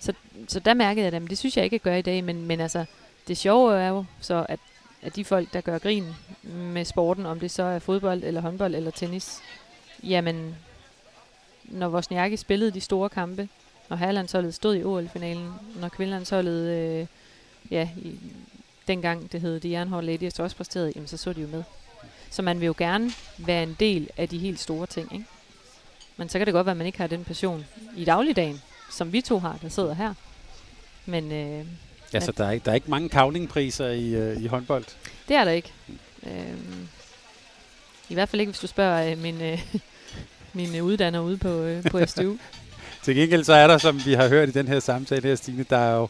så, 0.00 0.12
så 0.48 0.60
der 0.60 0.74
mærkede 0.74 1.04
jeg 1.04 1.12
det, 1.12 1.22
men 1.22 1.30
det 1.30 1.38
synes 1.38 1.56
jeg 1.56 1.64
ikke, 1.64 1.74
jeg 1.74 1.80
gør 1.80 1.94
i 1.94 2.02
dag. 2.02 2.24
Men, 2.24 2.46
men 2.46 2.60
altså, 2.60 2.84
det 3.28 3.36
sjove 3.36 3.78
er 3.78 3.88
jo 3.88 4.04
så, 4.20 4.46
at, 4.48 4.60
at 5.02 5.16
de 5.16 5.24
folk, 5.24 5.52
der 5.52 5.60
gør 5.60 5.78
grin 5.78 6.14
med 6.42 6.84
sporten, 6.84 7.26
om 7.26 7.40
det 7.40 7.50
så 7.50 7.62
er 7.62 7.78
fodbold, 7.78 8.24
eller 8.24 8.40
håndbold, 8.40 8.74
eller 8.74 8.90
tennis, 8.90 9.40
jamen, 10.02 10.56
når 11.64 11.88
Vosniaki 11.88 12.36
spillede 12.36 12.70
de 12.70 12.80
store 12.80 13.08
kampe, 13.08 13.48
når 13.88 13.96
herrelandsholdet 13.96 14.54
stod 14.54 14.76
i 14.76 14.84
OL-finalen, 14.84 15.52
når 15.76 15.88
kvindelandsholdet, 15.88 16.70
øh, 16.70 17.06
ja, 17.70 17.88
i, 17.96 18.18
dengang 18.88 19.32
det 19.32 19.40
hed 19.40 19.60
de 19.60 19.70
Jernhård 19.70 20.04
ladies 20.04 20.38
også 20.38 20.56
præsterede, 20.56 20.92
jamen 20.94 21.08
så 21.08 21.16
så 21.16 21.32
de 21.32 21.40
jo 21.40 21.46
med. 21.46 21.62
Så 22.30 22.42
man 22.42 22.60
vil 22.60 22.66
jo 22.66 22.74
gerne 22.78 23.10
være 23.38 23.62
en 23.62 23.76
del 23.80 24.10
af 24.16 24.28
de 24.28 24.38
helt 24.38 24.60
store 24.60 24.86
ting, 24.86 25.12
ikke? 25.12 25.24
Men 26.16 26.28
så 26.28 26.38
kan 26.38 26.46
det 26.46 26.54
godt 26.54 26.66
være, 26.66 26.70
at 26.70 26.76
man 26.76 26.86
ikke 26.86 26.98
har 26.98 27.06
den 27.06 27.24
passion 27.24 27.64
i 27.96 28.04
dagligdagen, 28.04 28.62
som 28.90 29.12
vi 29.12 29.20
to 29.20 29.38
har, 29.38 29.58
der 29.62 29.68
sidder 29.68 29.94
her. 29.94 30.14
Men 31.06 31.32
øh, 31.32 31.66
Ja, 32.12 32.20
så 32.20 32.32
der 32.32 32.46
er, 32.46 32.50
ikke, 32.50 32.64
der 32.64 32.70
er 32.70 32.74
ikke 32.74 32.90
mange 32.90 33.08
kavlingpriser 33.08 33.88
i, 33.88 34.14
øh, 34.14 34.42
i 34.42 34.46
håndbold. 34.46 34.84
det 35.28 35.36
er 35.36 35.44
der 35.44 35.50
ikke. 35.50 35.72
Øhm, 36.22 36.88
I 38.08 38.14
hvert 38.14 38.28
fald 38.28 38.40
ikke, 38.40 38.50
hvis 38.50 38.60
du 38.60 38.66
spørger 38.66 39.10
øh, 39.10 39.18
min, 39.18 39.40
øh, 39.40 39.62
min 40.52 40.80
uddanner 40.80 41.20
ude 41.20 41.36
på, 41.36 41.48
øh, 41.48 41.84
på 41.90 42.00
SDU. 42.06 42.36
Til 43.02 43.16
gengæld 43.16 43.44
så 43.44 43.52
er 43.52 43.66
der, 43.66 43.78
som 43.78 44.04
vi 44.04 44.12
har 44.12 44.28
hørt 44.28 44.48
i 44.48 44.52
den 44.52 44.68
her 44.68 44.80
samtale 44.80 45.28
her, 45.28 45.34
Stine, 45.34 45.64
der 45.70 45.78
er 45.78 45.96
jo 45.96 46.08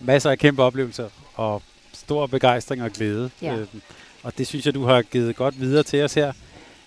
masser 0.00 0.30
af 0.30 0.38
kæmpe 0.38 0.62
oplevelser 0.62 1.08
og 1.34 1.62
stor 1.92 2.26
begejstring 2.26 2.82
og 2.82 2.90
glæde. 2.90 3.30
Ja. 3.42 3.54
Øhm, 3.54 3.82
og 4.22 4.38
det 4.38 4.46
synes 4.46 4.66
jeg, 4.66 4.74
du 4.74 4.84
har 4.84 5.02
givet 5.02 5.36
godt 5.36 5.60
videre 5.60 5.82
til 5.82 6.02
os 6.02 6.14
her. 6.14 6.32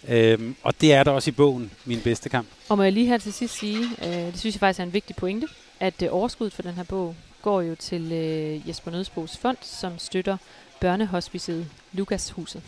Øhm, 0.08 0.56
og 0.64 0.82
det 0.82 0.94
er 0.94 1.04
der 1.04 1.12
også 1.12 1.30
i 1.30 1.32
bogen, 1.32 1.72
Min 1.86 2.02
Bedste 2.02 2.30
Kamp. 2.30 2.48
Og 2.70 2.78
må 2.78 2.84
jeg 2.84 2.92
lige 2.92 3.06
her 3.06 3.18
til 3.18 3.34
sidst 3.34 3.58
sige, 3.60 3.84
øh, 4.04 4.08
det 4.08 4.40
synes 4.40 4.56
jeg 4.56 4.60
faktisk 4.60 4.80
er 4.80 4.84
en 4.84 4.94
vigtig 4.94 5.16
pointe, 5.16 5.48
at 5.80 6.02
øh, 6.04 6.10
overskuddet 6.12 6.54
for 6.54 6.62
den 6.62 6.74
her 6.74 6.84
bog 6.84 7.16
går 7.46 7.62
jo 7.62 7.76
til 7.76 8.12
øh, 8.12 8.70
Jesper 8.70 8.92
Nødsbos 8.92 9.38
fond, 9.38 9.58
som 9.62 9.98
støtter 9.98 10.38
børnehospicet 10.82 11.68
Lukashuset. 11.94 12.62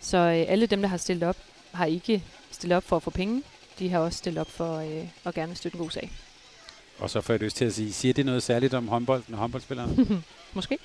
Så 0.00 0.16
øh, 0.16 0.44
alle 0.48 0.66
dem, 0.66 0.82
der 0.82 0.88
har 0.88 0.96
stillet 0.96 1.28
op, 1.28 1.36
har 1.72 1.86
ikke 1.86 2.24
stillet 2.50 2.76
op 2.76 2.82
for 2.82 2.96
at 2.96 3.02
få 3.02 3.10
penge. 3.10 3.42
De 3.78 3.88
har 3.88 3.98
også 3.98 4.18
stillet 4.18 4.40
op 4.40 4.50
for 4.50 4.76
øh, 4.76 5.08
at 5.24 5.34
gerne 5.34 5.54
støtte 5.54 5.76
en 5.76 5.82
god 5.82 5.90
sag. 5.90 6.10
Og 6.98 7.10
så 7.10 7.20
får 7.20 7.32
jeg 7.32 7.40
lyst 7.40 7.56
til 7.56 7.64
at 7.64 7.74
sige, 7.74 7.92
siger 7.92 8.14
det 8.14 8.26
noget 8.26 8.42
særligt 8.42 8.74
om 8.74 8.88
håndbolden 8.88 9.34
og 9.34 9.40
håndboldspillerne? 9.40 10.22
Måske. 10.54 10.78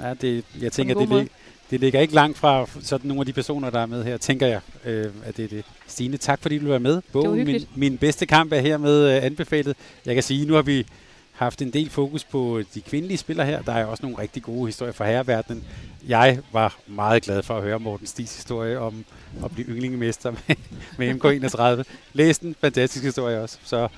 ja, 0.00 0.14
det, 0.14 0.44
jeg 0.60 0.72
tænker, 0.72 0.94
det, 0.94 1.08
lig, 1.08 1.28
det 1.70 1.80
ligger 1.80 2.00
ikke 2.00 2.14
langt 2.14 2.38
fra 2.38 2.66
sådan 2.82 3.08
nogle 3.08 3.20
af 3.20 3.26
de 3.26 3.32
personer, 3.32 3.70
der 3.70 3.80
er 3.80 3.86
med 3.86 4.04
her, 4.04 4.16
tænker 4.16 4.46
jeg, 4.46 4.60
øh, 4.84 5.12
at 5.24 5.36
det 5.36 5.44
er 5.44 5.48
det. 5.48 5.64
Stine, 5.86 6.16
tak 6.16 6.42
fordi 6.42 6.58
du 6.58 6.68
var 6.68 6.78
med. 6.78 7.02
Bogen, 7.12 7.30
min, 7.30 7.38
hyggeligt. 7.38 7.76
min 7.76 7.98
bedste 7.98 8.26
kamp 8.26 8.52
er 8.52 8.60
hermed 8.60 9.16
øh, 9.16 9.24
anbefalet. 9.24 9.76
Jeg 10.06 10.14
kan 10.14 10.22
sige, 10.22 10.46
nu 10.46 10.54
har 10.54 10.62
vi 10.62 10.86
haft 11.34 11.62
en 11.62 11.70
del 11.70 11.90
fokus 11.90 12.24
på 12.24 12.62
de 12.74 12.80
kvindelige 12.80 13.18
spillere 13.18 13.46
her. 13.46 13.62
Der 13.62 13.72
er 13.72 13.84
også 13.84 14.02
nogle 14.02 14.18
rigtig 14.18 14.42
gode 14.42 14.66
historier 14.66 14.92
fra 14.92 15.06
herreverdenen. 15.06 15.64
Jeg 16.08 16.38
var 16.52 16.76
meget 16.86 17.22
glad 17.22 17.42
for 17.42 17.56
at 17.56 17.62
høre 17.62 17.78
Morten 17.80 18.06
Stis 18.06 18.36
historie 18.36 18.78
om 18.78 19.04
at 19.44 19.50
blive 19.50 19.68
yndlingemester 19.68 20.30
med, 20.46 20.56
med 20.98 21.84
MK31. 21.84 21.84
Læs 22.12 22.38
den. 22.38 22.56
Fantastisk 22.60 23.04
historie 23.04 23.40
også. 23.40 23.58
Så 23.64 23.88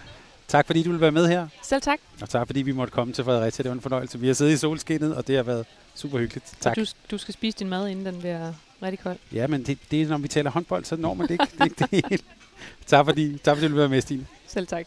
tak 0.49 0.67
fordi 0.67 0.83
du 0.83 0.89
ville 0.89 1.01
være 1.01 1.13
med 1.13 1.29
her. 1.29 1.49
Selv 1.63 1.83
tak. 1.83 1.99
Og 2.23 2.29
tak 2.29 2.47
fordi 2.47 2.63
vi 2.63 2.73
måtte 2.73 2.91
komme 2.93 3.13
til 3.13 3.25
Fredericia. 3.25 3.63
Det 3.63 3.69
var 3.69 3.75
en 3.75 3.81
fornøjelse. 3.81 4.21
Vi 4.21 4.27
har 4.27 4.35
siddet 4.35 4.53
i 4.53 4.57
solskinnet, 4.57 5.15
og 5.15 5.27
det 5.27 5.37
har 5.37 5.43
været 5.43 5.67
super 5.95 6.19
hyggeligt. 6.19 6.55
Tak. 6.61 6.71
Og 6.71 6.77
du, 6.77 6.87
du 7.11 7.19
skal 7.19 7.35
spise 7.35 7.59
din 7.59 7.69
mad, 7.69 7.89
inden 7.89 8.07
den 8.07 8.19
bliver 8.19 8.53
rigtig 8.83 8.99
kold. 8.99 9.17
Ja, 9.33 9.47
men 9.47 9.63
det, 9.63 9.79
det 9.91 10.03
er, 10.03 10.09
når 10.09 10.19
vi 10.19 10.29
taler 10.29 10.51
håndbold, 10.51 10.85
så 10.85 10.97
når 10.97 11.15
man 11.15 11.29
det 11.29 11.33
ikke. 11.33 11.47
det, 11.59 11.79
det, 11.91 12.09
det, 12.11 12.25
tak, 12.87 13.05
fordi, 13.05 13.39
tak 13.39 13.57
fordi 13.57 13.67
du 13.67 13.73
ville 13.73 13.81
være 13.81 13.89
med, 13.89 14.01
Stine. 14.01 14.27
Selv 14.47 14.67
tak. 14.67 14.87